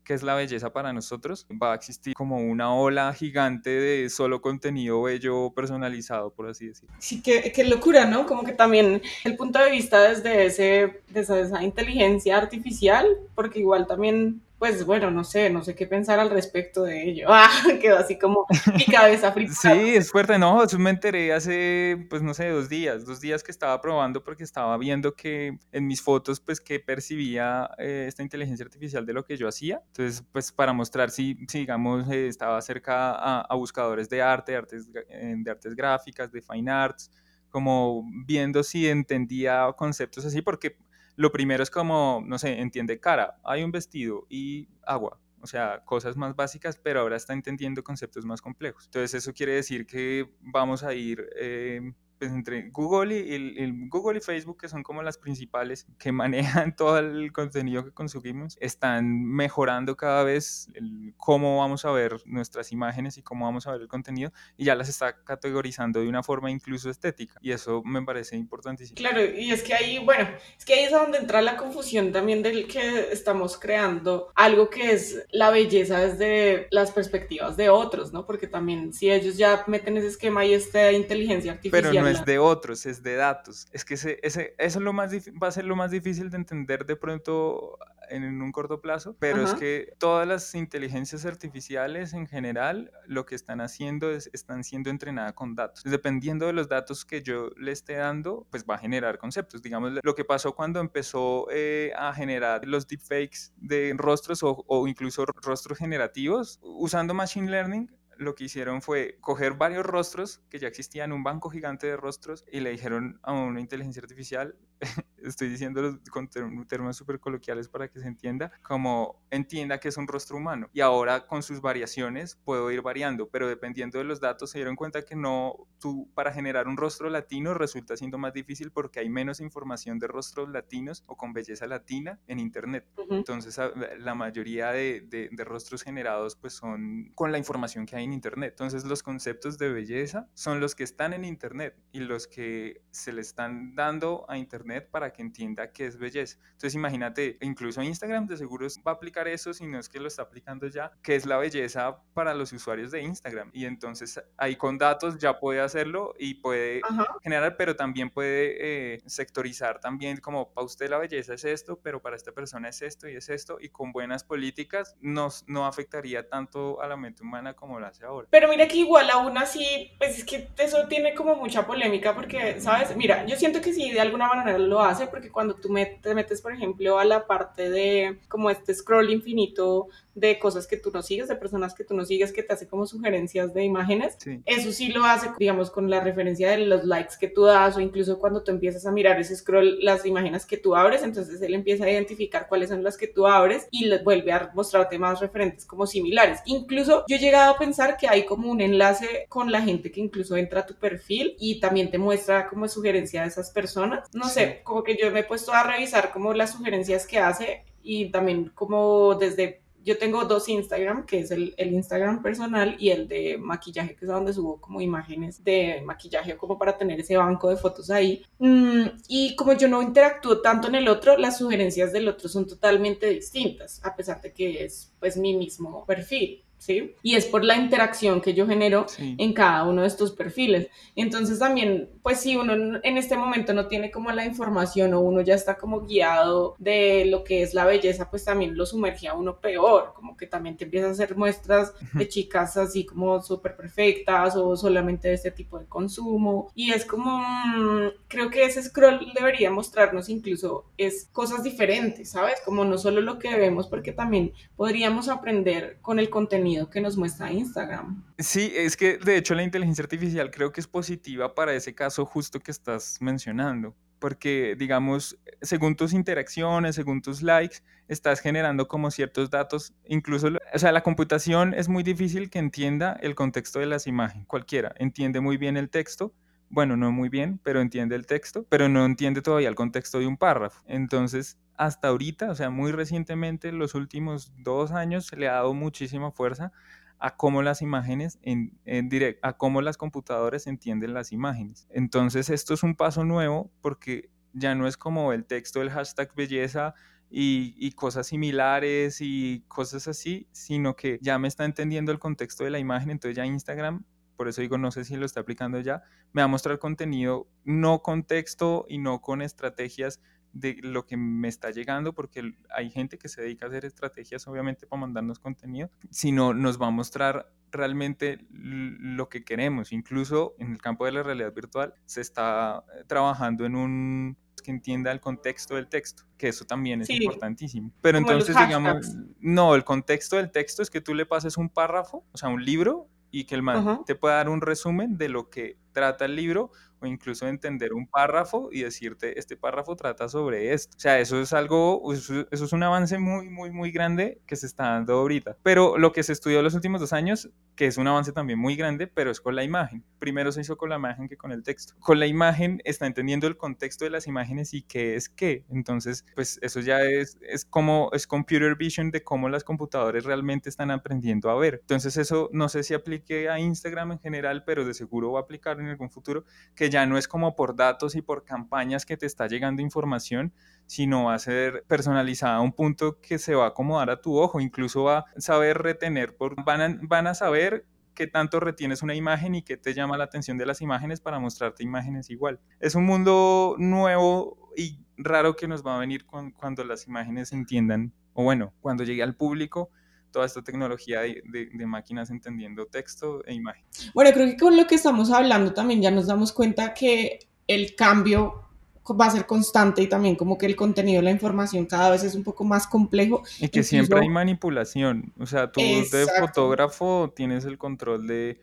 qué 0.05 0.14
es 0.14 0.22
la 0.22 0.35
belleza 0.35 0.72
para 0.72 0.92
nosotros, 0.92 1.46
va 1.50 1.72
a 1.72 1.74
existir 1.74 2.14
como 2.14 2.37
una 2.37 2.74
ola 2.74 3.12
gigante 3.14 3.70
de 3.70 4.11
solo 4.11 4.40
contenido 4.40 5.03
bello 5.03 5.53
personalizado, 5.55 6.31
por 6.31 6.48
así 6.48 6.66
decirlo. 6.68 6.94
Sí, 6.98 7.22
qué, 7.22 7.50
qué 7.53 7.64
locura, 7.64 8.05
¿no? 8.05 8.27
Como 8.27 8.44
que 8.44 8.53
también 8.53 9.03
el 9.24 9.37
punto 9.37 9.59
de 9.59 9.70
vista 9.70 10.03
desde 10.03 10.46
ese, 10.46 11.00
desde 11.09 11.40
esa 11.40 11.62
inteligencia 11.62 12.37
artificial, 12.37 13.07
porque 13.35 13.61
igual 13.61 13.87
también 13.87 14.42
pues 14.59 14.87
bueno, 14.87 15.11
no 15.11 15.25
sé, 15.25 15.51
no 15.51 15.62
sé 15.62 15.75
qué 15.75 15.87
pensar 15.87 16.19
al 16.21 16.31
respecto 16.31 16.85
de 16.85 17.09
ello. 17.09 17.29
Ah, 17.37 17.51
quedó 17.81 17.99
así 17.99 18.19
como 18.19 18.47
mi 18.75 18.85
cabeza 18.85 19.33
frita. 19.35 19.53
Sí, 19.53 19.97
es 19.97 20.11
fuerte, 20.11 20.38
no, 20.38 20.62
eso 20.62 20.79
me 20.79 20.90
enteré 20.90 21.33
hace, 21.33 22.07
pues 22.09 22.23
no 22.23 22.33
sé, 22.33 22.49
dos 22.49 22.69
días, 22.69 23.05
dos 23.05 23.21
días 23.21 23.43
que 23.43 23.51
estaba 23.51 23.81
probando 23.81 24.23
porque 24.23 24.45
estaba 24.45 24.77
viendo 24.79 25.14
que 25.14 25.59
en 25.73 25.87
mis 25.87 26.01
fotos, 26.01 26.40
pues 26.40 26.61
que 26.61 26.81
percibía 26.81 27.69
eh, 27.79 28.07
esta 28.09 28.23
inteligencia 28.23 28.64
artificial 28.64 29.05
de 29.05 29.12
lo 29.12 29.25
que 29.25 29.37
yo 29.37 29.49
hacía. 29.49 29.83
Entonces, 29.88 30.25
pues 30.33 30.53
para 30.53 30.73
mostrar 30.73 31.11
si, 31.11 31.37
si 31.49 31.59
digamos, 31.59 32.09
eh, 32.11 32.29
estaba 32.29 32.61
cerca 32.62 33.12
a, 33.12 33.40
a, 33.43 33.55
buscadores 33.57 34.09
de 34.09 34.23
arte, 34.23 34.53
de 34.53 34.59
artes, 34.59 34.88
eh, 35.11 35.35
de 35.37 35.51
artes 35.51 35.75
gráficas, 35.75 36.33
de 36.33 36.40
fine 36.40 36.71
arts, 36.71 37.11
como 37.51 38.05
viendo 38.27 38.62
si 38.62 38.88
entendía 38.88 39.73
conceptos 39.77 40.25
así, 40.25 40.40
porque 40.43 40.77
lo 41.16 41.33
primero 41.33 41.62
es 41.62 41.70
como, 41.70 42.22
no 42.27 42.38
sé, 42.38 42.61
entiende 42.61 43.00
cara, 43.00 43.38
hay 43.44 43.62
un 43.62 43.70
vestido 43.70 44.27
y 44.29 44.68
agua, 44.87 45.20
o 45.40 45.46
sea, 45.46 45.83
cosas 45.85 46.16
más 46.16 46.35
básicas, 46.35 46.79
pero 46.83 47.00
ahora 47.00 47.16
está 47.16 47.33
entendiendo 47.33 47.85
conceptos 47.85 48.24
más 48.24 48.40
complejos. 48.40 48.87
Entonces 48.87 49.14
eso 49.14 49.33
quiere 49.33 49.53
decir 49.53 49.87
que 49.87 50.29
vamos 50.40 50.83
a 50.83 50.94
ir 50.94 51.29
eh, 51.37 51.92
pues, 52.18 52.33
entre 52.33 52.70
Google 52.70 53.16
y, 53.16 53.88
Google 53.88 54.18
y 54.18 54.20
Facebook, 54.20 54.61
que 54.61 54.68
son 54.68 54.83
como 54.83 55.03
las 55.03 55.18
principales 55.18 55.87
que 55.98 56.12
manejan 56.64 56.77
todo 56.77 56.98
el 56.98 57.33
contenido 57.33 57.85
que 57.85 57.92
consumimos, 57.92 58.57
están 58.61 59.24
mejorando 59.24 59.96
cada 59.96 60.24
vez 60.24 60.68
cómo 61.16 61.59
vamos 61.59 61.85
a 61.85 61.90
ver 61.90 62.20
nuestras 62.24 62.72
imágenes 62.72 63.18
y 63.18 63.22
cómo 63.22 63.44
vamos 63.44 63.66
a 63.66 63.72
ver 63.72 63.83
el 63.83 63.88
contenido 63.88 64.33
y 64.57 64.64
ya 64.64 64.74
las 64.74 64.88
está 64.88 65.24
categorizando 65.24 66.00
de 66.00 66.09
una 66.09 66.22
forma 66.22 66.50
incluso 66.50 66.90
estética 66.90 67.35
y 67.40 67.53
eso 67.53 67.83
me 67.85 68.03
parece 68.03 68.37
importantísimo. 68.37 68.96
Claro, 68.96 69.24
y 69.24 69.50
es 69.50 69.62
que 69.62 69.74
ahí, 69.74 69.98
bueno, 69.98 70.29
es 70.57 70.64
que 70.64 70.74
ahí 70.74 70.85
es 70.85 70.92
donde 70.92 71.18
entra 71.18 71.42
la 71.42 71.57
confusión 71.57 72.12
también 72.12 72.42
del 72.42 72.66
que 72.66 73.12
estamos 73.12 73.59
creando 73.59 74.33
algo 74.35 74.70
que 74.70 74.92
es 74.92 75.27
la 75.31 75.50
belleza 75.50 76.00
desde 76.00 76.68
las 76.70 76.90
perspectivas 76.90 77.57
de 77.57 77.70
otros, 77.70 78.12
¿no? 78.12 78.27
Porque 78.27 78.46
también 78.46 78.92
si 78.92 79.11
ellos 79.11 79.37
ya 79.37 79.64
meten 79.66 79.96
ese 79.96 80.09
esquema 80.09 80.44
y 80.44 80.55
esta 80.55 80.92
inteligencia 80.92 81.53
artificial 81.53 82.13
es 82.14 82.24
de 82.24 82.38
otros, 82.38 82.87
es 82.87 83.03
de 83.03 83.16
datos. 83.16 83.66
Es 83.72 83.85
que 83.85 83.94
ese, 83.94 84.18
ese, 84.22 84.55
eso 84.59 84.79
es 84.79 84.85
lo 84.85 84.92
más 84.92 85.12
va 85.12 85.48
a 85.48 85.53
ser 85.53 85.64
lo 85.64 85.77
más 85.77 85.90
difícil 85.90 86.31
de 86.31 86.37
entender 86.37 86.87
de 86.87 86.96
pronto 86.96 87.79
en 88.09 88.42
un 88.42 88.53
corto 88.53 88.81
plazo, 88.81 89.16
pero 89.18 89.42
es 89.42 89.55
que 89.55 89.94
todas 89.98 90.27
las 90.27 90.55
inteligencias 90.55 91.24
artificiales 91.24 92.12
en 92.12 92.27
general 92.27 92.92
lo 93.07 93.27
que 93.27 93.35
están 93.35 93.61
haciendo 93.61 94.11
es, 94.11 94.31
están 94.33 94.64
siendo 94.64 94.90
entrenadas 94.90 95.33
con 95.33 95.55
datos. 95.55 95.83
Dependiendo 95.85 96.46
de 96.46 96.53
los 96.53 96.68
datos 96.68 97.05
que 97.05 97.22
yo 97.22 97.50
le 97.57 97.72
esté 97.72 97.94
dando, 97.94 98.46
pues 98.50 98.64
va 98.68 98.74
a 98.74 98.79
generar 98.79 99.18
conceptos. 99.18 99.62
Digamos, 99.62 99.92
lo 100.03 100.14
que 100.14 100.24
pasó 100.24 100.55
cuando 100.55 100.81
empezó 100.81 101.48
eh, 101.50 101.92
a 101.96 102.12
generar 102.12 102.66
los 102.66 102.87
deepfakes 102.87 103.53
de 103.57 103.94
rostros 103.96 104.42
o, 104.42 104.64
o 104.66 104.87
incluso 104.87 105.24
rostros 105.27 105.79
generativos 105.79 106.59
usando 106.62 107.14
Machine 107.14 107.50
Learning, 107.50 107.90
lo 108.18 108.35
que 108.35 108.44
hicieron 108.44 108.83
fue 108.83 109.18
coger 109.20 109.55
varios 109.55 109.85
rostros 109.85 110.40
que 110.50 110.59
ya 110.59 110.68
existían, 110.68 111.12
un 111.12 111.22
banco 111.22 111.50
gigante 111.50 111.87
de 111.87 111.96
rostros, 111.96 112.44
y 112.50 112.61
le 112.61 112.70
dijeron 112.70 113.20
a 113.22 113.33
una 113.33 113.61
inteligencia 113.61 114.03
artificial, 114.03 114.57
estoy 115.25 115.49
diciendo 115.49 115.99
con 116.11 116.29
términos 116.29 116.97
súper 116.97 117.21
coloquiales 117.21 117.69
para 117.69 117.89
que 117.89 118.01
se 118.01 118.07
entienda, 118.07 118.53
como 118.63 119.23
entienda 119.31 119.79
que 119.79 119.89
es 119.89 119.97
un 119.97 120.07
rostro 120.07 120.37
humano. 120.37 120.69
Y 120.73 120.81
ahora 120.81 121.27
con 121.27 121.43
sus 121.43 121.61
variaciones 121.61 122.37
puedo 122.45 122.71
ir 122.71 122.83
variando, 122.83 123.29
pero 123.29 123.49
dependiendo 123.49 123.99
de 123.99 124.05
los 124.05 124.21
datos 124.21 124.51
se 124.51 124.59
dieron 124.59 124.77
cuenta 124.77 125.03
que 125.03 125.17
no, 125.17 125.69
tú 125.79 126.11
para 126.15 126.33
generar 126.33 126.69
un 126.69 126.77
rostro 126.77 127.09
latino 127.11 127.55
resulta 127.55 127.97
siendo 127.97 128.19
más 128.19 128.33
difícil 128.33 128.71
porque 128.71 129.01
hay 129.01 129.09
menos 129.09 129.41
información 129.41 129.99
de 129.99 130.07
rostros 130.07 130.49
latinos 130.49 131.05
o 131.07 131.17
con 131.17 131.33
belleza 131.33 131.67
latina 131.67 132.21
en 132.27 132.39
Internet. 132.39 132.87
Entonces 133.11 133.59
la 133.99 134.15
mayoría 134.15 134.73
de, 134.73 135.03
de, 135.03 135.29
de 135.31 135.45
rostros 135.45 135.83
generados 135.83 136.37
pues 136.37 136.55
son 136.55 137.13
con 137.15 137.33
la 137.33 137.39
información 137.39 137.87
que 137.87 137.97
hay 137.97 138.05
en 138.05 138.13
Internet. 138.13 138.53
Entonces 138.53 138.85
los 138.85 139.03
conceptos 139.03 139.59
de 139.59 139.73
belleza 139.73 140.29
son 140.35 140.61
los 140.61 140.75
que 140.75 140.85
están 140.85 141.13
en 141.13 141.25
Internet 141.25 141.77
y 141.93 142.01
los 142.01 142.27
que 142.27 142.83
se 142.91 143.13
le 143.13 143.21
están 143.21 143.75
dando 143.75 144.25
a 144.29 144.39
Internet 144.39 144.89
para 144.91 145.13
que 145.14 145.22
entienda 145.22 145.72
qué 145.72 145.87
es 145.87 145.96
belleza. 145.96 146.38
Entonces 146.44 146.74
imagínate, 146.74 147.38
incluso 147.40 147.83
Instagram 147.83 148.27
de 148.27 148.37
seguro 148.37 148.66
va 148.87 148.92
a 148.92 148.94
aplicar 148.94 149.29
eso, 149.29 149.55
si 149.55 149.66
no 149.66 149.79
es 149.79 149.88
que 149.88 150.00
lo 150.00 150.09
está 150.09 150.22
aplicando 150.22 150.66
ya, 150.66 150.92
que 151.03 151.14
es 151.14 151.24
la 151.24 151.38
belleza 151.38 151.98
para 152.12 152.35
los 152.35 152.53
usuarios 152.53 152.90
de 152.90 153.03
Instagram. 153.03 153.50
Y 153.53 153.64
entonces 153.64 154.20
ahí 154.37 154.57
con 154.57 154.79
datos 154.79 155.18
ya 155.18 155.38
puede 155.38 155.61
hacerlo 155.61 156.14
y 156.18 156.35
puede 156.35 156.83
generar, 157.22 157.57
pero 157.57 157.76
también 157.76 158.11
puede 158.11 158.95
eh, 158.95 159.03
sectorizar 159.07 159.80
también 159.80 160.18
como 160.18 160.53
para 160.53 160.64
usted 160.64 160.91
la 160.91 160.99
belleza 160.99 161.34
es 161.34 161.45
esto, 161.45 161.78
pero 161.82 162.01
para 162.03 162.16
esta 162.16 162.32
persona 162.32 162.68
es 162.68 162.82
esto 162.82 163.09
y 163.09 163.16
es 163.16 163.28
esto. 163.28 163.59
Y 163.61 163.68
con 163.68 163.93
buenas 163.93 164.24
políticas 164.24 164.97
nos, 165.01 165.45
no 165.47 165.66
afectaría 165.66 166.28
tanto 166.28 166.80
a 166.80 166.89
la 166.89 166.97
mente 166.97 167.22
humana 167.22 167.55
como 167.55 167.78
lo 167.78 167.86
hace 167.86 168.05
ahora. 168.05 168.28
Pero 168.30 168.49
mira 168.49 168.66
que 168.68 168.76
igual 168.76 169.11
aún 169.11 169.39
así, 169.39 169.93
pues 169.99 170.18
es 170.18 170.24
que 170.24 170.49
eso 170.59 170.86
tiene 170.89 171.14
como 171.14 171.36
mucha 171.36 171.66
polémica 171.66 172.14
porque, 172.14 172.61
¿sabes? 172.61 172.97
Mira, 172.97 173.24
yo 173.26 173.36
siento 173.36 173.61
que 173.61 173.72
sí, 173.72 173.91
de 173.91 174.01
alguna 174.01 174.28
manera 174.28 174.59
lo 174.59 174.80
hace 174.80 175.03
porque 175.11 175.30
cuando 175.30 175.55
tú 175.55 175.72
te 176.02 176.14
metes, 176.14 176.40
por 176.40 176.52
ejemplo, 176.52 176.98
a 176.98 177.05
la 177.05 177.26
parte 177.26 177.70
de 177.70 178.18
como 178.28 178.50
este 178.50 178.74
scroll 178.74 179.11
infinito 179.11 179.88
de 180.14 180.38
cosas 180.38 180.66
que 180.66 180.76
tú 180.76 180.90
no 180.92 181.02
sigues, 181.02 181.28
de 181.28 181.36
personas 181.36 181.74
que 181.74 181.84
tú 181.84 181.94
no 181.94 182.05
sigues, 182.05 182.32
que 182.32 182.42
te 182.42 182.52
hace 182.52 182.68
como 182.68 182.86
sugerencias 182.86 183.52
de 183.52 183.64
imágenes. 183.64 184.16
Eso 184.46 184.72
sí 184.72 184.88
lo 184.88 185.05
hace, 185.05 185.30
digamos, 185.38 185.70
con 185.70 185.90
la 185.90 186.00
referencia 186.00 186.50
de 186.50 186.59
los 186.59 186.84
likes 186.84 187.14
que 187.18 187.28
tú 187.28 187.44
das 187.44 187.76
o 187.76 187.80
incluso 187.80 188.18
cuando 188.18 188.42
tú 188.42 188.50
empiezas 188.50 188.86
a 188.86 188.92
mirar 188.92 189.18
ese 189.18 189.34
scroll, 189.36 189.78
las 189.82 190.07
imágenes 190.07 190.46
que 190.46 190.57
tú 190.57 190.76
abres, 190.76 191.02
entonces 191.02 191.42
él 191.42 191.55
empieza 191.55 191.84
a 191.84 191.90
identificar 191.90 192.46
cuáles 192.48 192.70
son 192.70 192.82
las 192.82 192.96
que 192.96 193.09
tú 193.09 193.26
abres 193.26 193.66
y 193.70 193.86
les 193.86 194.05
vuelve 194.05 194.32
a 194.32 194.50
mostrarte 194.55 194.98
más 194.98 195.20
referentes 195.20 195.66
como 195.66 195.86
similares. 195.86 196.40
Incluso 196.46 197.05
yo 197.09 197.16
he 197.16 197.18
llegado 197.18 197.55
a 197.55 197.59
pensar 197.59 197.96
que 197.96 198.09
hay 198.09 198.24
como 198.24 198.50
un 198.50 198.61
enlace 198.61 199.26
con 199.28 199.50
la 199.50 199.62
gente 199.62 199.90
que 199.90 200.00
incluso 200.00 200.36
entra 200.36 200.61
a 200.61 200.66
tu 200.66 200.74
perfil 200.74 201.36
y 201.38 201.61
también 201.61 201.90
te 201.90 201.98
muestra 201.98 202.48
como 202.48 202.68
sugerencia 202.68 203.22
de 203.22 203.28
esas 203.28 203.50
personas. 203.50 204.09
No 204.12 204.28
sé, 204.28 204.61
como 204.62 204.82
que 204.82 204.93
yo 204.97 205.11
me 205.11 205.20
he 205.20 205.24
puesto 205.24 205.53
a 205.53 205.62
revisar 205.62 206.12
como 206.12 206.34
las 206.34 206.53
sugerencias 206.53 207.07
que 207.07 207.18
hace 207.18 207.64
y 207.82 208.11
también 208.11 208.51
como 208.55 209.14
desde 209.14 209.64
yo 209.84 209.99
tengo 209.99 210.24
dos 210.24 210.49
Instagram, 210.49 211.05
que 211.05 211.20
es 211.20 211.30
el, 211.30 211.55
el, 211.59 211.74
Instagram 211.74 212.22
personal 212.22 212.74
y 212.78 212.88
el 212.88 213.07
de 213.07 213.36
maquillaje, 213.36 213.95
que 213.95 214.07
es 214.07 214.11
donde 214.11 214.32
subo 214.32 214.59
como 214.59 214.80
imágenes 214.80 215.45
de 215.45 215.82
maquillaje, 215.84 216.36
como 216.36 216.59
para 216.59 216.78
tener 216.78 217.01
ese 217.01 217.18
banco 217.18 217.51
de 217.51 217.57
fotos 217.57 217.90
ahí. 217.90 218.24
Mm, 218.38 218.84
y 219.09 219.36
como 219.36 219.53
yo 219.53 219.68
no 219.68 219.82
interactúo 219.82 220.40
tanto 220.40 220.68
en 220.68 220.76
el 220.76 220.88
otro, 220.88 221.18
las 221.18 221.38
sugerencias 221.38 221.92
del 221.92 222.09
otro 222.09 222.30
son 222.30 222.47
totalmente 222.47 223.11
distintas, 223.11 223.84
a 223.84 223.95
pesar 223.95 224.22
de 224.22 224.32
que 224.32 224.64
es 224.64 224.90
pues 224.99 225.18
mi 225.18 225.36
mismo 225.36 225.84
perfil. 225.84 226.42
¿Sí? 226.59 226.94
Y 227.02 227.14
es 227.16 227.26
por 227.26 227.44
la 227.44 227.57
interacción 227.57 228.20
que 228.20 228.34
yo 228.34 228.46
genero 228.46 228.86
en 228.98 229.32
cada 229.32 229.64
uno 229.64 229.82
de 229.82 229.88
estos 229.88 230.12
perfiles. 230.12 230.68
Entonces 230.96 231.38
también, 231.38 231.90
pues 232.02 232.20
si 232.20 232.36
uno 232.36 232.80
en 232.82 232.96
este 232.96 233.16
momento 233.16 233.52
no 233.52 233.66
tiene 233.66 233.90
como 233.90 234.11
la 234.12 234.24
información 234.24 234.94
o 234.94 235.00
uno 235.00 235.20
ya 235.20 235.34
está 235.34 235.57
como 235.57 235.80
guiado 235.80 236.55
de 236.59 237.05
lo 237.07 237.24
que 237.24 237.42
es 237.42 237.55
la 237.55 237.64
belleza, 237.64 238.11
pues 238.11 238.24
también 238.24 238.57
lo 238.57 238.66
sumerge 238.66 239.09
a 239.09 239.14
uno 239.14 239.40
peor, 239.40 239.92
como 239.94 240.16
que 240.16 240.26
también 240.26 240.57
te 240.57 240.64
empieza 240.64 240.88
a 240.88 240.92
hacer 240.92 241.16
muestras 241.16 241.74
de 241.92 242.09
chicas 242.09 242.57
así 242.57 242.84
como 242.84 243.20
súper 243.20 243.57
perfectas 243.57 244.36
o 244.36 244.57
solamente 244.57 245.09
de 245.09 245.14
este 245.14 245.30
tipo 245.30 245.59
de 245.59 245.66
consumo. 245.66 246.50
Y 246.55 246.72
es 246.72 246.84
como, 246.84 247.20
mm, 247.20 247.88
creo 248.09 248.30
que 248.30 248.44
ese 248.44 248.62
scroll 248.62 249.12
debería 249.14 249.50
mostrarnos 249.50 250.09
incluso 250.09 250.64
es 250.78 251.09
cosas 251.12 251.42
diferentes, 251.42 252.11
¿sabes? 252.11 252.36
Como 252.44 252.64
no 252.64 252.78
solo 252.78 253.00
lo 253.00 253.18
que 253.18 253.36
vemos, 253.36 253.66
porque 253.66 253.92
también 253.92 254.32
podríamos 254.57 255.09
aprender 255.09 255.78
con 255.82 255.98
el 255.98 256.11
contenido 256.11 256.53
que 256.70 256.80
nos 256.80 256.96
muestra 256.96 257.32
Instagram. 257.32 258.05
Sí, 258.18 258.52
es 258.55 258.76
que 258.76 258.98
de 258.98 259.16
hecho 259.16 259.34
la 259.34 259.42
inteligencia 259.42 259.82
artificial 259.82 260.30
creo 260.30 260.52
que 260.52 260.61
es 260.61 260.66
positiva 260.66 261.34
para 261.34 261.55
ese 261.55 261.74
caso 261.74 262.05
justo 262.07 262.40
que 262.40 262.50
estás 262.50 262.98
mencionando, 263.00 263.74
porque 263.98 264.57
digamos, 264.59 265.18
según 265.42 265.76
tus 265.76 265.92
interacciones, 265.92 266.74
según 266.74 267.02
tus 267.02 267.22
likes, 267.22 267.59
estás 267.88 268.20
generando 268.20 268.68
como 268.68 268.90
ciertos 268.90 269.30
datos, 269.30 269.72
incluso, 269.86 270.28
o 270.52 270.59
sea, 270.59 270.72
la 270.72 270.82
computación 270.82 271.55
es 271.55 271.68
muy 271.68 271.82
difícil 271.82 272.30
que 272.30 272.38
entienda 272.38 272.98
el 273.00 273.14
contexto 273.14 273.59
de 273.59 273.66
las 273.66 273.86
imágenes, 273.86 274.26
cualquiera, 274.26 274.74
entiende 274.78 275.20
muy 275.20 275.36
bien 275.36 275.57
el 275.57 275.70
texto, 275.70 276.14
bueno, 276.50 276.76
no 276.76 276.92
muy 276.92 277.09
bien, 277.09 277.40
pero 277.42 277.61
entiende 277.61 277.96
el 277.96 278.07
texto, 278.07 278.46
pero 278.48 278.68
no 278.68 278.84
entiende 278.84 279.22
todavía 279.22 279.48
el 279.48 279.55
contexto 279.55 279.98
de 279.98 280.07
un 280.07 280.16
párrafo. 280.16 280.62
Entonces, 280.66 281.36
hasta 281.57 281.88
ahorita, 281.88 282.30
o 282.30 282.34
sea, 282.34 282.50
muy 282.50 282.72
recientemente, 282.72 283.52
los 283.52 283.74
últimos 283.74 284.32
dos 284.38 284.72
años, 284.72 285.07
se 285.07 285.16
le 285.16 285.28
ha 285.28 285.34
dado 285.34 285.55
muchísima 285.55 286.11
fuerza 286.11 286.52
a 286.98 287.16
cómo 287.16 287.42
las 287.42 287.62
imágenes, 287.62 288.18
en, 288.22 288.59
en 288.64 288.88
a 289.22 289.34
cómo 289.34 289.61
las 289.61 289.76
computadoras 289.76 290.46
entienden 290.46 290.94
las 290.94 291.12
imágenes. 291.12 291.66
Entonces, 291.70 292.30
esto 292.30 292.55
es 292.55 292.62
un 292.62 292.74
paso 292.74 293.05
nuevo 293.05 293.52
porque 293.61 294.11
ya 294.32 294.55
no 294.55 294.66
es 294.66 294.76
como 294.76 295.12
el 295.12 295.24
texto 295.24 295.61
del 295.61 295.70
hashtag 295.70 296.14
belleza 296.14 296.74
y, 297.11 297.55
y, 297.59 297.72
cosas 297.72 298.09
similares 298.09 299.00
y 299.00 299.44
cosas 299.48 299.86
así, 299.86 300.28
sino 300.32 300.74
que 300.74 300.98
ya 301.00 301.18
me 301.18 301.28
está 301.28 301.44
entendiendo 301.44 301.92
el 301.92 301.98
contexto 301.98 302.44
de 302.44 302.50
la 302.50 302.59
imagen, 302.59 302.90
entonces 302.90 303.16
ya 303.16 303.26
Instagram, 303.26 303.84
por 304.16 304.28
eso 304.28 304.40
digo, 304.40 304.59
no 304.59 304.70
sé 304.70 304.84
si 304.84 304.96
lo 304.96 305.07
está 305.07 305.20
aplicando 305.20 305.61
ya, 305.61 305.82
me 306.12 306.22
va 306.22 306.24
a 306.24 306.28
mostrar 306.28 306.59
contenido 306.59 307.28
no 307.44 307.82
con 307.82 308.05
texto 308.05 308.66
y 308.68 308.78
no 308.78 309.00
con 309.00 309.22
estrategias 309.22 310.00
de 310.35 310.57
lo 310.61 310.85
que 310.85 310.97
me 310.97 311.28
está 311.28 311.51
llegando, 311.51 311.95
porque 311.95 312.35
hay 312.51 312.70
gente 312.70 312.99
que 312.99 313.09
se 313.09 313.22
dedica 313.22 313.47
a 313.47 313.49
hacer 313.49 313.64
estrategias, 313.64 314.26
obviamente, 314.26 314.66
para 314.66 314.80
mandarnos 314.80 315.18
contenido, 315.18 315.70
sino 315.91 316.35
nos 316.35 316.61
va 316.61 316.66
a 316.66 316.70
mostrar 316.70 317.32
realmente 317.51 318.26
lo 318.30 319.09
que 319.09 319.24
queremos. 319.24 319.72
Incluso 319.72 320.35
en 320.39 320.53
el 320.53 320.61
campo 320.61 320.85
de 320.85 320.93
la 320.93 321.03
realidad 321.03 321.32
virtual 321.32 321.74
se 321.87 322.01
está 322.01 322.64
eh, 322.76 322.85
trabajando 322.87 323.47
en 323.47 323.55
un 323.55 324.16
que 324.43 324.51
entienda 324.51 324.93
el 324.93 325.01
contexto 325.01 325.55
del 325.55 325.68
texto, 325.68 326.03
que 326.18 326.28
eso 326.28 326.45
también 326.45 326.82
es 326.82 326.91
importantísimo. 326.91 327.72
Pero 327.80 327.97
entonces, 327.97 328.37
digamos, 328.37 328.95
no, 329.18 329.55
el 329.55 329.64
contexto 329.64 330.16
del 330.16 330.30
texto 330.30 330.61
es 330.62 330.68
que 330.68 330.82
tú 330.82 330.93
le 330.95 331.07
pases 331.07 331.39
un 331.39 331.49
párrafo, 331.49 332.05
o 332.12 332.18
sea, 332.18 332.28
un 332.28 332.45
libro, 332.45 332.91
y 333.11 333.24
que 333.24 333.37
el 333.37 333.43
man 333.43 333.85
te 333.87 333.95
pueda 333.95 334.16
dar 334.16 334.28
un 334.28 334.41
resumen 334.41 334.99
de 334.99 335.09
lo 335.09 335.30
que 335.30 335.57
trata 335.72 336.05
el 336.05 336.16
libro 336.16 336.51
incluso 336.89 337.28
entender 337.28 337.72
un 337.72 337.87
párrafo 337.87 338.49
y 338.53 338.62
decirte, 338.62 339.18
este 339.18 339.37
párrafo 339.37 339.76
trata 339.76 340.09
sobre 340.09 340.53
esto. 340.53 340.76
O 340.76 340.80
sea, 340.80 340.99
eso 340.99 341.20
es 341.20 341.32
algo, 341.32 341.93
eso, 341.93 342.26
es 342.30 342.53
un 342.53 342.62
avance 342.62 342.99
muy, 342.99 343.28
muy, 343.28 343.51
muy 343.51 343.70
grande 343.70 344.20
que 344.26 344.37
se 344.37 344.47
está 344.47 344.70
dando 344.70 344.95
ahorita. 344.95 345.37
Pero 345.43 345.78
lo 345.78 345.93
que 345.93 346.03
se 346.03 346.12
estudió 346.12 346.43
los 346.43 346.55
últimos 346.55 346.80
dos 346.80 346.93
años, 346.93 347.30
que 347.57 347.66
es 347.66 347.78
un 347.78 347.87
avance 347.87 348.12
también 348.12 348.39
muy 348.39 348.57
grande, 348.57 348.87
pero 348.87 349.11
es 349.11 349.20
con 349.20 349.35
la 349.35 349.45
imagen. 349.45 349.85
Primero 349.99 350.32
se 350.32 350.41
hizo 350.41 350.57
con 350.57 350.68
la 350.68 350.76
imagen 350.76 351.09
que 351.09 351.16
con 351.16 351.32
el 351.32 351.43
texto. 351.43 351.74
Con 351.78 352.01
la 352.01 352.07
imagen 352.07 352.61
está 352.64 352.87
entendiendo 352.87 353.26
el 353.26 353.37
contexto 353.37 353.85
de 353.85 353.91
las 353.91 354.07
imágenes 354.07 354.55
y 354.55 354.62
qué 354.62 354.97
es 354.97 355.09
qué. 355.09 355.45
Entonces, 355.51 356.05
pues 356.14 356.39
eso 356.43 356.61
ya 356.61 356.82
es, 356.82 357.18
es 357.22 357.45
como, 357.45 357.91
es 357.93 358.07
computer 358.07 358.57
vision 358.57 358.91
de 358.91 359.03
cómo 359.03 359.28
las 359.28 359.45
computadoras 359.45 360.05
realmente 360.05 360.49
están 360.49 360.70
aprendiendo 360.70 361.30
a 361.30 361.37
ver. 361.37 361.59
Entonces 361.61 361.97
eso 361.97 362.30
no 362.32 362.49
sé 362.49 362.62
si 362.62 362.74
aplique 362.74 363.28
a 363.28 363.39
Instagram 363.39 363.93
en 363.93 363.99
general, 364.01 364.45
pero 364.45 364.64
de 364.64 364.74
seguro 364.74 365.12
va 365.12 365.20
a 365.20 365.22
aplicar 365.22 365.61
en 365.61 365.66
algún 365.66 365.91
futuro, 365.91 366.24
que 366.55 366.70
ya 366.75 366.87
no 366.87 366.99
es 366.99 367.07
como 367.07 367.37
por 367.37 367.55
datos 367.55 367.95
y 367.95 368.03
por 368.03 368.25
campañas 368.25 368.85
que 368.85 368.97
te 368.97 369.07
está 369.07 369.29
llegando 369.29 369.62
información, 369.62 370.33
sino 370.66 371.05
va 371.05 371.14
a 371.14 371.18
ser 371.20 371.62
personalizada 371.68 372.35
a 372.35 372.41
un 372.41 372.53
punto 372.53 373.01
que 373.01 373.20
se 373.20 373.37
va 373.37 373.45
a 373.45 373.49
acomodar 373.51 373.91
a 373.91 374.01
tu 374.01 374.18
ojo, 374.18 374.41
incluso 374.41 374.83
va 374.83 374.99
a 374.99 375.20
saber 375.20 375.59
retener, 375.59 376.16
por, 376.16 376.35
van, 376.45 377.07
a, 377.07 377.14
saber 377.14 377.64
qué 377.95 378.09
tanto 378.09 378.41
retienes 378.41 378.83
una 378.83 378.97
imagen 378.97 379.37
y 379.37 379.43
qué 379.43 379.57
te 379.57 379.72
llama 379.72 379.97
la 379.97 380.03
atención 380.03 380.37
de 380.37 380.47
las 380.47 380.62
imágenes 380.62 381.01
para 381.01 381.20
mostrarte 381.20 381.62
imágenes 381.62 382.11
igual. 382.11 382.41
Es 382.59 382.75
un 382.75 382.87
mundo 382.87 383.55
nuevo 383.57 384.51
y 384.57 384.81
raro 384.97 385.37
que 385.37 385.47
nos 385.47 385.64
va 385.64 385.77
a 385.77 385.79
venir 385.79 386.07
cuando 386.07 386.64
las 386.64 386.89
imágenes 386.89 387.33
entiendan, 387.33 387.93
o 388.14 388.25
bueno, 388.25 388.53
cuando 388.61 388.83
llegue 388.83 389.05
al 389.05 389.14
público, 389.14 389.70
toda 390.15 390.27
esta 390.27 390.43
tecnología 390.43 391.01
de, 391.01 391.51
de, 391.53 391.67
máquinas 391.67 392.09
entendiendo 392.09 392.67
texto 392.67 393.25
e 393.27 393.35
imagen. 393.35 393.65
Bueno, 393.93 394.12
creo 394.12 394.29
que 394.29 394.37
con 394.37 394.57
lo 394.57 394.65
que 394.65 394.77
estamos 394.77 395.11
hablando 395.11 395.53
también 395.53 395.83
ya 395.83 395.91
nos 395.91 396.07
damos 396.07 396.33
cuenta 396.33 396.73
que 396.73 397.19
el 397.49 397.75
cambio 397.75 398.49
va 398.89 399.07
a 399.07 399.11
ser 399.11 399.27
constante 399.27 399.83
y 399.83 399.89
también 399.89 400.15
como 400.15 400.39
que 400.39 400.47
el 400.47 400.55
contenido, 400.55 401.03
la 401.03 401.11
información 401.11 401.67
cada 401.67 401.91
vez 401.91 402.05
es 402.05 402.15
un 402.15 402.23
poco 402.23 402.45
más 402.45 402.69
complejo. 402.69 403.25
Y 403.41 403.49
que 403.49 403.65
siempre 403.65 403.99
hay 403.99 404.09
manipulación, 404.09 405.12
o 405.19 405.27
sea, 405.27 405.51
tú 405.51 405.61
de 405.61 406.07
fotógrafo 406.21 407.12
tienes 407.17 407.45
el 407.45 407.59
control 407.59 408.07
de 408.07 408.41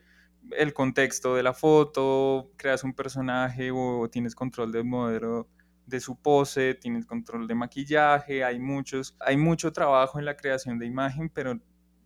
el 0.58 0.74
contexto 0.74 1.36
de 1.36 1.42
la 1.42 1.54
foto, 1.54 2.50
creas 2.58 2.84
un 2.84 2.92
personaje 2.92 3.70
o 3.72 4.10
tienes 4.12 4.34
control 4.34 4.72
del 4.72 4.84
modelo 4.84 5.48
de 5.92 6.00
su 6.00 6.16
pose, 6.16 6.74
tiene 6.74 7.04
control 7.04 7.46
de 7.46 7.54
maquillaje, 7.54 8.42
hay 8.42 8.58
muchos, 8.58 9.14
hay 9.20 9.36
mucho 9.36 9.72
trabajo 9.72 10.18
en 10.18 10.24
la 10.24 10.36
creación 10.36 10.78
de 10.78 10.86
imagen, 10.86 11.28
pero 11.28 11.60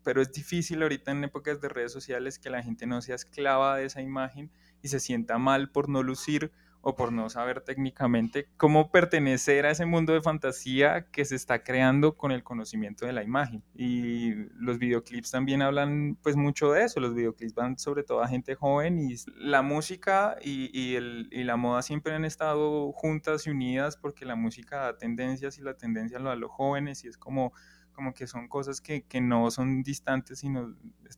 pero 0.07 0.22
es 0.22 0.30
difícil 0.30 0.82
ahorita 0.82 1.11
en 1.11 1.24
épocas 1.24 1.61
de 1.61 1.68
redes 1.68 1.91
sociales 1.91 2.39
que 2.39 2.49
la 2.49 2.62
gente 2.62 2.87
no 2.87 3.03
sea 3.03 3.16
esclava 3.16 3.76
de 3.76 3.87
esa 3.87 4.03
imagen 4.03 4.53
y 4.80 4.87
se 4.87 5.01
sienta 5.01 5.37
mal 5.37 5.72
por 5.72 5.89
no 5.89 6.05
lucir 6.05 6.53
o 6.89 6.95
por 6.95 7.12
no 7.12 7.28
saber 7.28 7.62
técnicamente 7.62 8.47
cómo 8.57 8.93
pertenecer 8.93 9.66
a 9.66 9.72
ese 9.72 9.87
mundo 9.87 10.12
de 10.12 10.22
fantasía 10.22 11.11
que 11.11 11.24
se 11.24 11.34
está 11.34 11.64
creando 11.64 12.16
con 12.16 12.30
el 12.30 12.45
conocimiento 12.45 13.07
de 13.07 13.12
la 13.12 13.24
imagen. 13.24 13.64
Y 13.74 14.34
los 14.55 14.78
videoclips 14.78 15.32
también 15.32 15.62
hablan 15.62 16.16
pues 16.22 16.37
mucho 16.37 16.70
de 16.70 16.84
eso, 16.84 17.01
los 17.01 17.12
videoclips 17.12 17.55
van 17.57 17.76
sobre 17.76 18.05
todo 18.05 18.22
a 18.22 18.28
gente 18.28 18.55
joven 18.55 19.01
y 19.01 19.16
la 19.37 19.62
música 19.62 20.37
y, 20.41 20.70
y, 20.72 20.95
el, 20.95 21.28
y 21.32 21.43
la 21.43 21.57
moda 21.57 21.82
siempre 21.82 22.14
han 22.14 22.24
estado 22.24 22.93
juntas 22.93 23.49
y 23.49 23.51
unidas 23.51 23.97
porque 23.97 24.24
la 24.24 24.37
música 24.37 24.76
da 24.76 24.97
tendencias 24.97 25.59
y 25.59 25.62
la 25.62 25.76
tendencia 25.76 26.20
lo 26.20 26.26
da 26.26 26.34
a 26.34 26.37
los 26.37 26.53
jóvenes 26.53 27.05
y 27.05 27.09
es 27.09 27.18
como 27.18 27.53
como 27.97 28.14
que 28.14 28.26
son 28.26 28.47
cosas 28.47 28.80
que, 28.80 29.03
que, 29.03 29.20
no 29.20 29.51
son 29.51 29.82
distantes, 29.82 30.40
sino 30.40 30.76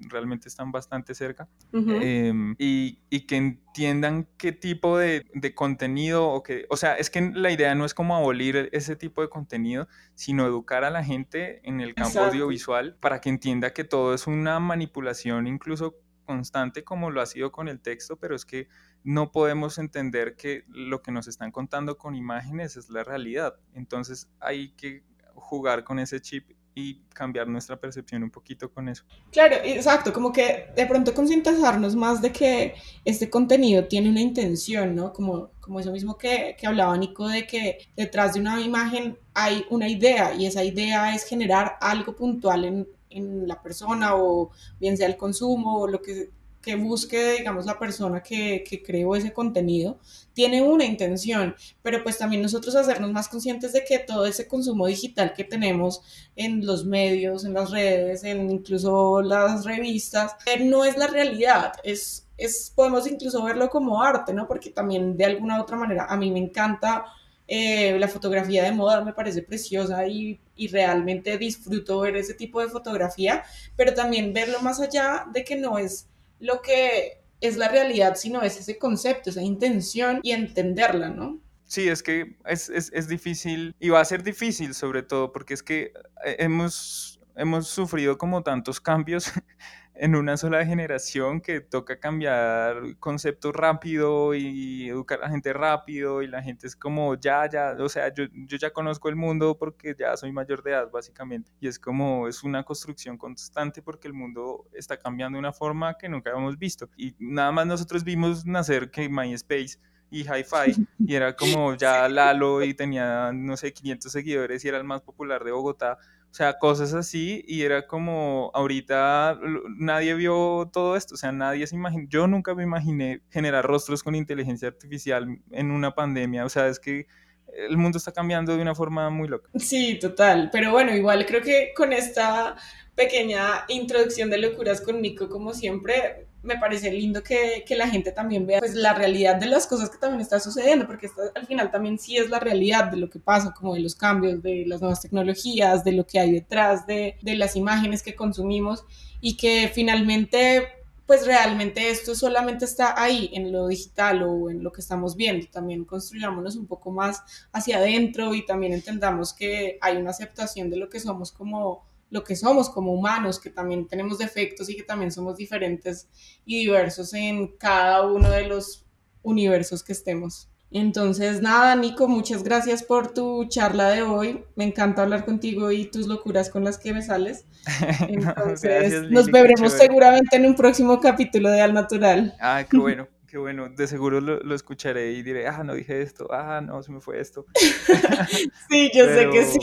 realmente 0.09 0.49
están 0.49 0.70
bastante 0.72 1.14
cerca, 1.14 1.49
em, 1.72 2.55
y, 2.57 3.01
y, 3.11 3.26
que 3.26 3.37
entiendan 3.37 4.29
qué 4.39 4.53
tipo 4.53 4.97
de, 4.97 5.26
de, 5.35 5.55
contenido, 5.55 6.29
o 6.29 6.43
que, 6.43 6.66
o 6.70 6.76
sea, 6.76 6.95
es 6.95 7.11
que 7.11 7.20
la 7.35 7.51
idea 7.51 7.74
no 7.74 7.85
es 7.85 7.93
como 7.93 8.16
abolir 8.16 8.68
ese 8.72 8.97
tipo 8.97 9.20
de 9.20 9.29
contenido, 9.29 9.89
sino 10.14 10.47
educar 10.47 10.85
a 10.85 10.91
la 10.91 11.05
gente 11.05 11.61
en 11.68 11.81
el 11.81 11.95
campo 11.95 12.20
audiovisual 12.20 12.97
para 13.01 13.20
que 13.20 13.29
entienda 13.29 13.72
que 13.72 13.85
todo 13.85 14.14
es 14.14 14.26
una 14.26 14.61
manipulación 14.61 15.47
incluso 15.47 15.97
constante 16.29 16.85
como 16.85 17.11
lo 17.11 17.22
ha 17.22 17.26
sido 17.26 17.51
con 17.51 17.68
el 17.68 17.81
texto, 17.81 18.16
pero 18.18 18.37
es 18.37 18.45
que 18.45 18.68
no 19.03 19.33
podemos 19.33 19.79
entender 19.79 20.37
que 20.37 20.64
lo 20.68 21.01
que 21.01 21.11
nos 21.11 21.26
están 21.26 21.51
contando 21.51 21.97
con 21.97 22.14
imágenes 22.14 22.76
es 22.76 22.91
la 22.91 23.03
realidad. 23.03 23.55
Entonces 23.72 24.31
hay 24.39 24.72
que 24.72 25.03
jugar 25.35 25.85
con 25.85 25.99
ese 25.99 26.20
chip 26.20 26.51
y 26.79 27.01
cambiar 27.12 27.49
nuestra 27.49 27.76
percepción 27.76 28.22
un 28.22 28.31
poquito 28.31 28.70
con 28.70 28.89
eso. 28.89 29.03
Claro, 29.33 29.57
exacto, 29.64 30.12
como 30.12 30.33
que 30.33 30.68
de 30.76 30.87
pronto 30.87 31.12
concientizarnos 31.12 31.97
más 31.97 32.22
de 32.22 32.31
que 32.31 32.74
este 33.05 33.29
contenido 33.29 33.87
tiene 33.87 34.09
una 34.09 34.20
intención, 34.20 34.95
¿no? 34.95 35.12
Como, 35.12 35.51
como 35.59 35.81
eso 35.81 35.91
mismo 35.91 36.16
que, 36.16 36.55
que 36.57 36.66
hablaba 36.68 36.97
Nico, 36.97 37.26
de 37.26 37.49
que 37.49 37.79
detrás 37.97 38.35
de 38.35 38.41
una 38.41 38.61
imagen 38.61 39.18
hay 39.35 39.64
una 39.70 39.89
idea 39.89 40.35
y 40.35 40.47
esa 40.47 40.62
idea 40.62 41.14
es 41.14 41.24
generar 41.24 41.76
algo 41.81 42.14
puntual 42.14 42.64
en, 42.64 42.89
en 43.11 43.49
la 43.49 43.61
persona 43.61 44.14
o 44.14 44.51
bien 44.79 44.97
sea 44.97 45.09
el 45.09 45.16
consumo 45.16 45.81
o 45.81 45.89
lo 45.89 46.01
que 46.01 46.31
que 46.69 46.77
busque, 46.77 47.39
digamos, 47.39 47.64
la 47.64 47.79
persona 47.79 48.23
que, 48.23 48.62
que, 48.62 48.83
creó 48.83 49.16
ese 49.16 49.33
contenido, 49.33 49.99
tiene 50.35 50.61
una 50.61 50.85
intención, 50.85 51.57
pero 51.81 52.03
pues 52.03 52.19
también 52.19 52.43
nosotros 52.43 52.77
hacernos 52.77 53.11
más 53.11 53.27
conscientes 53.27 53.73
de 53.73 53.85
que 53.87 54.01
todo 54.01 54.27
ese 54.27 54.47
consumo 54.47 54.87
digital 54.87 55.33
que 55.33 55.45
tenemos 55.45 56.03
en 56.37 56.66
los 56.66 56.85
medios, 56.85 57.47
en 57.47 57.55
las 57.55 57.71
redes, 57.71 58.23
en 58.23 58.51
incluso 58.51 59.23
las 59.23 59.64
revistas, 59.64 60.37
eh, 60.45 60.62
no 60.62 60.85
es 60.85 60.99
la 60.99 61.07
realidad, 61.07 61.73
es, 61.85 62.29
es, 62.37 62.71
podemos 62.77 63.11
incluso 63.11 63.43
verlo 63.43 63.71
como 63.71 64.03
arte, 64.03 64.35
¿no? 64.35 64.47
Porque 64.47 64.69
también 64.69 65.16
de 65.16 65.25
alguna 65.25 65.59
u 65.59 65.62
otra 65.62 65.79
manera 65.79 66.05
a 66.05 66.19
mí 66.19 66.31
me 66.31 66.39
encanta 66.39 67.07
eh, 67.47 67.99
la 67.99 68.09
fotografía 68.09 68.62
de 68.62 68.73
moda, 68.73 69.03
me 69.03 69.14
parece 69.14 69.43
preciosa 69.43 70.07
y, 70.07 70.39
y 70.55 70.69
realmente 70.69 71.39
disfruto 71.39 72.01
ver 72.01 72.16
ese 72.16 72.35
tipo 72.35 72.61
de 72.61 72.69
fotografía, 72.69 73.43
pero 73.75 73.95
también 73.95 74.35
verlo 74.35 74.61
más 74.61 74.81
allá 74.81 75.25
de 75.33 75.45
que 75.45 75.57
no 75.57 75.79
es 75.79 76.09
lo 76.41 76.62
que 76.62 77.22
es 77.41 77.57
la 77.57 77.68
realidad, 77.68 78.16
sino 78.16 78.43
es 78.43 78.59
ese 78.59 78.78
concepto, 78.78 79.30
esa 79.30 79.43
intención 79.43 80.20
y 80.22 80.32
entenderla, 80.32 81.11
¿no? 81.11 81.41
Sí, 81.64 81.89
es 81.89 82.03
que 82.03 82.36
es, 82.47 82.70
es, 82.70 82.91
es 82.95 83.09
difícil 83.09 83.76
y 83.78 83.91
va 83.91 84.01
a 84.01 84.05
ser 84.05 84.22
difícil 84.22 84.74
sobre 84.74 85.03
todo 85.03 85.32
porque 85.32 85.53
es 85.55 85.62
que 85.62 85.93
eh, 86.24 86.36
hemos, 86.39 87.20
hemos 87.36 87.68
sufrido 87.68 88.16
como 88.16 88.43
tantos 88.43 88.80
cambios 88.80 89.30
en 90.01 90.15
una 90.15 90.37
sola 90.37 90.65
generación 90.65 91.41
que 91.41 91.61
toca 91.61 91.99
cambiar 91.99 92.97
conceptos 93.01 93.55
rápido 93.55 94.35
y 94.35 94.89
educar 94.89 95.19
a 95.19 95.23
la 95.23 95.31
gente 95.31 95.53
rápido 95.53 96.23
y 96.23 96.29
la 96.29 96.43
gente 96.43 96.69
es 96.69 96.77
como 96.77 97.17
ya, 97.17 97.49
ya, 97.51 97.77
o 97.79 97.89
sea, 97.89 98.15
yo, 98.15 98.25
yo 98.33 98.57
ya 98.57 98.71
conozco 98.71 99.09
el 99.09 99.17
mundo 99.17 99.59
porque 99.59 99.97
ya 99.99 100.17
soy 100.17 100.31
mayor 100.33 100.63
de 100.63 100.71
edad 100.71 100.91
básicamente. 100.91 101.51
Y 101.61 101.67
es 101.67 101.79
como 101.79 102.29
es 102.29 102.45
una 102.45 102.63
construcción 102.63 103.19
constante 103.19 103.83
porque 103.83 104.07
el 104.07 104.15
mundo 104.15 104.69
está 104.73 104.97
cambiando 104.97 105.37
de 105.37 105.41
una 105.41 105.53
forma 105.53 105.99
que 105.99 106.09
nunca 106.09 106.31
habíamos 106.31 106.59
visto. 106.59 106.89
Y 106.97 107.17
nada 107.19 107.51
más 107.51 107.67
nosotros 107.67 108.05
vimos 108.05 108.47
nacer 108.47 108.91
que 108.91 109.09
MySpace 109.09 109.79
y 110.11 110.21
Hi-Fi 110.23 110.87
y 111.01 111.15
era 111.15 111.35
como 111.35 111.75
ya 111.75 112.09
Lalo 112.09 112.63
y 112.63 112.73
tenía 112.75 113.33
no 113.33 113.57
sé 113.57 113.73
500 113.73 114.11
seguidores 114.11 114.65
y 114.65 114.69
era 114.69 114.79
el 114.79 114.85
más 114.85 115.03
popular 115.03 115.45
de 115.45 115.53
Bogotá 115.53 115.99
o 116.31 116.35
sea, 116.35 116.59
cosas 116.59 116.95
así, 116.95 117.43
y 117.49 117.62
era 117.62 117.87
como, 117.87 118.51
ahorita 118.55 119.39
nadie 119.76 120.14
vio 120.14 120.70
todo 120.72 120.95
esto, 120.97 121.14
o 121.14 121.18
sea, 121.18 121.33
nadie 121.33 121.66
se 121.66 121.74
imaginó, 121.74 122.07
yo 122.09 122.26
nunca 122.26 122.55
me 122.55 122.62
imaginé 122.62 123.22
generar 123.31 123.64
rostros 123.64 124.03
con 124.03 124.14
inteligencia 124.14 124.68
artificial 124.68 125.26
en 125.51 125.70
una 125.70 125.95
pandemia, 125.95 126.45
o 126.45 126.49
sea, 126.49 126.68
es 126.68 126.79
que 126.79 127.07
el 127.53 127.76
mundo 127.76 127.99
está 127.99 128.12
cambiando 128.12 128.55
de 128.55 128.62
una 128.62 128.74
forma 128.74 129.09
muy 129.11 129.26
loca. 129.26 129.51
Sí, 129.57 129.99
total, 129.99 130.51
pero 130.53 130.70
bueno, 130.70 130.95
igual 130.95 131.24
creo 131.26 131.43
que 131.43 131.72
con 131.74 131.93
esta 131.93 132.57
pequeña 132.95 133.64
introducción 133.68 134.29
de 134.29 134.39
locuras 134.39 134.81
con 134.81 135.01
Nico, 135.01 135.29
como 135.29 135.55
siempre, 135.55 136.28
me 136.49 136.59
parece 136.59 136.91
lindo 136.91 137.23
que, 137.23 137.65
que, 137.67 137.77
la 137.77 137.89
gente 137.89 138.11
también 138.11 138.47
vea 138.47 138.59
pues 138.59 138.75
la 138.75 138.95
realidad 138.95 139.37
de 139.37 139.47
las 139.47 139.67
cosas 139.67 139.91
que 139.91 139.99
también 139.99 140.21
está 140.21 140.41
sucediendo, 140.41 140.87
porque 140.87 141.07
esto, 141.07 141.23
al 141.35 141.47
final 141.47 141.71
también 141.71 141.99
sí 141.99 142.17
es 142.17 142.31
la 142.31 142.41
realidad 142.41 142.91
de 142.91 142.97
lo 142.97 143.09
que 143.09 143.21
pasa, 143.21 143.55
como 143.55 143.75
de 143.75 143.81
los 143.81 143.95
cambios, 143.95 144.43
de 144.43 144.65
las 144.67 144.81
nuevas 144.81 145.01
tecnologías, 145.01 145.85
de 145.85 145.93
lo 145.93 146.07
que 146.07 146.19
hay 146.19 146.33
detrás, 146.33 146.87
de, 146.87 147.17
de 147.23 147.37
las 147.37 147.55
imágenes 147.55 148.03
que 148.03 148.17
consumimos 148.17 148.85
y 149.21 149.37
que 149.37 149.71
finalmente 149.73 150.67
pues 151.07 151.27
realmente 151.27 151.89
esto 151.89 152.15
solamente 152.15 152.67
está 152.67 153.01
ahí 153.03 153.31
en 153.33 153.51
lo 153.51 153.67
digital 153.69 154.23
o 154.25 154.51
en 154.51 154.63
lo 154.63 154.71
que 154.73 154.83
estamos 154.83 155.17
viendo. 155.17 155.47
También 155.51 155.87
construyámonos 155.87 156.55
un 156.55 156.67
poco 156.67 156.91
más 156.91 157.23
hacia 157.51 157.79
adentro 157.79 158.35
y 158.35 158.45
también 158.45 158.75
entendamos 158.75 159.33
que 159.33 159.79
hay 159.81 159.97
una 159.97 160.11
aceptación 160.11 160.69
de 160.69 160.77
lo 160.77 160.91
que 160.91 161.01
somos 161.01 161.33
como 161.33 161.89
lo 162.11 162.25
que 162.25 162.37
somos 162.37 162.71
como 162.71 162.93
humanos, 162.93 163.39
que 163.39 163.51
también 163.51 163.87
tenemos 163.87 164.19
defectos 164.19 164.69
y 164.71 164.77
que 164.77 164.83
también 164.83 165.13
somos 165.13 165.37
diferentes 165.37 166.09
y 166.45 166.61
diversos 166.61 167.13
en 167.15 167.49
cada 167.57 168.07
uno 168.07 168.31
de 168.31 168.47
los 168.47 168.87
universos 169.23 169.83
que 169.83 169.93
estemos. 169.93 170.49
Entonces, 170.71 171.41
nada, 171.41 171.75
Nico, 171.77 172.09
muchas 172.09 172.43
gracias 172.43 172.83
por 172.83 173.15
tu 173.15 173.47
charla 173.47 173.89
de 173.89 174.03
hoy. 174.03 174.45
Me 174.55 174.65
encanta 174.65 175.03
hablar 175.03 175.25
contigo 175.25 175.71
y 175.71 175.87
tus 175.87 176.07
locuras 176.07 176.51
con 176.51 176.63
las 176.63 176.77
que 176.77 176.93
me 176.93 177.01
sales. 177.01 177.47
Entonces, 178.09 178.23
no, 178.23 178.35
gracias, 178.35 179.11
nos 179.11 179.27
veremos 179.27 179.73
seguramente 179.73 180.37
en 180.37 180.45
un 180.45 180.55
próximo 180.55 181.01
capítulo 181.01 181.49
de 181.51 181.63
Al 181.63 181.73
Natural. 181.73 182.35
Ah, 182.39 182.65
qué 182.69 182.77
bueno. 182.77 183.09
Qué 183.29 183.37
bueno, 183.37 183.68
de 183.68 183.87
seguro 183.87 184.22
lo, 184.22 184.41
lo, 184.41 184.55
escucharé 184.55 185.12
y 185.12 185.22
diré, 185.22 185.47
ah, 185.47 185.62
no 185.62 185.74
dije 185.74 186.01
esto, 186.01 186.29
ah, 186.33 186.62
no, 186.62 186.83
se 186.83 186.91
me 186.91 186.99
fue 186.99 187.20
esto. 187.20 187.45
sí, 188.70 188.91
yo 188.95 189.05
sé 189.05 189.29
que 189.31 189.45
sí. 189.45 189.59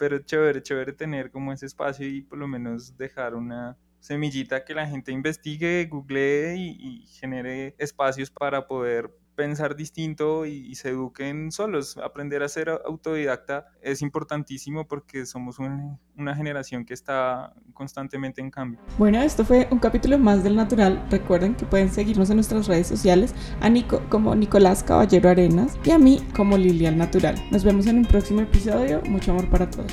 pero 0.00 0.18
chévere, 0.18 0.60
chévere 0.60 0.92
tener 0.92 1.30
como 1.30 1.52
ese 1.52 1.66
espacio 1.66 2.04
y 2.08 2.22
por 2.22 2.36
lo 2.36 2.48
menos 2.48 2.96
dejar 2.96 3.36
una 3.36 3.78
semillita 4.00 4.64
que 4.64 4.74
la 4.74 4.88
gente 4.88 5.12
investigue, 5.12 5.86
googlee 5.86 6.56
y, 6.56 6.76
y 6.80 7.06
genere 7.06 7.76
espacios 7.78 8.28
para 8.28 8.66
poder 8.66 9.08
pensar 9.36 9.76
distinto 9.76 10.46
y, 10.46 10.66
y, 10.66 10.74
se 10.74 10.88
eduquen 10.88 11.52
solos. 11.52 11.96
Aprender 11.98 12.42
a 12.42 12.48
ser 12.48 12.70
autodidacta 12.70 13.66
es 13.82 14.02
importantísimo 14.02 14.88
porque 14.88 15.26
somos 15.26 15.58
un, 15.58 15.98
una 16.16 16.34
generación 16.34 16.84
que 16.84 16.94
está 16.94 17.54
constantemente 17.74 18.40
en 18.40 18.50
cambio. 18.50 18.80
Bueno, 18.98 19.20
esto 19.20 19.44
fue 19.44 19.68
un 19.70 19.78
capítulo 19.78 20.18
más 20.18 20.42
del 20.42 20.56
Natural. 20.56 21.06
Recuerden 21.10 21.54
que 21.54 21.66
pueden 21.66 21.90
seguirnos 21.90 22.30
en 22.30 22.36
nuestras 22.36 22.66
redes 22.66 22.86
sociales, 22.86 23.34
a 23.60 23.68
Nico 23.68 24.02
como 24.08 24.34
Nicolás 24.34 24.82
Caballero 24.82 25.28
Arenas 25.28 25.78
y 25.84 25.90
a 25.90 25.98
mí 25.98 26.20
como 26.34 26.56
Lilian 26.56 26.98
Natural. 26.98 27.36
Nos 27.50 27.64
vemos 27.64 27.86
en 27.86 27.98
un 27.98 28.04
próximo 28.04 28.40
episodio. 28.40 29.02
Mucho 29.02 29.32
amor 29.32 29.48
para 29.50 29.70
todos. 29.70 29.92